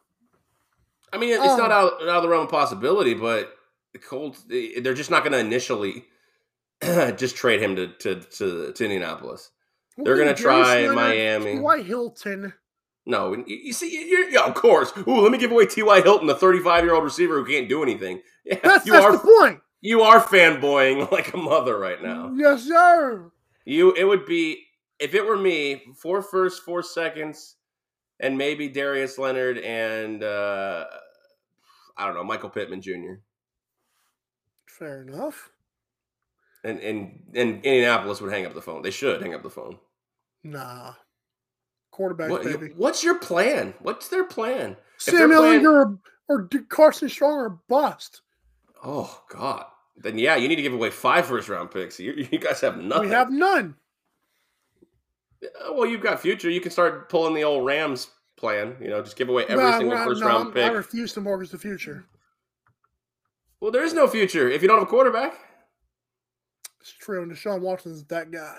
I 1.13 1.19
mean, 1.19 1.31
it's 1.31 1.41
Oh. 1.43 1.57
not 1.57 1.71
out, 1.71 1.93
out 2.03 2.09
of 2.09 2.23
the 2.23 2.29
realm 2.29 2.45
of 2.45 2.51
possibility, 2.51 3.15
but 3.15 3.55
the 3.93 3.99
Colts, 3.99 4.43
they- 4.45 4.81
they're 4.81 4.95
just 4.95 5.11
not 5.11 5.23
going 5.23 5.33
to 5.33 5.39
initially 5.39 6.05
just 6.83 7.37
trade 7.37 7.63
him 7.63 7.77
to, 7.77 7.89
to, 7.89 8.15
to, 8.21 8.73
to 8.73 8.85
Indianapolis. 8.85 9.51
They're 9.97 10.17
gonna 10.19 10.35
try 10.35 10.81
Leonard, 10.81 10.97
Miami. 10.97 11.53
T.Y. 11.55 11.83
Hilton. 11.83 12.53
No, 13.07 13.33
and 13.33 13.47
you, 13.47 13.57
you 13.67 13.73
see, 13.73 14.09
you're, 14.09 14.29
yeah, 14.29 14.45
of 14.45 14.55
course. 14.55 14.93
Ooh, 15.07 15.21
let 15.21 15.31
me 15.31 15.39
give 15.39 15.53
away 15.53 15.67
T.Y. 15.67 16.01
Hilton, 16.01 16.27
the 16.27 16.35
35 16.35 16.83
year 16.85 16.95
old 16.95 17.05
receiver 17.05 17.39
who 17.39 17.47
can't 17.51 17.69
do 17.69 17.83
anything. 17.83 18.21
Yeah, 18.45 18.59
That's, 18.63 18.85
you 18.87 18.93
that's 18.93 19.05
are 19.07 19.13
the 19.13 19.19
point. 19.21 19.61
you 19.81 20.03
are 20.03 20.21
fanboying 20.21 21.11
like 21.13 21.33
a 21.33 21.37
mother 21.39 21.79
right 21.79 22.03
now. 22.03 22.31
Yes, 22.37 22.65
sir. 22.65 23.31
You, 23.65 23.93
it 23.95 24.05
would 24.05 24.27
be 24.27 24.65
if 25.05 25.15
it 25.15 25.25
were 25.27 25.37
me, 25.37 25.83
four 26.01 26.23
first, 26.23 26.63
four 26.63 26.83
seconds, 26.83 27.57
and 28.21 28.37
maybe 28.39 28.69
Darius 28.69 29.19
Leonard 29.19 29.59
and 29.59 30.23
uh, 30.25 30.85
I 31.97 32.07
don't 32.07 32.15
know 32.15 32.25
Michael 32.25 32.51
Pittman 32.51 32.81
Jr. 32.83 33.15
Fair 34.67 35.03
enough. 35.03 35.51
and 36.65 36.81
and 36.81 37.21
and 37.35 37.65
Indianapolis 37.65 38.21
would 38.21 38.33
hang 38.33 38.47
up 38.47 38.55
the 38.55 38.63
phone. 38.63 38.83
They 38.83 38.91
should 38.91 39.23
hang 39.23 39.35
up 39.35 39.43
the 39.43 39.51
phone. 39.51 39.79
Nah. 40.43 40.95
quarterback 41.91 42.31
What- 42.31 42.43
baby. 42.45 42.73
what's 42.77 43.05
your 43.05 43.19
plan? 43.19 43.75
What's 43.81 44.09
their 44.09 44.25
plan? 44.25 44.77
Sam 44.99 45.31
Ehlinger 45.31 45.67
or, 45.67 45.99
or 46.29 46.49
Carson 46.69 47.09
Strong 47.09 47.39
are 47.39 47.59
bust. 47.69 48.23
Oh 48.83 49.23
God. 49.31 49.67
Then 49.97 50.19
yeah, 50.19 50.35
you 50.37 50.49
need 50.49 50.57
to 50.57 50.63
give 50.63 50.73
away 50.75 50.91
five 50.91 51.27
first 51.27 51.49
round 51.49 51.71
picks. 51.71 52.01
You, 52.01 52.13
you 52.31 52.39
guys 52.39 52.61
have 52.63 52.79
nothing. 52.79 53.09
We 53.09 53.15
have 53.15 53.31
none. 53.31 53.77
Well, 55.73 55.87
you've 55.87 56.01
got 56.03 56.21
future. 56.21 56.51
You 56.51 56.61
can 56.61 56.71
start 56.71 57.09
pulling 57.09 57.35
the 57.35 57.45
old 57.45 57.65
Rams 57.67 58.09
plan. 58.37 58.77
You 58.81 58.89
know, 58.89 59.03
just 59.03 59.17
give 59.17 59.29
away 59.29 59.45
every 59.49 59.65
Nah, 59.65 59.79
single 59.79 59.97
nah, 59.97 60.05
first 60.05 60.21
no, 60.21 60.27
round 60.29 60.55
pick. 60.55 60.65
I 60.65 60.69
refuse 60.69 61.13
to 61.15 61.21
mortgage 61.21 61.51
the 61.51 61.59
future. 61.59 62.05
Well, 63.61 63.71
there 63.71 63.85
is 63.85 63.95
no 63.95 64.07
future 64.07 64.49
if 64.49 64.63
you 64.63 64.69
don't 64.69 64.79
have 64.79 64.87
a 64.89 64.91
quarterback. 64.91 65.35
It's 66.81 66.93
true. 66.93 67.23
And 67.23 67.33
Deshaun 67.33 67.61
Watson's 67.61 68.05
that 68.05 68.31
guy. 68.31 68.59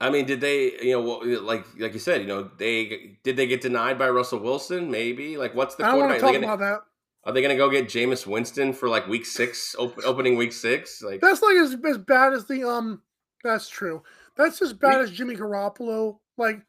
I 0.00 0.10
mean, 0.10 0.26
did 0.26 0.40
they? 0.40 0.72
You 0.82 0.92
know, 0.92 1.00
like 1.40 1.64
like 1.78 1.92
you 1.94 1.98
said, 1.98 2.20
you 2.20 2.26
know, 2.26 2.50
they 2.58 3.18
did 3.24 3.36
they 3.36 3.46
get 3.46 3.60
denied 3.62 3.98
by 3.98 4.08
Russell 4.10 4.40
Wilson? 4.40 4.90
Maybe. 4.90 5.36
Like, 5.36 5.54
what's 5.54 5.74
the 5.74 5.84
I 5.84 5.90
don't 5.90 6.00
want 6.00 6.10
to 6.10 6.14
Are 6.14 6.18
they 6.18 6.20
talk 6.20 6.32
gonna- 6.42 6.52
about 6.54 6.58
that. 6.60 6.80
Are 7.24 7.32
they 7.32 7.40
going 7.42 7.50
to 7.50 7.56
go 7.58 7.68
get 7.68 7.86
Jameis 7.88 8.24
Winston 8.24 8.72
for 8.72 8.88
like 8.88 9.08
week 9.08 9.26
six, 9.26 9.74
op- 9.80 9.98
opening 10.04 10.36
week 10.36 10.52
six? 10.52 11.02
Like, 11.02 11.20
That's 11.20 11.42
like 11.42 11.56
as, 11.56 11.76
as 11.84 11.98
bad 11.98 12.32
as 12.32 12.44
the 12.46 12.62
um. 12.68 13.02
That's 13.42 13.68
true. 13.68 14.02
That's 14.36 14.60
as 14.62 14.72
bad 14.72 14.96
We- 14.98 15.02
as 15.04 15.10
Jimmy 15.10 15.36
Garoppolo. 15.36 16.18
Like, 16.36 16.60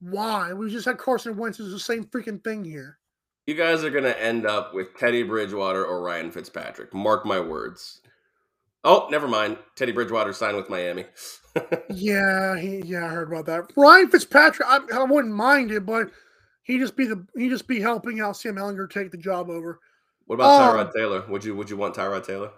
why? 0.00 0.52
We 0.54 0.70
just 0.70 0.86
had 0.86 0.98
Carson 0.98 1.36
Wentz. 1.36 1.60
It's 1.60 1.70
the 1.70 1.78
same 1.78 2.04
freaking 2.04 2.42
thing 2.42 2.64
here. 2.64 2.98
you 3.46 3.54
guys 3.54 3.82
are 3.84 3.90
going 3.90 4.04
to 4.04 4.22
end 4.22 4.46
up 4.46 4.72
with 4.74 4.96
Teddy 4.96 5.22
Bridgewater 5.22 5.84
or 5.84 6.02
Ryan 6.02 6.30
Fitzpatrick. 6.30 6.94
Mark 6.94 7.26
my 7.26 7.40
words. 7.40 8.00
Oh, 8.84 9.08
never 9.10 9.28
mind. 9.28 9.58
Teddy 9.76 9.92
Bridgewater 9.92 10.32
signed 10.32 10.56
with 10.56 10.70
Miami. 10.70 11.04
Yeah, 11.90 12.56
he, 12.56 12.78
yeah, 12.84 13.06
I 13.06 13.08
heard 13.08 13.26
about 13.32 13.46
that. 13.46 13.72
Ryan 13.76 14.08
Fitzpatrick, 14.08 14.68
I, 14.68 14.78
I 14.94 15.02
wouldn't 15.02 15.34
mind 15.34 15.72
it, 15.72 15.84
but 15.84 16.10
he 16.62 16.78
just 16.78 16.96
be 16.96 17.06
the 17.06 17.26
he 17.36 17.48
just 17.48 17.66
be 17.66 17.80
helping 17.80 18.20
out 18.20 18.36
Sam 18.36 18.54
Ehlinger 18.54 18.88
take 18.88 19.10
the 19.10 19.16
job 19.16 19.50
over. 19.50 19.80
what 20.26 20.36
about 20.36 20.78
Um, 20.78 20.86
Tyrod 20.86 20.92
Taylor? 20.94 21.24
Would 21.28 21.44
you 21.44 21.56
would 21.56 21.68
you 21.68 21.76
want 21.76 21.96
Tyrod 21.96 22.24
Taylor? 22.24 22.50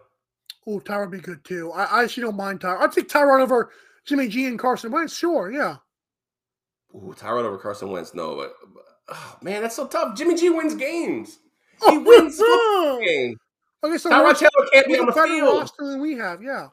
Oh, 0.66 0.78
Tyrod 0.78 1.10
be 1.10 1.20
good 1.20 1.42
too. 1.42 1.72
I, 1.72 1.84
I 1.84 2.02
actually 2.04 2.24
don't 2.24 2.36
mind 2.36 2.60
Tyrod. 2.60 2.82
I'd 2.82 2.92
take 2.92 3.08
Tyrod 3.08 3.40
over 3.40 3.70
Jimmy 4.04 4.28
G 4.28 4.46
and 4.46 4.58
Carson 4.58 4.90
Wentz. 4.92 5.16
Sure, 5.16 5.50
yeah. 5.50 5.76
Ooh, 6.94 7.14
Tyrod 7.16 7.44
over 7.44 7.58
Carson 7.58 7.90
Wentz. 7.90 8.14
No, 8.14 8.36
but, 8.36 8.52
but- 8.74 8.82
oh, 9.10 9.36
man, 9.42 9.62
that's 9.62 9.76
so 9.76 9.86
tough. 9.86 10.16
Jimmy 10.16 10.34
G 10.36 10.50
wins 10.50 10.74
games. 10.74 11.38
He 11.80 11.86
Oh, 11.88 12.00
wins 12.00 12.38
games. 13.06 13.36
Okay, 13.84 13.98
so 13.98 14.10
Tyrod 14.10 14.38
Taylor 14.38 14.68
can't 14.72 14.86
be 14.86 14.98
on 14.98 15.06
the 15.06 15.12
field. 15.12 15.60
roster 15.60 15.86
than 15.86 16.00
we 16.00 16.14
have. 16.16 16.42
Yeah. 16.42 16.68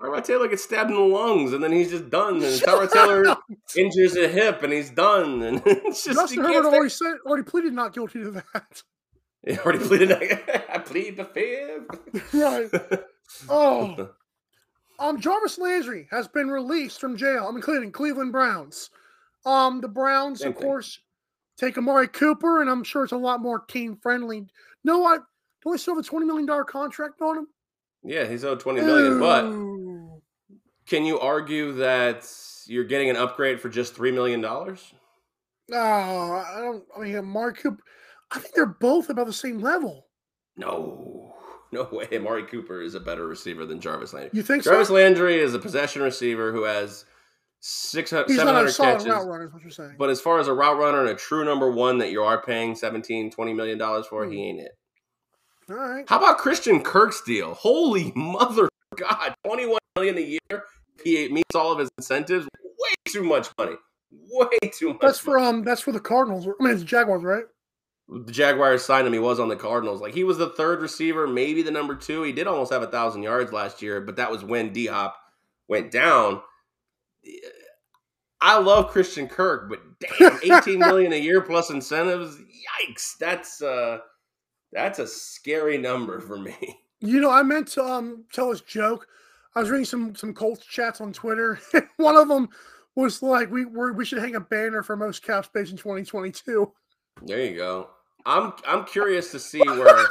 Tyrod 0.00 0.24
Taylor 0.24 0.48
gets 0.48 0.64
stabbed 0.64 0.90
in 0.90 0.96
the 0.96 1.02
lungs, 1.02 1.52
and 1.52 1.62
then 1.62 1.72
he's 1.72 1.90
just 1.90 2.10
done. 2.10 2.34
And 2.36 2.60
Tyrod 2.60 2.92
Taylor 2.92 3.36
injures 3.76 4.16
a 4.16 4.28
hip, 4.28 4.62
and 4.62 4.72
he's 4.72 4.90
done. 4.90 5.42
And 5.42 5.62
it's 5.66 6.04
just 6.04 6.18
Justin 6.18 6.44
Herbert 6.44 6.66
already 6.68 6.88
said, 6.90 7.14
already 7.26 7.44
pleaded 7.44 7.72
not 7.72 7.92
guilty 7.94 8.22
to 8.22 8.30
that. 8.32 8.82
He 9.44 9.58
already 9.58 9.80
pleaded. 9.80 10.12
I 10.72 10.78
plead 10.78 11.16
the 11.16 11.24
fifth. 11.24 12.32
right. 12.32 13.00
Oh. 13.48 14.10
Um, 15.02 15.20
Jarvis 15.20 15.58
Landry 15.58 16.06
has 16.10 16.28
been 16.28 16.48
released 16.48 17.00
from 17.00 17.16
jail. 17.16 17.46
I'm 17.48 17.56
including 17.56 17.90
Cleveland 17.90 18.30
Browns. 18.32 18.90
Um, 19.44 19.80
the 19.80 19.88
Browns, 19.88 20.40
Same 20.40 20.50
of 20.52 20.56
thing. 20.58 20.62
course, 20.68 21.00
take 21.58 21.76
Amari 21.76 22.06
Cooper, 22.08 22.60
and 22.60 22.70
I'm 22.70 22.84
sure 22.84 23.02
it's 23.02 23.12
a 23.12 23.16
lot 23.16 23.40
more 23.42 23.60
team 23.60 23.96
friendly. 23.96 24.46
know 24.84 24.98
what? 25.00 25.24
Don't 25.64 25.72
they 25.72 25.78
still 25.78 25.94
have 25.96 26.04
a 26.04 26.06
twenty 26.08 26.26
million 26.26 26.46
dollar 26.46 26.64
contract 26.64 27.20
on 27.20 27.38
him? 27.38 27.46
Yeah, 28.04 28.26
he's 28.26 28.44
owed 28.44 28.60
twenty 28.60 28.80
million. 28.80 29.18
But 29.18 29.50
can 30.86 31.04
you 31.04 31.18
argue 31.18 31.72
that 31.74 32.28
you're 32.66 32.84
getting 32.84 33.10
an 33.10 33.16
upgrade 33.16 33.60
for 33.60 33.68
just 33.68 33.94
three 33.94 34.12
million 34.12 34.40
dollars? 34.40 34.92
no, 35.68 35.78
I 35.78 36.60
don't. 36.60 36.84
I 36.96 37.00
mean, 37.00 37.16
Amari 37.16 37.54
Cooper. 37.54 37.82
I 38.30 38.38
think 38.38 38.54
they're 38.54 38.66
both 38.66 39.10
about 39.10 39.26
the 39.26 39.32
same 39.32 39.58
level. 39.58 40.06
No, 40.56 41.34
no 41.82 41.88
way. 41.90 42.06
Amari 42.12 42.44
Cooper 42.44 42.80
is 42.82 42.94
a 42.94 43.00
better 43.00 43.26
receiver 43.26 43.64
than 43.66 43.80
Jarvis 43.80 44.12
Landry. 44.12 44.30
You 44.34 44.42
think 44.42 44.62
Jarvis 44.64 44.88
so? 44.88 44.94
Landry 44.94 45.38
is 45.38 45.54
a 45.54 45.58
possession 45.58 46.02
receiver 46.02 46.52
who 46.52 46.64
has 46.64 47.04
six 47.60 48.10
hundred, 48.10 48.28
He's 48.28 48.36
seven 48.36 48.54
not 48.54 48.64
a 48.66 48.70
solid 48.70 48.98
catches. 48.98 49.06
route 49.06 49.26
runner, 49.26 49.46
is 49.46 49.52
what 49.52 49.62
you're 49.62 49.70
saying. 49.70 49.94
But 49.98 50.10
as 50.10 50.20
far 50.20 50.38
as 50.38 50.48
a 50.48 50.52
route 50.52 50.78
runner 50.78 51.00
and 51.00 51.08
a 51.08 51.14
true 51.14 51.44
number 51.44 51.70
one 51.70 51.98
that 51.98 52.10
you 52.10 52.22
are 52.22 52.42
paying 52.42 52.74
17, 52.74 53.30
20 53.30 53.54
million 53.54 53.78
dollars 53.78 54.06
for, 54.06 54.24
he 54.26 54.42
ain't 54.42 54.60
it. 54.60 54.72
All 55.70 55.76
right. 55.76 56.04
How 56.08 56.18
about 56.18 56.38
Christian 56.38 56.82
Kirk's 56.82 57.22
deal? 57.22 57.54
Holy 57.54 58.12
mother 58.16 58.68
God, 58.96 59.34
21 59.46 59.78
million 59.96 60.18
a 60.18 60.20
year. 60.20 60.64
He 61.04 61.28
meets 61.28 61.54
all 61.54 61.72
of 61.72 61.78
his 61.78 61.88
incentives. 61.98 62.46
Way 62.62 62.94
too 63.08 63.22
much 63.22 63.48
money. 63.58 63.76
Way 64.30 64.68
too 64.72 64.88
much. 64.88 65.00
That's 65.00 65.18
for 65.18 65.38
money. 65.38 65.46
um. 65.58 65.64
That's 65.64 65.80
for 65.80 65.92
the 65.92 66.00
Cardinals. 66.00 66.46
I 66.46 66.62
mean, 66.62 66.72
it's 66.72 66.80
the 66.82 66.86
Jaguars, 66.86 67.22
right? 67.22 67.44
The 68.24 68.32
Jaguars 68.32 68.84
signed 68.84 69.06
him. 69.06 69.12
He 69.12 69.18
was 69.18 69.40
on 69.40 69.48
the 69.48 69.56
Cardinals. 69.56 70.00
Like 70.00 70.14
he 70.14 70.24
was 70.24 70.38
the 70.38 70.50
third 70.50 70.80
receiver, 70.80 71.26
maybe 71.26 71.62
the 71.62 71.70
number 71.70 71.94
two. 71.94 72.22
He 72.22 72.32
did 72.32 72.46
almost 72.46 72.72
have 72.72 72.82
a 72.82 72.86
thousand 72.86 73.22
yards 73.22 73.52
last 73.52 73.82
year, 73.82 74.00
but 74.00 74.16
that 74.16 74.30
was 74.30 74.44
when 74.44 74.72
D 74.72 74.86
Hop 74.86 75.16
went 75.68 75.90
down. 75.90 76.42
I 78.40 78.58
love 78.58 78.90
Christian 78.90 79.28
Kirk, 79.28 79.70
but 79.70 79.80
damn, 80.18 80.38
18 80.58 80.78
million 80.78 81.12
a 81.12 81.16
year 81.16 81.40
plus 81.40 81.70
incentives. 81.70 82.36
Yikes. 82.36 83.16
That's 83.18 83.62
uh 83.62 83.98
that's 84.72 84.98
a 84.98 85.06
scary 85.06 85.78
number 85.78 86.20
for 86.20 86.36
me. 86.36 86.56
You 87.04 87.18
know, 87.18 87.32
I 87.32 87.42
meant 87.42 87.66
to 87.72 87.82
um 87.82 88.26
tell 88.32 88.50
this 88.50 88.60
joke. 88.60 89.08
I 89.56 89.60
was 89.60 89.70
reading 89.70 89.84
some 89.84 90.14
some 90.14 90.32
Colts 90.32 90.64
chats 90.64 91.00
on 91.00 91.12
Twitter. 91.12 91.58
One 91.96 92.16
of 92.16 92.28
them 92.28 92.48
was 92.94 93.24
like, 93.24 93.50
"We 93.50 93.64
we're, 93.64 93.90
we 93.90 94.04
should 94.04 94.20
hang 94.20 94.36
a 94.36 94.40
banner 94.40 94.84
for 94.84 94.94
most 94.94 95.24
cap 95.24 95.46
space 95.46 95.72
in 95.72 95.76
2022." 95.76 96.72
There 97.22 97.44
you 97.44 97.56
go. 97.56 97.90
I'm 98.26 98.52
I'm 98.66 98.84
curious 98.84 99.30
to 99.32 99.38
see 99.38 99.60
where 99.66 100.06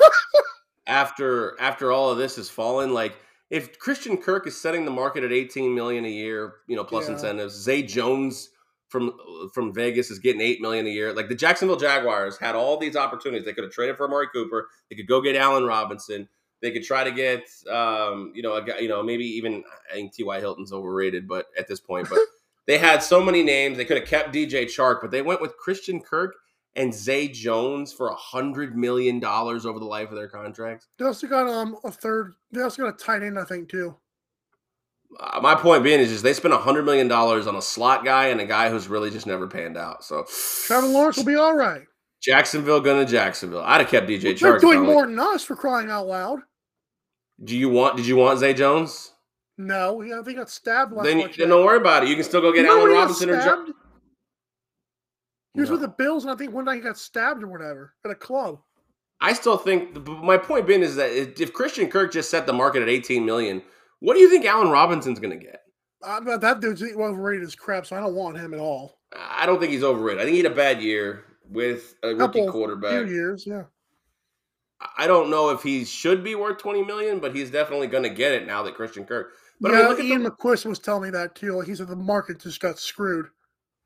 after 0.87 1.59
after 1.59 1.91
all 1.91 2.09
of 2.09 2.17
this 2.17 2.35
has 2.37 2.49
fallen, 2.49 2.93
like 2.93 3.17
if 3.49 3.77
Christian 3.79 4.17
Kirk 4.17 4.47
is 4.47 4.59
setting 4.59 4.85
the 4.85 4.91
market 4.91 5.23
at 5.23 5.31
18 5.31 5.73
million 5.75 6.05
a 6.05 6.09
year, 6.09 6.55
you 6.67 6.75
know, 6.75 6.83
plus 6.83 7.07
Yeah. 7.07 7.13
incentives, 7.13 7.53
Zay 7.55 7.83
Jones 7.83 8.49
from 8.89 9.13
from 9.53 9.73
Vegas 9.73 10.11
is 10.11 10.19
getting 10.19 10.41
8 10.41 10.61
million 10.61 10.85
a 10.87 10.89
year. 10.89 11.13
Like 11.13 11.29
the 11.29 11.35
Jacksonville 11.35 11.77
Jaguars 11.77 12.37
had 12.37 12.55
all 12.55 12.77
these 12.77 12.95
opportunities. 12.95 13.45
They 13.45 13.53
could 13.53 13.63
have 13.63 13.73
traded 13.73 13.97
for 13.97 14.05
Amari 14.05 14.27
Cooper, 14.33 14.67
they 14.89 14.95
could 14.95 15.07
go 15.07 15.21
get 15.21 15.35
Allen 15.35 15.65
Robinson, 15.65 16.27
they 16.61 16.71
could 16.71 16.83
try 16.83 17.03
to 17.03 17.11
get 17.11 17.47
um, 17.69 18.31
you 18.35 18.41
know, 18.41 18.55
a 18.55 18.63
guy, 18.63 18.79
you 18.79 18.89
know, 18.89 19.01
maybe 19.03 19.25
even 19.25 19.63
I 19.89 19.93
think 19.95 20.13
T.Y. 20.13 20.39
Hilton's 20.39 20.73
overrated, 20.73 21.27
but 21.27 21.47
at 21.57 21.67
this 21.67 21.79
point, 21.79 22.09
but 22.09 22.19
they 22.67 22.77
had 22.77 23.01
so 23.03 23.23
many 23.23 23.43
names. 23.43 23.77
They 23.77 23.85
could 23.85 23.97
have 23.97 24.07
kept 24.07 24.33
DJ 24.33 24.65
Chark, 24.65 24.99
but 25.01 25.11
they 25.11 25.21
went 25.21 25.41
with 25.41 25.57
Christian 25.57 25.99
Kirk 26.01 26.35
and 26.75 26.93
Zay 26.93 27.27
Jones 27.27 27.91
for 27.91 28.07
a 28.09 28.15
hundred 28.15 28.77
million 28.77 29.19
dollars 29.19 29.65
over 29.65 29.79
the 29.79 29.85
life 29.85 30.09
of 30.09 30.15
their 30.15 30.27
contracts. 30.27 30.87
They 30.97 31.05
also 31.05 31.27
got 31.27 31.47
um 31.47 31.77
a 31.83 31.91
third. 31.91 32.33
They 32.51 32.61
also 32.61 32.83
got 32.83 32.93
a 32.93 32.97
tight 32.97 33.23
end, 33.23 33.37
I 33.37 33.43
think, 33.43 33.69
too. 33.69 33.95
Uh, 35.19 35.39
my 35.41 35.55
point 35.55 35.83
being 35.83 35.99
is 35.99 36.09
just 36.09 36.23
they 36.23 36.33
spent 36.33 36.53
a 36.53 36.57
hundred 36.57 36.85
million 36.85 37.07
dollars 37.07 37.45
on 37.47 37.55
a 37.55 37.61
slot 37.61 38.05
guy 38.05 38.27
and 38.27 38.39
a 38.39 38.45
guy 38.45 38.69
who's 38.69 38.87
really 38.87 39.09
just 39.11 39.27
never 39.27 39.47
panned 39.47 39.77
out. 39.77 40.03
So 40.03 40.25
Trevor 40.67 40.87
Lawrence 40.87 41.17
will 41.17 41.25
be 41.25 41.35
all 41.35 41.55
right. 41.55 41.81
Jacksonville 42.21 42.79
gonna 42.79 43.05
Jacksonville. 43.05 43.63
I'd 43.65 43.81
have 43.81 43.89
kept 43.89 44.07
DJ 44.07 44.39
They're 44.39 44.57
Chark. 44.57 44.61
doing 44.61 44.83
more 44.83 45.05
than 45.05 45.19
us 45.19 45.43
for 45.43 45.55
crying 45.55 45.89
out 45.89 46.07
loud. 46.07 46.39
Do 47.43 47.57
you 47.57 47.67
want? 47.69 47.97
Did 47.97 48.05
you 48.05 48.15
want 48.15 48.39
Zay 48.39 48.53
Jones? 48.53 49.11
No, 49.57 49.99
he, 49.99 50.11
I 50.11 50.17
think 50.17 50.29
he 50.29 50.33
got 50.35 50.49
stabbed 50.49 50.93
last 50.93 51.05
Then, 51.05 51.29
then 51.37 51.49
don't 51.49 51.65
worry 51.65 51.77
about 51.77 52.03
it. 52.03 52.09
You 52.09 52.15
can 52.15 52.23
still 52.23 52.41
go 52.41 52.51
get 52.51 52.61
Remember 52.61 52.79
Allen 52.79 52.83
when 52.83 52.91
he 52.91 52.95
got 52.95 53.01
Robinson 53.01 53.29
or. 53.29 53.41
Jo-? 53.67 53.73
He 55.53 55.59
was 55.59 55.69
No. 55.69 55.73
with 55.73 55.81
the 55.81 55.87
Bills, 55.89 56.23
and 56.23 56.31
I 56.31 56.35
think 56.35 56.53
one 56.53 56.65
night 56.65 56.75
he 56.75 56.81
got 56.81 56.97
stabbed 56.97 57.43
or 57.43 57.47
whatever 57.47 57.93
at 58.05 58.11
a 58.11 58.15
club. 58.15 58.59
I 59.19 59.33
still 59.33 59.57
think 59.57 60.07
my 60.07 60.37
point 60.37 60.65
being 60.65 60.81
is 60.81 60.95
that 60.95 61.11
if 61.11 61.53
Christian 61.53 61.89
Kirk 61.89 62.11
just 62.11 62.29
set 62.31 62.47
the 62.47 62.53
market 62.53 62.81
at 62.81 62.89
18 62.89 63.25
million, 63.25 63.61
what 63.99 64.13
do 64.15 64.19
you 64.19 64.29
think 64.29 64.45
Allen 64.45 64.69
Robinson's 64.69 65.19
going 65.19 65.37
to 65.37 65.45
get? 65.45 65.61
Uh, 66.01 66.37
that 66.37 66.59
dude's 66.61 66.81
overrated 66.81 67.43
as 67.45 67.53
crap, 67.55 67.85
so 67.85 67.95
I 67.95 67.99
don't 67.99 68.15
want 68.15 68.37
him 68.37 68.53
at 68.55 68.59
all. 68.59 68.97
I 69.15 69.45
don't 69.45 69.59
think 69.59 69.71
he's 69.73 69.83
overrated. 69.83 70.21
I 70.21 70.23
think 70.25 70.35
he 70.37 70.41
had 70.41 70.51
a 70.51 70.55
bad 70.55 70.81
year 70.81 71.25
with 71.47 71.93
a 72.01 72.07
rookie 72.09 72.17
Couple- 72.19 72.43
Few 72.43 72.51
quarterback. 72.51 73.07
years, 73.07 73.45
yeah. 73.45 73.63
I 74.97 75.05
don't 75.05 75.29
know 75.29 75.51
if 75.51 75.61
he 75.61 75.85
should 75.85 76.23
be 76.23 76.33
worth 76.33 76.57
20 76.57 76.83
million, 76.83 77.19
but 77.19 77.35
he's 77.35 77.51
definitely 77.51 77.85
going 77.85 78.01
to 78.03 78.09
get 78.09 78.31
it 78.31 78.47
now 78.47 78.63
that 78.63 78.73
Christian 78.73 79.05
Kirk. 79.05 79.33
But 79.59 79.71
I 79.71 79.73
yeah, 79.75 79.79
mean, 79.81 79.89
look 79.89 79.99
at 79.99 80.05
Ian 80.05 80.23
the, 80.23 80.31
McQuist 80.31 80.65
was 80.65 80.79
telling 80.79 81.03
me 81.03 81.09
that 81.11 81.35
too. 81.35 81.51
Like 81.55 81.67
he 81.67 81.75
said, 81.75 81.87
the 81.87 81.95
market 81.95 82.39
just 82.39 82.59
got 82.59 82.79
screwed. 82.79 83.27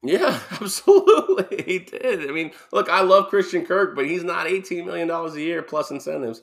Yeah, 0.07 0.39
absolutely, 0.61 1.63
he 1.65 1.79
did. 1.79 2.29
I 2.29 2.33
mean, 2.33 2.51
look, 2.71 2.89
I 2.89 3.01
love 3.01 3.29
Christian 3.29 3.65
Kirk, 3.65 3.95
but 3.95 4.05
he's 4.05 4.23
not 4.23 4.47
18 4.47 4.85
million 4.85 5.07
dollars 5.07 5.35
a 5.35 5.41
year 5.41 5.61
plus 5.61 5.91
incentives. 5.91 6.41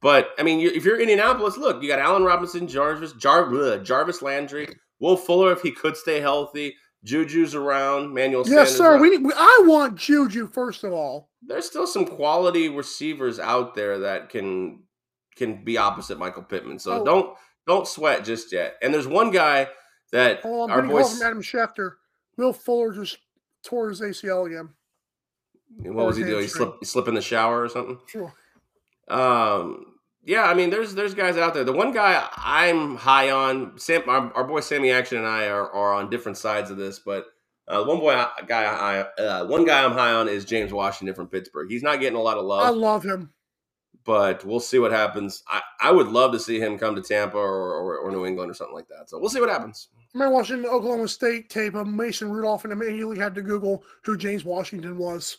But 0.00 0.30
I 0.38 0.42
mean, 0.42 0.58
you, 0.58 0.70
if 0.74 0.84
you're 0.84 1.00
Indianapolis, 1.00 1.56
look, 1.56 1.82
you 1.82 1.88
got 1.88 1.98
Allen 2.00 2.24
Robinson, 2.24 2.66
Jarvis, 2.66 3.12
Jar, 3.12 3.44
bleh, 3.44 3.84
Jarvis 3.84 4.20
Landry, 4.22 4.68
Will 5.00 5.16
Fuller 5.16 5.52
if 5.52 5.62
he 5.62 5.70
could 5.70 5.96
stay 5.96 6.20
healthy. 6.20 6.74
Juju's 7.04 7.54
around, 7.56 8.14
Manuel. 8.14 8.44
Yes, 8.46 8.76
Sanders 8.76 8.76
sir. 8.76 8.98
We, 9.00 9.18
we 9.18 9.32
I 9.36 9.62
want 9.66 9.96
Juju 9.96 10.46
first 10.48 10.84
of 10.84 10.92
all. 10.92 11.30
there's 11.42 11.66
still 11.66 11.86
some 11.86 12.04
quality 12.04 12.68
receivers 12.68 13.38
out 13.40 13.74
there 13.74 13.98
that 14.00 14.28
can 14.28 14.84
can 15.36 15.64
be 15.64 15.78
opposite 15.78 16.18
Michael 16.18 16.42
Pittman. 16.44 16.78
So 16.78 17.00
Oh. 17.00 17.04
don't 17.04 17.36
don't 17.66 17.88
sweat 17.88 18.24
just 18.24 18.52
yet. 18.52 18.76
And 18.82 18.94
there's 18.94 19.06
one 19.08 19.30
guy 19.32 19.68
that 20.12 20.40
Oh, 20.44 20.64
I'm 20.64 20.70
our 20.70 20.76
getting 20.82 20.90
a 20.90 20.94
call 20.94 21.02
boys. 21.02 21.18
from 21.18 21.26
Adam 21.26 21.42
Schefter. 21.42 21.92
Will 22.36 22.52
Fuller 22.52 22.92
just 22.92 23.18
tore 23.64 23.88
his 23.88 24.00
ACL 24.00 24.46
again. 24.46 24.70
What 25.94 26.06
was 26.06 26.16
he 26.16 26.22
doing? 26.22 26.34
He 26.36 26.40
hamstring. 26.42 26.66
slip, 26.68 26.76
he 26.80 26.86
slip 26.86 27.08
in 27.08 27.14
the 27.14 27.22
shower 27.22 27.62
or 27.62 27.68
something. 27.68 27.98
Sure. 28.06 28.32
Um, 29.08 29.86
yeah, 30.24 30.44
I 30.44 30.54
mean, 30.54 30.70
there's 30.70 30.94
there's 30.94 31.14
guys 31.14 31.36
out 31.36 31.54
there. 31.54 31.64
The 31.64 31.72
one 31.72 31.92
guy 31.92 32.26
I'm 32.36 32.96
high 32.96 33.30
on, 33.30 33.78
Sam, 33.78 34.02
our, 34.08 34.32
our 34.34 34.44
boy 34.44 34.60
Sammy 34.60 34.90
Action 34.92 35.18
and 35.18 35.26
I 35.26 35.46
are, 35.48 35.68
are 35.70 35.94
on 35.94 36.10
different 36.10 36.38
sides 36.38 36.70
of 36.70 36.76
this, 36.76 36.98
but 37.00 37.26
uh, 37.68 37.82
one 37.84 37.98
boy 37.98 38.12
I- 38.14 38.30
guy 38.46 38.64
I 38.64 39.00
uh, 39.22 39.46
one 39.46 39.64
guy 39.64 39.84
I'm 39.84 39.92
high 39.92 40.12
on 40.12 40.28
is 40.28 40.44
James 40.44 40.72
Washington 40.72 41.14
from 41.14 41.26
Pittsburgh. 41.28 41.68
He's 41.70 41.82
not 41.82 42.00
getting 42.00 42.18
a 42.18 42.22
lot 42.22 42.38
of 42.38 42.44
love. 42.44 42.62
I 42.64 42.68
love 42.70 43.02
him. 43.04 43.32
but 44.04 44.44
we'll 44.44 44.60
see 44.60 44.78
what 44.78 44.92
happens. 44.92 45.42
I, 45.48 45.60
I 45.80 45.90
would 45.90 46.08
love 46.08 46.32
to 46.32 46.38
see 46.38 46.60
him 46.60 46.78
come 46.78 46.94
to 46.96 47.02
Tampa 47.02 47.36
or, 47.38 47.74
or, 47.74 47.98
or 47.98 48.10
New 48.12 48.24
England 48.26 48.50
or 48.50 48.54
something 48.54 48.74
like 48.74 48.88
that. 48.88 49.08
So 49.10 49.18
we'll 49.18 49.30
see 49.30 49.40
what 49.40 49.48
happens. 49.50 49.88
I 50.14 50.18
remember 50.18 50.34
watching 50.34 50.62
the 50.62 50.68
Oklahoma 50.68 51.08
State 51.08 51.48
tape 51.48 51.74
of 51.74 51.86
Mason 51.86 52.30
Rudolph 52.30 52.64
and 52.64 52.72
immediately 52.72 53.18
had 53.18 53.34
to 53.34 53.42
Google 53.42 53.82
who 54.04 54.18
James 54.18 54.44
Washington 54.44 54.98
was. 54.98 55.38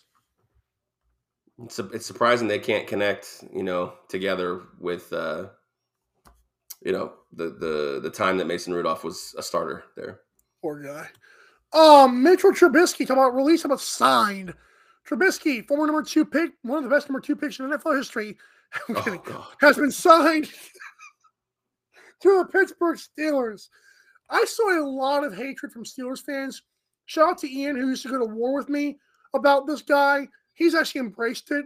It's 1.63 1.77
it's 1.77 2.07
surprising 2.07 2.47
they 2.47 2.57
can't 2.57 2.87
connect, 2.87 3.43
you 3.53 3.61
know, 3.61 3.93
together 4.09 4.61
with, 4.79 5.13
uh, 5.13 5.49
you 6.83 6.91
know, 6.91 7.13
the 7.31 7.49
the 7.51 7.99
the 8.01 8.09
time 8.09 8.37
that 8.37 8.47
Mason 8.47 8.73
Rudolph 8.73 9.03
was 9.03 9.35
a 9.37 9.43
starter 9.43 9.83
there. 9.95 10.21
Poor 10.61 10.81
guy. 10.81 11.07
Um, 11.77 12.23
Mitchell 12.23 12.51
Trubisky, 12.51 13.05
talking 13.05 13.17
about 13.17 13.35
release, 13.35 13.63
how 13.63 13.67
about 13.67 13.81
signed. 13.81 14.53
Trubisky, 15.07 15.67
former 15.67 15.85
number 15.85 16.01
two 16.01 16.25
pick, 16.25 16.51
one 16.63 16.77
of 16.77 16.83
the 16.83 16.89
best 16.89 17.09
number 17.09 17.19
two 17.19 17.35
picks 17.35 17.59
in 17.59 17.69
NFL 17.69 17.97
history, 17.97 18.37
Oh 18.89 19.51
has 19.59 19.77
been 19.77 19.91
signed 19.91 20.45
to 22.21 22.37
the 22.39 22.45
Pittsburgh 22.45 22.97
Steelers. 22.97 23.67
I 24.33 24.45
saw 24.45 24.77
a 24.77 24.83
lot 24.83 25.23
of 25.23 25.35
hatred 25.35 25.71
from 25.71 25.85
Steelers 25.85 26.21
fans. 26.21 26.63
Shout 27.05 27.29
out 27.29 27.37
to 27.39 27.51
Ian, 27.51 27.75
who 27.75 27.89
used 27.89 28.01
to 28.03 28.09
go 28.09 28.17
to 28.17 28.25
war 28.25 28.55
with 28.55 28.67
me 28.67 28.97
about 29.35 29.67
this 29.67 29.83
guy. 29.83 30.27
He's 30.53 30.73
actually 30.73 31.01
embraced 31.01 31.51
it. 31.51 31.65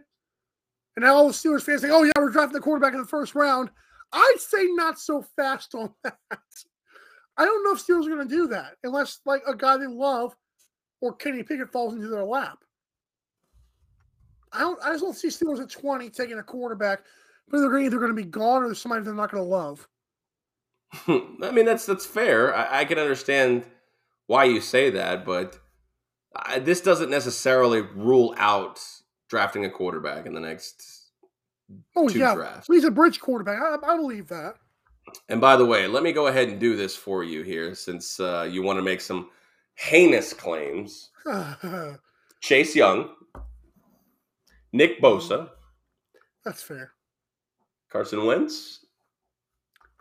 And 0.96 1.06
now 1.06 1.16
all 1.16 1.28
the 1.28 1.34
Steelers 1.34 1.64
fans 1.64 1.82
say, 1.82 1.90
oh, 1.90 2.04
yeah, 2.04 2.12
we're 2.18 2.30
drafting 2.30 2.54
the 2.54 2.60
quarterback 2.60 2.94
in 2.94 3.00
the 3.00 3.08
first 3.08 3.36
round. 3.36 3.70
I'd 4.12 4.36
say 4.40 4.66
not 4.72 5.00
so 5.00 5.24
fast 5.36 5.76
on 5.76 5.94
that. 6.04 6.18
I 7.38 7.46
don't 7.46 7.64
know 7.64 7.74
if 7.74 7.86
Steelers 7.86 8.06
are 8.06 8.16
going 8.16 8.28
to 8.28 8.36
do 8.36 8.48
that 8.48 8.74
unless, 8.84 9.20
like, 9.26 9.44
a 9.48 9.56
guy 9.56 9.78
they 9.78 9.88
love 9.88 10.36
or 11.00 11.16
Kenny 11.16 11.44
Pickett 11.44 11.72
falls 11.72 11.94
into 11.94 12.08
their 12.08 12.26
lap. 12.26 12.58
I 14.52 14.60
don't. 14.62 14.80
I 14.84 14.92
just 14.92 15.04
don't 15.04 15.16
see 15.16 15.28
Steelers 15.28 15.62
at 15.62 15.70
twenty 15.70 16.10
taking 16.10 16.40
a 16.40 16.44
quarterback, 16.44 17.02
but 17.50 17.60
they're 17.60 17.80
either 17.80 18.00
going 18.00 18.16
to 18.16 18.22
be 18.22 18.24
gone 18.24 18.64
or 18.64 18.68
there's 18.68 18.82
somebody 18.82 19.04
they're 19.04 19.14
not 19.14 19.32
going 19.32 19.44
to 19.44 19.50
love. 19.50 19.88
I 21.08 21.52
mean, 21.52 21.66
that's 21.66 21.86
that's 21.86 22.06
fair. 22.06 22.56
I, 22.56 22.82
I, 22.82 22.86
can 22.86 22.98
understand 22.98 23.66
why 24.28 24.46
you 24.46 24.62
say 24.62 24.90
that, 24.92 25.26
but 25.26 25.60
I, 26.36 26.60
this 26.60 26.82
doesn't 26.82 27.10
necessarily 27.10 27.82
rule 27.82 28.34
out 28.38 28.80
drafting 29.30 29.66
a 29.66 29.70
quarterback 29.70 30.26
in 30.26 30.34
the 30.34 30.40
next. 30.40 31.10
Oh 31.96 32.10
yeah, 32.10 32.34
drafts. 32.36 32.68
he's 32.68 32.86
a 32.86 32.92
bridge 32.92 33.20
quarterback. 33.20 33.60
I, 33.62 33.94
I, 33.94 33.98
believe 33.98 34.30
that. 34.30 34.56
And 35.28 35.42
by 35.42 35.58
the 35.58 35.66
way, 35.66 35.88
let 35.88 36.04
me 36.04 36.14
go 36.14 36.28
ahead 36.28 36.48
and 36.48 36.60
do 36.60 36.76
this 36.78 36.96
for 36.96 37.24
you 37.24 37.44
here, 37.44 37.76
since 37.76 38.20
uh, 38.20 38.48
you 38.50 38.62
want 38.62 38.78
to 38.78 38.84
make 38.84 39.02
some 39.02 39.30
heinous 39.76 40.34
claims. 40.34 41.10
Chase 42.42 42.76
Young, 42.76 43.10
Nick 44.72 45.02
Bosa. 45.02 45.50
That's 46.46 46.64
fair. 46.64 46.94
Carson 47.92 48.26
Wentz. 48.26 48.86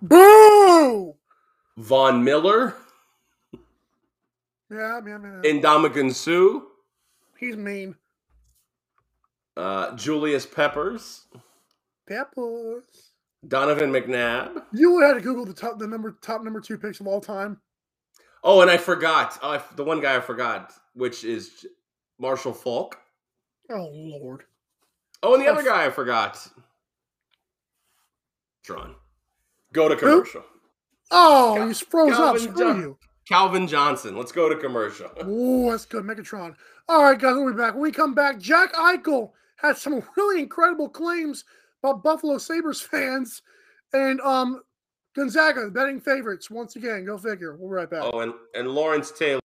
Boo! 0.03 1.15
Von 1.77 2.25
Miller. 2.25 2.75
Yeah, 4.71 5.01
yeah, 5.07 5.19
yeah. 5.23 5.53
Ndamukong 5.53 6.13
Suh. 6.13 6.61
He's 7.39 7.57
mean. 7.57 7.95
Uh, 9.57 9.95
Julius 9.97 10.45
Peppers. 10.45 11.27
Peppers. 12.09 13.13
Donovan 13.47 13.93
McNabb. 13.93 14.65
You 14.73 15.01
had 15.01 15.15
to 15.15 15.21
Google 15.21 15.45
the 15.45 15.55
top, 15.55 15.79
the 15.79 15.87
number, 15.87 16.17
top 16.21 16.43
number 16.43 16.61
two 16.61 16.79
picks 16.79 17.01
of 17.01 17.07
all 17.07 17.21
time. 17.21 17.61
Oh, 18.43 18.61
and 18.61 18.71
I 18.71 18.77
forgot. 18.77 19.39
Oh, 19.43 19.53
I, 19.53 19.63
the 19.77 19.85
one 19.85 20.01
guy 20.01 20.17
I 20.17 20.21
forgot, 20.21 20.73
which 20.95 21.25
is 21.25 21.67
Marshall 22.19 22.53
Faulk. 22.53 22.99
Oh 23.71 23.91
Lord. 23.93 24.45
Oh, 25.23 25.35
and 25.35 25.43
the 25.43 25.49
other 25.49 25.63
guy 25.63 25.87
I 25.87 25.91
forgot. 25.91 26.47
Drawn. 28.63 28.95
Go 29.77 29.91
to 29.91 29.97
commercial. 29.97 30.41
Who? 30.41 30.47
Oh, 31.11 31.55
Cal- 31.59 31.67
he's 31.69 31.81
froze 31.81 32.17
Calvin 32.17 32.49
up. 32.49 32.55
Screw 32.55 32.73
jo- 32.73 32.79
you. 32.79 32.99
Calvin 33.29 33.67
Johnson. 33.69 34.17
Let's 34.17 34.33
go 34.33 34.49
to 34.49 34.57
commercial. 34.57 35.11
oh, 35.21 35.71
that's 35.71 35.85
good. 35.85 36.03
Megatron. 36.03 36.55
All 36.89 37.03
right, 37.03 37.19
guys, 37.19 37.35
we'll 37.35 37.53
be 37.53 37.59
back. 37.59 37.75
When 37.75 37.83
we 37.83 37.93
come 37.93 38.15
back, 38.15 38.39
Jack 38.39 38.73
Eichel 38.73 39.33
had 39.57 39.77
some 39.77 40.03
really 40.17 40.41
incredible 40.41 40.89
claims 40.89 41.45
about 41.85 42.03
Buffalo 42.03 42.39
Sabres 42.39 42.81
fans 42.81 43.43
and 43.93 44.19
um 44.23 44.63
Gonzaga 45.15 45.69
betting 45.71 46.01
favorites 46.01 46.51
once 46.51 46.77
again. 46.77 47.05
Go 47.05 47.19
figure. 47.19 47.55
We'll 47.55 47.69
be 47.69 47.75
right 47.75 47.91
back. 47.91 48.03
Oh, 48.03 48.21
and, 48.21 48.33
and 48.55 48.71
Lawrence 48.71 49.11
Taylor. 49.11 49.41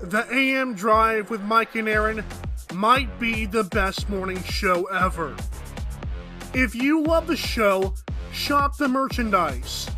The 0.00 0.32
AM 0.32 0.74
Drive 0.74 1.28
with 1.28 1.42
Mike 1.42 1.74
and 1.74 1.88
Aaron 1.88 2.24
might 2.72 3.18
be 3.18 3.46
the 3.46 3.64
best 3.64 4.08
morning 4.08 4.40
show 4.44 4.84
ever. 4.84 5.34
If 6.54 6.74
you 6.74 7.02
love 7.02 7.26
the 7.26 7.36
show, 7.36 7.94
shop 8.32 8.76
the 8.76 8.88
merchandise 8.88 9.88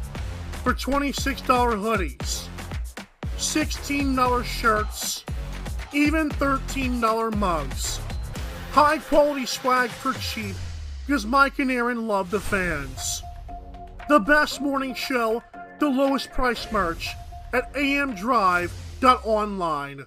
for 0.62 0.74
$26 0.74 1.44
hoodies, 1.44 2.48
$16 3.36 4.44
shirts, 4.44 5.24
even 5.92 6.28
$13 6.30 7.36
mugs. 7.36 8.00
High 8.72 8.98
quality 8.98 9.46
swag 9.46 9.90
for 9.90 10.12
cheap 10.14 10.56
because 11.06 11.26
Mike 11.26 11.58
and 11.58 11.70
Aaron 11.70 12.08
love 12.08 12.30
the 12.30 12.40
fans. 12.40 13.22
The 14.08 14.20
best 14.20 14.60
morning 14.60 14.94
show, 14.94 15.42
the 15.78 15.88
lowest 15.88 16.30
price 16.32 16.70
merch 16.72 17.10
at 17.52 17.72
amdrive.online. 17.74 20.06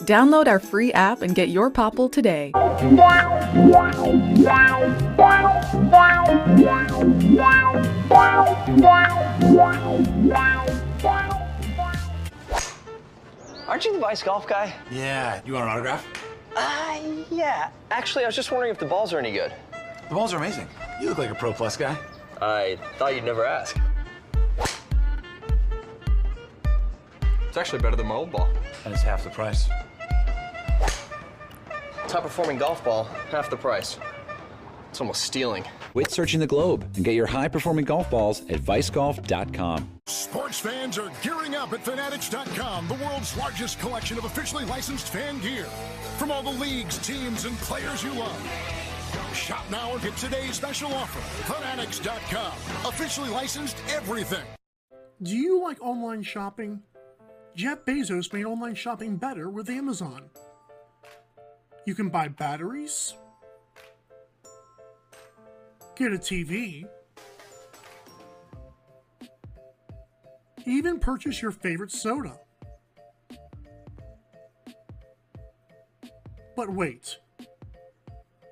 Download 0.00 0.46
our 0.48 0.58
free 0.58 0.92
app 0.92 1.22
and 1.22 1.34
get 1.34 1.48
your 1.48 1.70
Popl 1.70 2.10
today. 2.10 2.52
Aren't 13.66 13.84
you 13.84 13.92
the 13.92 13.98
Vice 13.98 14.22
Golf 14.22 14.46
guy? 14.46 14.74
Yeah. 14.90 15.40
You 15.46 15.54
want 15.54 15.64
an 15.64 15.70
autograph? 15.70 16.06
Uh, 16.56 17.00
yeah. 17.30 17.70
Actually, 17.90 18.24
I 18.24 18.28
was 18.28 18.36
just 18.36 18.50
wondering 18.52 18.72
if 18.72 18.78
the 18.78 18.86
balls 18.86 19.12
are 19.12 19.18
any 19.18 19.32
good. 19.32 19.52
The 20.08 20.14
balls 20.14 20.32
are 20.34 20.36
amazing. 20.36 20.68
You 21.00 21.08
look 21.08 21.18
like 21.18 21.30
a 21.30 21.34
Pro 21.34 21.52
Plus 21.52 21.76
guy. 21.76 21.96
I 22.42 22.78
thought 22.98 23.14
you'd 23.14 23.24
never 23.24 23.44
ask. 23.44 23.76
It's 27.54 27.58
actually 27.60 27.82
better 27.82 27.94
than 27.94 28.08
my 28.08 28.16
old 28.16 28.32
ball. 28.32 28.48
And 28.84 28.92
it's 28.92 29.04
half 29.04 29.22
the 29.22 29.30
price. 29.30 29.68
Top 32.08 32.24
performing 32.24 32.58
golf 32.58 32.84
ball, 32.84 33.04
half 33.30 33.48
the 33.48 33.56
price. 33.56 33.96
It's 34.90 35.00
almost 35.00 35.22
stealing. 35.22 35.64
Quit 35.92 36.10
searching 36.10 36.40
the 36.40 36.48
globe 36.48 36.84
and 36.96 37.04
get 37.04 37.14
your 37.14 37.28
high 37.28 37.46
performing 37.46 37.84
golf 37.84 38.10
balls 38.10 38.40
at 38.50 38.60
vicegolf.com. 38.60 39.88
Sports 40.08 40.58
fans 40.58 40.98
are 40.98 41.12
gearing 41.22 41.54
up 41.54 41.72
at 41.72 41.84
Fanatics.com, 41.84 42.88
the 42.88 42.94
world's 42.94 43.36
largest 43.36 43.78
collection 43.78 44.18
of 44.18 44.24
officially 44.24 44.64
licensed 44.64 45.12
fan 45.12 45.38
gear. 45.38 45.66
From 46.18 46.32
all 46.32 46.42
the 46.42 46.50
leagues, 46.50 46.98
teams, 47.06 47.44
and 47.44 47.56
players 47.58 48.02
you 48.02 48.12
love. 48.14 49.30
Shop 49.32 49.64
now 49.70 49.92
and 49.92 50.02
get 50.02 50.16
today's 50.16 50.56
special 50.56 50.92
offer. 50.92 51.20
Fanatics.com, 51.52 52.52
officially 52.84 53.30
licensed 53.30 53.76
everything. 53.90 54.44
Do 55.22 55.36
you 55.36 55.62
like 55.62 55.80
online 55.80 56.24
shopping? 56.24 56.82
Jeff 57.54 57.84
Bezos 57.84 58.32
made 58.32 58.46
online 58.46 58.74
shopping 58.74 59.16
better 59.16 59.48
with 59.48 59.70
Amazon. 59.70 60.28
You 61.86 61.94
can 61.94 62.08
buy 62.08 62.26
batteries, 62.26 63.14
get 65.94 66.12
a 66.12 66.16
TV, 66.16 66.88
even 70.66 70.98
purchase 70.98 71.40
your 71.40 71.52
favorite 71.52 71.92
soda. 71.92 72.38
But 76.56 76.70
wait, 76.70 77.18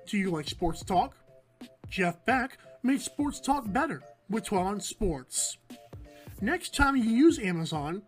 do 0.07 0.17
you 0.17 0.31
like 0.31 0.47
sports 0.47 0.81
talk? 0.83 1.15
Jeff 1.89 2.23
Beck 2.25 2.57
made 2.83 3.01
sports 3.01 3.41
talk 3.41 3.71
better 3.71 4.01
with 4.29 4.45
12 4.45 4.65
on 4.65 4.79
Sports. 4.79 5.57
Next 6.41 6.75
time 6.75 6.95
you 6.95 7.03
use 7.03 7.37
Amazon, 7.39 8.01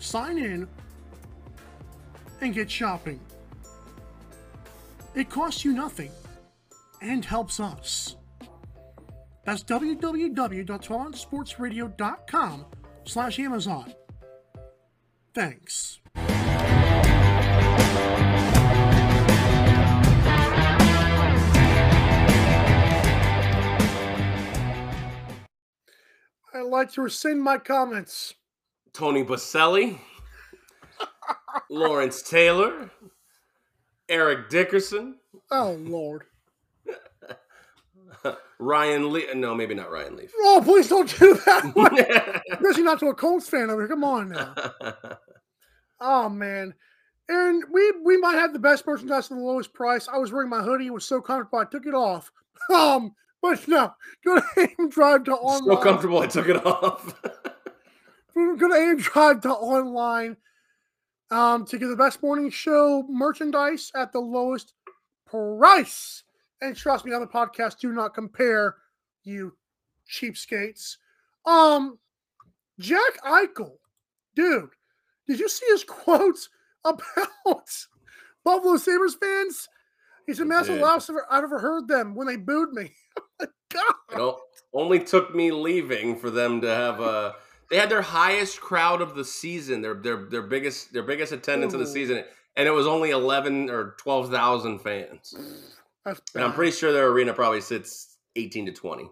Sign 0.01 0.36
in 0.38 0.66
and 2.40 2.53
get 2.55 2.70
shopping. 2.70 3.20
It 5.14 5.28
costs 5.28 5.62
you 5.64 5.74
nothing 5.74 6.11
and 7.03 7.22
helps 7.24 7.59
us. 7.61 8.16
That's 9.44 9.62
www.12sportsradio.com 9.64 12.64
slash 13.05 13.38
Amazon. 13.38 13.94
Thanks. 15.34 16.01
I'd 26.55 26.62
like 26.66 26.92
to 26.92 27.03
rescind 27.03 27.42
my 27.42 27.59
comments. 27.59 28.34
Tony 28.92 29.24
Boselli, 29.24 29.98
Lawrence 31.70 32.22
Taylor, 32.22 32.90
Eric 34.09 34.51
Dickerson. 34.51 35.16
Oh 35.51 35.72
Lord. 35.80 36.24
Ryan 38.59 39.12
Lee. 39.12 39.26
No, 39.34 39.55
maybe 39.55 39.74
not 39.74 39.90
Ryan 39.90 40.16
Leaf. 40.16 40.32
Oh, 40.38 40.61
please 40.62 40.88
don't 40.88 41.09
do 41.18 41.34
that. 41.46 42.42
Especially 42.53 42.82
not 42.82 43.01
to 43.01 43.07
a 43.09 43.14
Colts 43.14 43.48
fan 43.48 43.70
over 43.70 43.82
here. 43.82 43.88
Come 43.88 44.05
on 44.05 44.30
now. 44.30 44.55
oh 46.01 46.28
man. 46.28 46.74
Aaron, 47.30 47.62
we 47.72 47.92
we 48.05 48.16
might 48.18 48.34
have 48.34 48.53
the 48.53 48.59
best 48.59 48.84
merchandise 48.86 49.30
at 49.30 49.36
the 49.36 49.42
lowest 49.42 49.72
price. 49.72 50.09
I 50.09 50.18
was 50.18 50.32
wearing 50.32 50.51
my 50.51 50.62
hoodie, 50.62 50.88
it 50.88 50.92
was 50.92 51.05
so 51.05 51.20
comfortable, 51.20 51.61
I 51.61 51.64
took 51.64 51.86
it 51.86 51.94
off. 51.94 52.30
Um, 52.74 53.14
but 53.43 53.66
no, 53.68 53.93
go 54.24 54.36
to 54.36 54.45
AM 54.59 54.88
Drive 54.91 55.24
to 55.24 55.32
online. 55.32 55.76
So 55.76 55.82
comfortable, 55.82 56.18
I 56.18 56.26
took 56.26 56.49
it 56.49 56.64
off. 56.64 57.14
go 58.34 58.68
to 58.68 58.74
aim 58.74 58.99
Drive 58.99 59.41
to 59.43 59.51
online 59.51 60.36
um, 61.30 61.64
to 61.66 61.78
get 61.78 61.88
the 61.88 61.97
best 61.97 62.22
morning 62.22 62.51
show 62.51 63.05
merchandise 63.09 63.91
at 63.95 64.12
the 64.12 64.20
lowest 64.20 64.74
price. 65.26 66.24
And 66.61 66.76
trust 66.76 67.05
me, 67.05 67.12
other 67.12 67.26
podcasts 67.26 67.78
do 67.78 67.93
not 67.93 68.14
compare 68.14 68.76
you 69.22 69.57
cheapskates. 70.11 70.97
Um, 71.47 71.99
Jack 72.78 73.22
Eichel, 73.24 73.76
dude, 74.34 74.70
did 75.26 75.38
you 75.38 75.49
see 75.49 75.66
his 75.68 75.84
quotes 75.88 76.49
about 76.84 77.05
Buffalo 78.45 78.76
Sabres 78.76 79.14
fans? 79.14 79.68
He 80.26 80.34
said, 80.34 80.49
"That's 80.51 80.68
the 80.68 80.76
last 80.76 81.11
I've 81.30 81.45
ever 81.45 81.59
heard 81.59 81.88
them 81.88 82.14
when 82.14 82.26
they 82.26 82.36
booed 82.36 82.72
me." 82.72 82.93
God, 83.73 83.95
It 84.12 84.37
only 84.73 85.01
took 85.01 85.35
me 85.35 85.51
leaving 85.51 86.16
for 86.16 86.31
them 86.31 86.61
to 86.61 86.68
have 86.68 87.01
a. 87.01 87.37
They 87.71 87.77
had 87.77 87.89
their 87.89 88.03
highest 88.03 88.61
crowd 88.61 89.01
of 89.01 89.14
the 89.14 89.25
season, 89.25 89.83
their 89.83 89.95
their 89.95 90.25
their 90.29 90.43
biggest 90.43 90.93
their 90.93 91.03
biggest 91.03 91.33
attendance 91.33 91.73
of 91.73 91.81
the 91.81 91.87
season, 91.87 92.25
and 92.57 92.68
it 92.68 92.73
was 92.73 92.87
only 92.87 93.11
eleven 93.11 93.71
or 93.71 93.95
twelve 93.99 94.31
thousand 94.31 94.81
fans. 94.81 95.35
And 96.05 96.45
I'm 96.45 96.53
pretty 96.53 96.73
sure 96.73 96.93
their 96.93 97.09
arena 97.09 97.33
probably 97.33 97.61
sits 97.61 98.16
eighteen 98.37 98.66
to 98.66 98.73
twenty. 98.73 99.09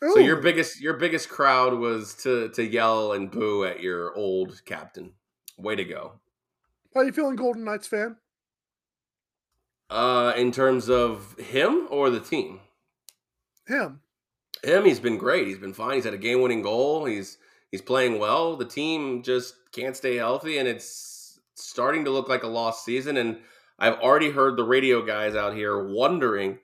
So 0.00 0.18
your 0.18 0.36
biggest 0.36 0.80
your 0.80 0.94
biggest 0.94 1.28
crowd 1.28 1.74
was 1.74 2.14
to 2.22 2.48
to 2.50 2.64
yell 2.64 3.12
and 3.12 3.30
boo 3.30 3.64
at 3.64 3.80
your 3.80 4.14
old 4.16 4.62
captain. 4.64 5.12
Way 5.58 5.76
to 5.76 5.84
go. 5.84 6.12
How 6.94 7.02
you 7.02 7.12
feeling, 7.12 7.36
Golden 7.36 7.64
Knights 7.64 7.86
fan? 7.86 8.16
Uh, 9.88 10.32
in 10.36 10.50
terms 10.50 10.88
of 10.88 11.38
him 11.38 11.86
or 11.90 12.10
the 12.10 12.20
team, 12.20 12.60
Him. 13.66 14.00
him 14.62 14.84
he's 14.84 15.00
been 15.00 15.18
great. 15.18 15.46
He's 15.46 15.58
been 15.58 15.74
fine. 15.74 15.94
He's 15.94 16.04
had 16.04 16.14
a 16.14 16.18
game 16.18 16.40
winning 16.40 16.62
goal. 16.62 17.04
He's 17.04 17.38
he's 17.70 17.82
playing 17.82 18.18
well. 18.18 18.56
The 18.56 18.64
team 18.64 19.22
just 19.22 19.54
can't 19.72 19.96
stay 19.96 20.16
healthy, 20.16 20.58
and 20.58 20.68
it's 20.68 21.40
starting 21.54 22.04
to 22.04 22.10
look 22.10 22.28
like 22.28 22.42
a 22.42 22.48
lost 22.48 22.84
season. 22.84 23.16
And 23.16 23.38
I've 23.78 23.98
already 24.00 24.30
heard 24.30 24.56
the 24.56 24.64
radio 24.64 25.02
guys 25.04 25.34
out 25.34 25.54
here 25.54 25.86
wondering 25.86 26.58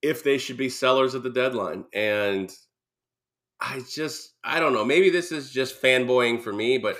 if 0.00 0.24
they 0.24 0.38
should 0.38 0.56
be 0.56 0.68
sellers 0.68 1.14
at 1.14 1.22
the 1.22 1.30
deadline. 1.30 1.84
And 1.92 2.52
I 3.60 3.82
just 3.90 4.34
I 4.42 4.60
don't 4.60 4.72
know. 4.72 4.84
Maybe 4.84 5.10
this 5.10 5.32
is 5.32 5.50
just 5.50 5.80
fanboying 5.80 6.42
for 6.42 6.52
me, 6.52 6.78
but 6.78 6.98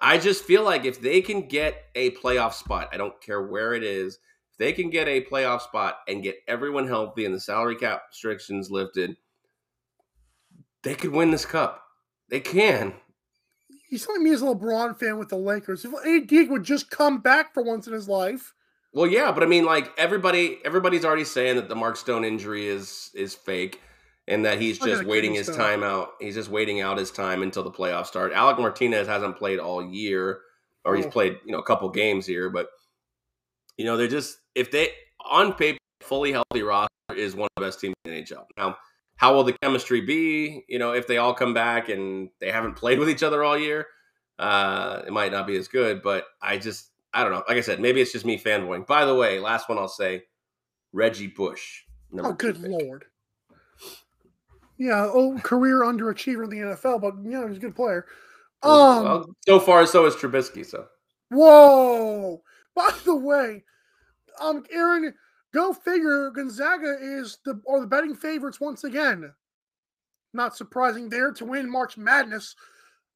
I 0.00 0.18
just 0.18 0.44
feel 0.44 0.64
like 0.64 0.84
if 0.84 1.00
they 1.00 1.20
can 1.20 1.46
get 1.46 1.84
a 1.94 2.10
playoff 2.12 2.54
spot, 2.54 2.88
I 2.92 2.96
don't 2.96 3.20
care 3.20 3.42
where 3.42 3.74
it 3.74 3.84
is, 3.84 4.18
they 4.60 4.74
can 4.74 4.90
get 4.90 5.08
a 5.08 5.24
playoff 5.24 5.62
spot 5.62 6.00
and 6.06 6.22
get 6.22 6.36
everyone 6.46 6.86
healthy 6.86 7.24
and 7.24 7.34
the 7.34 7.40
salary 7.40 7.74
cap 7.76 8.02
restrictions 8.10 8.70
lifted, 8.70 9.16
they 10.82 10.94
could 10.94 11.10
win 11.12 11.30
this 11.30 11.46
cup. 11.46 11.82
They 12.28 12.40
can. 12.40 12.92
He's 13.88 14.04
telling 14.06 14.22
me 14.22 14.30
he's 14.30 14.42
a 14.42 14.44
LeBron 14.44 14.98
fan 15.00 15.18
with 15.18 15.30
the 15.30 15.36
Lakers. 15.36 15.84
If 15.84 15.92
AD 15.94 16.50
would 16.50 16.62
just 16.62 16.90
come 16.90 17.20
back 17.20 17.54
for 17.54 17.62
once 17.62 17.86
in 17.86 17.92
his 17.94 18.06
life, 18.08 18.54
Well, 18.92 19.06
yeah, 19.06 19.32
but 19.32 19.42
I 19.42 19.46
mean, 19.46 19.64
like 19.64 19.90
everybody, 19.98 20.58
everybody's 20.64 21.04
already 21.06 21.24
saying 21.24 21.56
that 21.56 21.68
the 21.68 21.74
Mark 21.74 21.96
Stone 21.96 22.24
injury 22.24 22.66
is 22.68 23.10
is 23.14 23.34
fake, 23.34 23.80
and 24.28 24.44
that 24.44 24.60
he's 24.60 24.80
oh, 24.82 24.86
just 24.86 25.04
waiting 25.04 25.34
his 25.34 25.48
time 25.48 25.82
out. 25.82 26.10
He's 26.20 26.34
just 26.34 26.50
waiting 26.50 26.82
out 26.82 26.98
his 26.98 27.10
time 27.10 27.42
until 27.42 27.62
the 27.64 27.70
playoffs 27.70 28.06
start. 28.06 28.32
Alec 28.32 28.58
Martinez 28.58 29.08
hasn't 29.08 29.38
played 29.38 29.58
all 29.58 29.82
year, 29.82 30.40
or 30.84 30.94
he's 30.96 31.06
Oh. 31.06 31.10
played 31.10 31.38
you 31.46 31.52
know 31.52 31.58
a 31.58 31.64
couple 31.64 31.88
games 31.88 32.26
here, 32.26 32.50
but 32.50 32.68
you 33.76 33.84
know 33.86 33.96
they're 33.96 34.06
just 34.06 34.36
if 34.54 34.70
they 34.70 34.90
on 35.24 35.54
paper 35.54 35.78
fully 36.00 36.32
healthy 36.32 36.62
roster 36.62 36.88
is 37.16 37.34
one 37.34 37.48
of 37.56 37.62
the 37.62 37.66
best 37.66 37.80
teams 37.80 37.94
in 38.04 38.12
the 38.12 38.22
NHL. 38.22 38.44
Now, 38.56 38.76
how 39.16 39.34
will 39.34 39.44
the 39.44 39.54
chemistry 39.62 40.00
be? 40.00 40.64
You 40.68 40.78
know, 40.78 40.92
if 40.92 41.06
they 41.06 41.18
all 41.18 41.34
come 41.34 41.52
back 41.54 41.88
and 41.88 42.30
they 42.40 42.50
haven't 42.50 42.74
played 42.74 42.98
with 42.98 43.10
each 43.10 43.22
other 43.22 43.44
all 43.44 43.58
year, 43.58 43.86
uh, 44.38 45.02
it 45.06 45.12
might 45.12 45.32
not 45.32 45.46
be 45.46 45.56
as 45.56 45.68
good. 45.68 46.02
But 46.02 46.24
I 46.40 46.56
just 46.56 46.90
I 47.12 47.22
don't 47.22 47.32
know. 47.32 47.44
Like 47.48 47.58
I 47.58 47.60
said, 47.60 47.80
maybe 47.80 48.00
it's 48.00 48.12
just 48.12 48.24
me 48.24 48.38
fanboying. 48.38 48.86
By 48.86 49.04
the 49.04 49.14
way, 49.14 49.38
last 49.38 49.68
one 49.68 49.78
I'll 49.78 49.88
say, 49.88 50.24
Reggie 50.92 51.26
Bush. 51.26 51.82
oh 52.18 52.32
good 52.32 52.60
pick. 52.60 52.70
lord. 52.70 53.04
Yeah, 54.78 55.10
oh 55.12 55.38
career 55.42 55.80
underachiever 55.80 56.44
in 56.44 56.50
the 56.50 56.74
NFL, 56.74 57.02
but 57.02 57.14
you 57.22 57.30
know, 57.30 57.46
he's 57.46 57.58
a 57.58 57.60
good 57.60 57.76
player. 57.76 58.06
Um 58.62 59.04
well, 59.04 59.26
so 59.46 59.60
far 59.60 59.86
so 59.86 60.06
is 60.06 60.14
Trubisky. 60.14 60.64
So 60.64 60.86
Whoa! 61.30 62.42
By 62.74 62.90
the 63.04 63.16
way, 63.16 63.64
um, 64.40 64.64
Aaron, 64.72 65.14
go 65.52 65.72
figure. 65.72 66.30
Gonzaga 66.30 66.96
is 67.00 67.38
the 67.44 67.60
or 67.64 67.80
the 67.80 67.86
betting 67.86 68.14
favorites 68.14 68.60
once 68.60 68.84
again. 68.84 69.32
Not 70.32 70.56
surprising 70.56 71.08
there 71.08 71.32
to 71.32 71.44
win 71.44 71.70
March 71.70 71.96
Madness. 71.96 72.54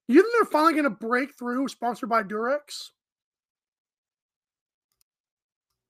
You 0.08 0.20
think 0.22 0.34
they're 0.34 0.50
finally 0.50 0.72
going 0.74 0.84
to 0.84 0.90
break 0.90 1.36
through? 1.38 1.68
Sponsored 1.68 2.08
by 2.08 2.22
Durex. 2.22 2.90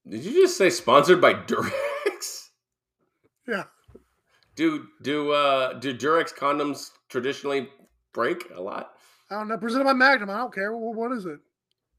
did 0.09 0.23
you 0.25 0.33
just 0.33 0.57
say 0.59 0.71
sponsored 0.71 1.21
by 1.21 1.35
Durex? 1.35 1.71
Yeah. 3.47 3.65
Do 4.57 4.87
do 5.03 5.33
uh 5.33 5.75
do 5.75 5.93
Durex 5.95 6.33
condoms 6.35 6.93
traditionally 7.11 7.69
break 8.15 8.51
a 8.55 8.61
lot? 8.61 8.93
I 9.31 9.35
don't 9.35 9.49
know. 9.49 9.59
Presented 9.59 9.85
by 9.85 9.93
Magnum. 9.93 10.31
I 10.31 10.39
don't 10.39 10.55
care. 10.55 10.75
What 10.75 11.13
is 11.13 11.27
it? 11.27 11.41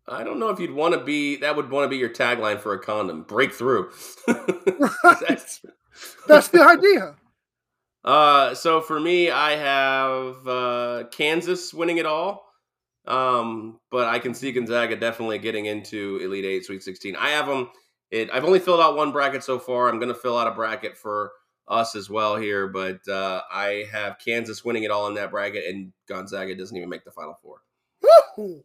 I 0.07 0.23
don't 0.23 0.39
know 0.39 0.49
if 0.49 0.59
you'd 0.59 0.71
want 0.71 0.93
to 0.93 0.99
be 1.03 1.37
that 1.37 1.55
would 1.55 1.69
want 1.71 1.85
to 1.85 1.89
be 1.89 1.97
your 1.97 2.09
tagline 2.09 2.59
for 2.59 2.73
a 2.73 2.79
condom. 2.79 3.23
Breakthrough. 3.23 3.89
That's- 4.27 5.65
That's 6.27 6.47
the 6.49 6.61
idea. 6.63 7.15
Uh, 8.03 8.53
so 8.53 8.81
for 8.81 8.99
me, 8.99 9.31
I 9.31 9.51
have 9.55 10.47
uh, 10.47 11.03
Kansas 11.11 11.73
winning 11.73 11.97
it 11.97 12.05
all. 12.05 12.43
Um, 13.07 13.79
but 13.91 14.07
I 14.07 14.19
can 14.19 14.33
see 14.33 14.51
Gonzaga 14.51 14.95
definitely 14.95 15.37
getting 15.37 15.65
into 15.67 16.19
Elite 16.23 16.45
Eight, 16.45 16.65
Sweet 16.65 16.83
Sixteen. 16.83 17.15
I 17.15 17.29
have 17.29 17.47
them. 17.47 17.69
It. 18.11 18.29
I've 18.31 18.45
only 18.45 18.59
filled 18.59 18.79
out 18.81 18.95
one 18.95 19.11
bracket 19.11 19.43
so 19.43 19.57
far. 19.59 19.89
I'm 19.89 19.99
going 19.99 20.13
to 20.13 20.19
fill 20.19 20.37
out 20.37 20.47
a 20.47 20.51
bracket 20.51 20.97
for 20.97 21.31
us 21.67 21.95
as 21.95 22.09
well 22.09 22.35
here, 22.35 22.67
but 22.67 23.07
uh, 23.07 23.41
I 23.51 23.85
have 23.91 24.17
Kansas 24.23 24.63
winning 24.65 24.83
it 24.83 24.91
all 24.91 25.07
in 25.07 25.15
that 25.15 25.31
bracket, 25.31 25.65
and 25.65 25.91
Gonzaga 26.07 26.55
doesn't 26.55 26.75
even 26.77 26.89
make 26.89 27.05
the 27.05 27.11
Final 27.11 27.37
Four. 27.41 27.57
Woo! 28.37 28.63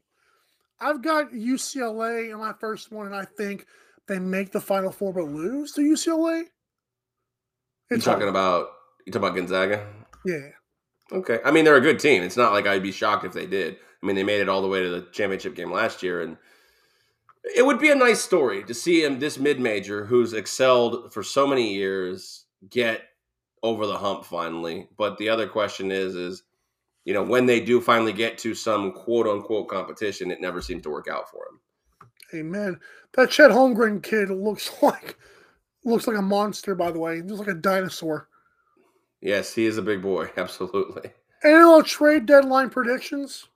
I've 0.81 1.03
got 1.03 1.33
UCLA 1.33 2.31
in 2.33 2.39
my 2.39 2.53
first 2.59 2.91
one, 2.91 3.07
and 3.07 3.14
I 3.14 3.24
think 3.24 3.66
they 4.09 4.18
make 4.18 4.53
the 4.53 4.61
Final 4.61 4.91
Four 4.93 5.12
but 5.12 5.24
lose 5.24 5.72
to 5.72 5.83
UCLA. 5.83 6.41
You 7.91 7.97
It's 7.97 8.05
talking 8.05 8.20
hard. 8.22 8.31
about 8.31 8.68
you 9.07 9.12
talking 9.12 9.28
about 9.28 9.37
Gonzaga? 9.37 9.87
yeah. 10.24 10.49
Okay. 11.12 11.41
I 11.45 11.51
mean, 11.51 11.64
they're 11.64 11.74
a 11.76 11.81
good 11.81 11.99
team. 11.99 12.22
It's 12.22 12.37
not 12.37 12.53
like 12.53 12.66
I'd 12.68 12.85
be 12.85 12.93
shocked 12.93 13.24
if 13.24 13.33
they 13.33 13.47
did. 13.47 13.76
I 14.03 14.07
mean, 14.07 14.14
they 14.14 14.22
made 14.22 14.41
it 14.41 14.49
all 14.49 14.62
the 14.62 14.68
way 14.68 14.81
to 14.83 14.89
the 14.89 15.09
championship 15.12 15.57
game 15.57 15.72
last 15.72 16.03
year, 16.05 16.22
and 16.22 16.37
it 17.57 17.66
would 17.66 17.81
be 17.81 17.91
a 17.91 17.95
nice 17.97 18.20
story 18.20 18.62
to 18.64 18.74
see 18.74 19.05
him, 19.05 19.18
this 19.18 19.39
mid 19.39 19.59
major 19.61 20.05
who's 20.07 20.33
excelled 20.33 21.12
for 21.12 21.22
so 21.22 21.47
many 21.47 21.74
years, 21.74 22.45
get 22.68 23.03
over 23.62 23.87
the 23.87 23.99
hump 23.99 24.24
finally. 24.24 24.89
But 24.97 25.18
the 25.18 25.28
other 25.31 25.49
question 25.49 25.91
is, 25.91 26.14
is 26.14 26.45
you 27.11 27.14
know, 27.14 27.24
when 27.24 27.44
they 27.44 27.58
do 27.58 27.80
finally 27.80 28.12
get 28.12 28.38
to 28.38 28.54
some 28.54 28.92
quote 28.92 29.26
unquote 29.26 29.66
competition, 29.66 30.30
it 30.30 30.40
never 30.40 30.62
seems 30.62 30.84
to 30.84 30.90
work 30.90 31.08
out 31.08 31.28
for 31.28 31.44
them. 31.44 31.58
Amen. 32.32 32.78
That 33.14 33.30
Chet 33.30 33.50
Holmgren 33.50 34.00
kid 34.00 34.30
looks 34.30 34.70
like 34.82 35.18
looks 35.84 36.06
like 36.06 36.16
a 36.16 36.22
monster. 36.22 36.76
By 36.76 36.92
the 36.92 37.00
way, 37.00 37.16
he 37.16 37.22
looks 37.22 37.40
like 37.40 37.48
a 37.48 37.61
dinosaur. 37.61 38.28
Yes, 39.20 39.52
he 39.52 39.66
is 39.66 39.76
a 39.76 39.82
big 39.82 40.02
boy. 40.02 40.30
Absolutely. 40.36 41.11
Any 41.42 41.54
little 41.54 41.82
trade 41.82 42.26
deadline 42.26 42.70
predictions? 42.70 43.48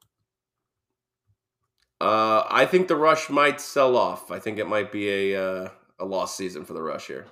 Uh, 2.00 2.42
I 2.50 2.66
think 2.66 2.88
the 2.88 2.96
rush 2.96 3.30
might 3.30 3.61
sell 3.61 3.96
off. 3.96 4.32
I 4.32 4.40
think 4.40 4.59
it 4.59 4.66
might 4.66 4.90
be 4.90 5.32
a 5.32 5.40
uh, 5.40 5.68
a 6.00 6.05
lost 6.05 6.36
season 6.36 6.64
for 6.64 6.72
the 6.72 6.82
rush 6.82 7.07
here. 7.07 7.26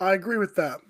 I 0.00 0.14
agree 0.14 0.38
with 0.38 0.56
that, 0.56 0.80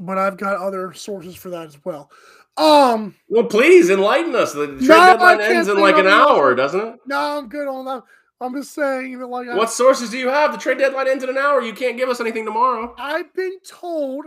but 0.00 0.16
I've 0.16 0.38
got 0.38 0.56
other 0.56 0.94
sources 0.94 1.36
for 1.36 1.50
that 1.50 1.66
as 1.66 1.84
well. 1.84 2.10
Um, 2.56 3.14
Well, 3.28 3.44
please 3.44 3.90
enlighten 3.90 4.34
us. 4.36 4.52
The 4.52 4.66
trade 4.66 4.80
No, 4.82 5.06
deadline 5.06 5.40
ends 5.40 5.68
in 5.68 5.78
like 5.78 5.96
an 5.96 6.06
hour, 6.06 6.54
doesn't 6.54 6.80
it? 6.80 7.00
no, 7.06 7.38
I'm 7.38 7.48
good 7.48 7.66
on 7.66 7.84
that. 7.86 8.02
I'm 8.40 8.54
just 8.54 8.72
saying 8.74 9.18
that, 9.18 9.26
like, 9.26 9.48
I- 9.48 9.56
What 9.56 9.70
sources 9.70 10.10
do 10.10 10.18
you 10.18 10.28
have? 10.28 10.52
The 10.52 10.58
trade 10.58 10.78
deadline 10.78 11.08
ends 11.08 11.24
in 11.24 11.30
an 11.30 11.38
hour. 11.38 11.60
You 11.62 11.72
can't 11.72 11.96
give 11.96 12.08
us 12.08 12.20
anything 12.20 12.44
tomorrow. 12.44 12.94
I've 12.98 13.32
been 13.34 13.58
told 13.66 14.26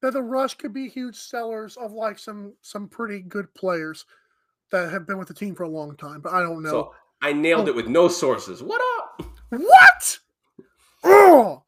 that 0.00 0.12
the 0.14 0.22
Rush 0.22 0.54
could 0.54 0.72
be 0.72 0.88
huge 0.88 1.16
sellers 1.16 1.76
of 1.76 1.92
like 1.92 2.18
some 2.18 2.54
some 2.62 2.88
pretty 2.88 3.20
good 3.20 3.52
players 3.54 4.04
that 4.70 4.90
have 4.90 5.06
been 5.06 5.18
with 5.18 5.28
the 5.28 5.34
team 5.34 5.54
for 5.54 5.62
a 5.62 5.68
long 5.68 5.96
time, 5.96 6.20
but 6.20 6.32
I 6.32 6.40
don't 6.40 6.62
know. 6.62 6.70
So 6.70 6.94
I 7.22 7.32
nailed 7.32 7.66
Oh. 7.68 7.70
it 7.70 7.76
with 7.76 7.86
no 7.86 8.08
sources. 8.08 8.62
What 8.62 8.80
up? 8.98 9.22
what? 9.50 10.18
Oh, 11.04 11.62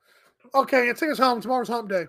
okay. 0.54 0.92
Take 0.94 1.10
us 1.10 1.18
home. 1.18 1.40
Tomorrow's 1.40 1.68
hump 1.68 1.88
day. 1.90 2.06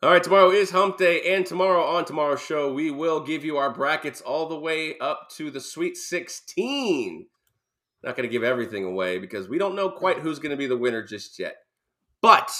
All 0.00 0.10
right, 0.10 0.22
tomorrow 0.22 0.52
is 0.52 0.70
hump 0.70 0.96
day, 0.96 1.34
and 1.34 1.44
tomorrow 1.44 1.82
on 1.82 2.04
tomorrow's 2.04 2.40
show, 2.40 2.72
we 2.72 2.88
will 2.88 3.18
give 3.18 3.44
you 3.44 3.56
our 3.56 3.74
brackets 3.74 4.20
all 4.20 4.46
the 4.46 4.56
way 4.56 4.96
up 5.00 5.28
to 5.30 5.50
the 5.50 5.60
Sweet 5.60 5.96
16. 5.96 7.26
Not 8.04 8.14
going 8.14 8.28
to 8.28 8.32
give 8.32 8.44
everything 8.44 8.84
away 8.84 9.18
because 9.18 9.48
we 9.48 9.58
don't 9.58 9.74
know 9.74 9.90
quite 9.90 10.18
who's 10.18 10.38
going 10.38 10.52
to 10.52 10.56
be 10.56 10.68
the 10.68 10.76
winner 10.76 11.02
just 11.02 11.36
yet. 11.40 11.56
But 12.22 12.52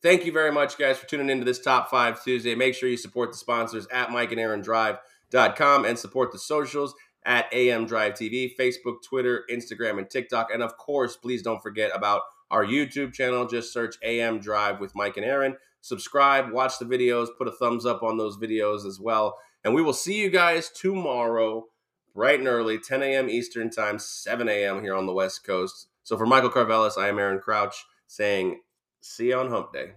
thank 0.00 0.24
you 0.24 0.32
very 0.32 0.50
much, 0.50 0.78
guys, 0.78 0.96
for 0.96 1.06
tuning 1.06 1.28
into 1.28 1.44
this 1.44 1.60
Top 1.60 1.90
5 1.90 2.24
Tuesday. 2.24 2.54
Make 2.54 2.74
sure 2.74 2.88
you 2.88 2.96
support 2.96 3.30
the 3.30 3.36
sponsors 3.36 3.86
at 3.92 4.10
Mike 4.10 4.32
and 4.32 4.40
Aaron 4.40 4.62
MikeandAaronDrive.com 4.62 5.84
and 5.84 5.98
support 5.98 6.32
the 6.32 6.38
socials 6.38 6.94
at 7.26 7.52
AM 7.52 7.84
Drive 7.84 8.14
TV, 8.14 8.56
Facebook, 8.58 9.02
Twitter, 9.06 9.44
Instagram, 9.52 9.98
and 9.98 10.08
TikTok. 10.08 10.48
And 10.50 10.62
of 10.62 10.78
course, 10.78 11.14
please 11.14 11.42
don't 11.42 11.62
forget 11.62 11.90
about 11.94 12.22
our 12.50 12.64
YouTube 12.64 13.12
channel. 13.12 13.46
Just 13.46 13.70
search 13.70 13.96
AM 14.02 14.38
Drive 14.38 14.80
with 14.80 14.94
Mike 14.94 15.18
and 15.18 15.26
Aaron. 15.26 15.56
Subscribe, 15.86 16.50
watch 16.50 16.80
the 16.80 16.84
videos, 16.84 17.28
put 17.38 17.46
a 17.46 17.52
thumbs 17.52 17.86
up 17.86 18.02
on 18.02 18.16
those 18.16 18.36
videos 18.36 18.84
as 18.84 18.98
well. 18.98 19.38
And 19.62 19.72
we 19.72 19.82
will 19.82 19.92
see 19.92 20.20
you 20.20 20.30
guys 20.30 20.68
tomorrow, 20.68 21.66
bright 22.12 22.40
and 22.40 22.48
early, 22.48 22.76
10 22.76 23.04
a.m. 23.04 23.30
Eastern 23.30 23.70
Time, 23.70 24.00
7 24.00 24.48
a.m. 24.48 24.82
here 24.82 24.96
on 24.96 25.06
the 25.06 25.12
West 25.12 25.44
Coast. 25.44 25.86
So 26.02 26.16
for 26.16 26.26
Michael 26.26 26.50
Carvelis, 26.50 26.98
I 26.98 27.08
am 27.08 27.20
Aaron 27.20 27.38
Crouch 27.38 27.84
saying, 28.08 28.62
see 29.00 29.28
you 29.28 29.36
on 29.36 29.48
Hump 29.48 29.72
Day. 29.72 29.92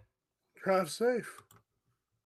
Drive 0.63 0.91
safe. 0.91 1.41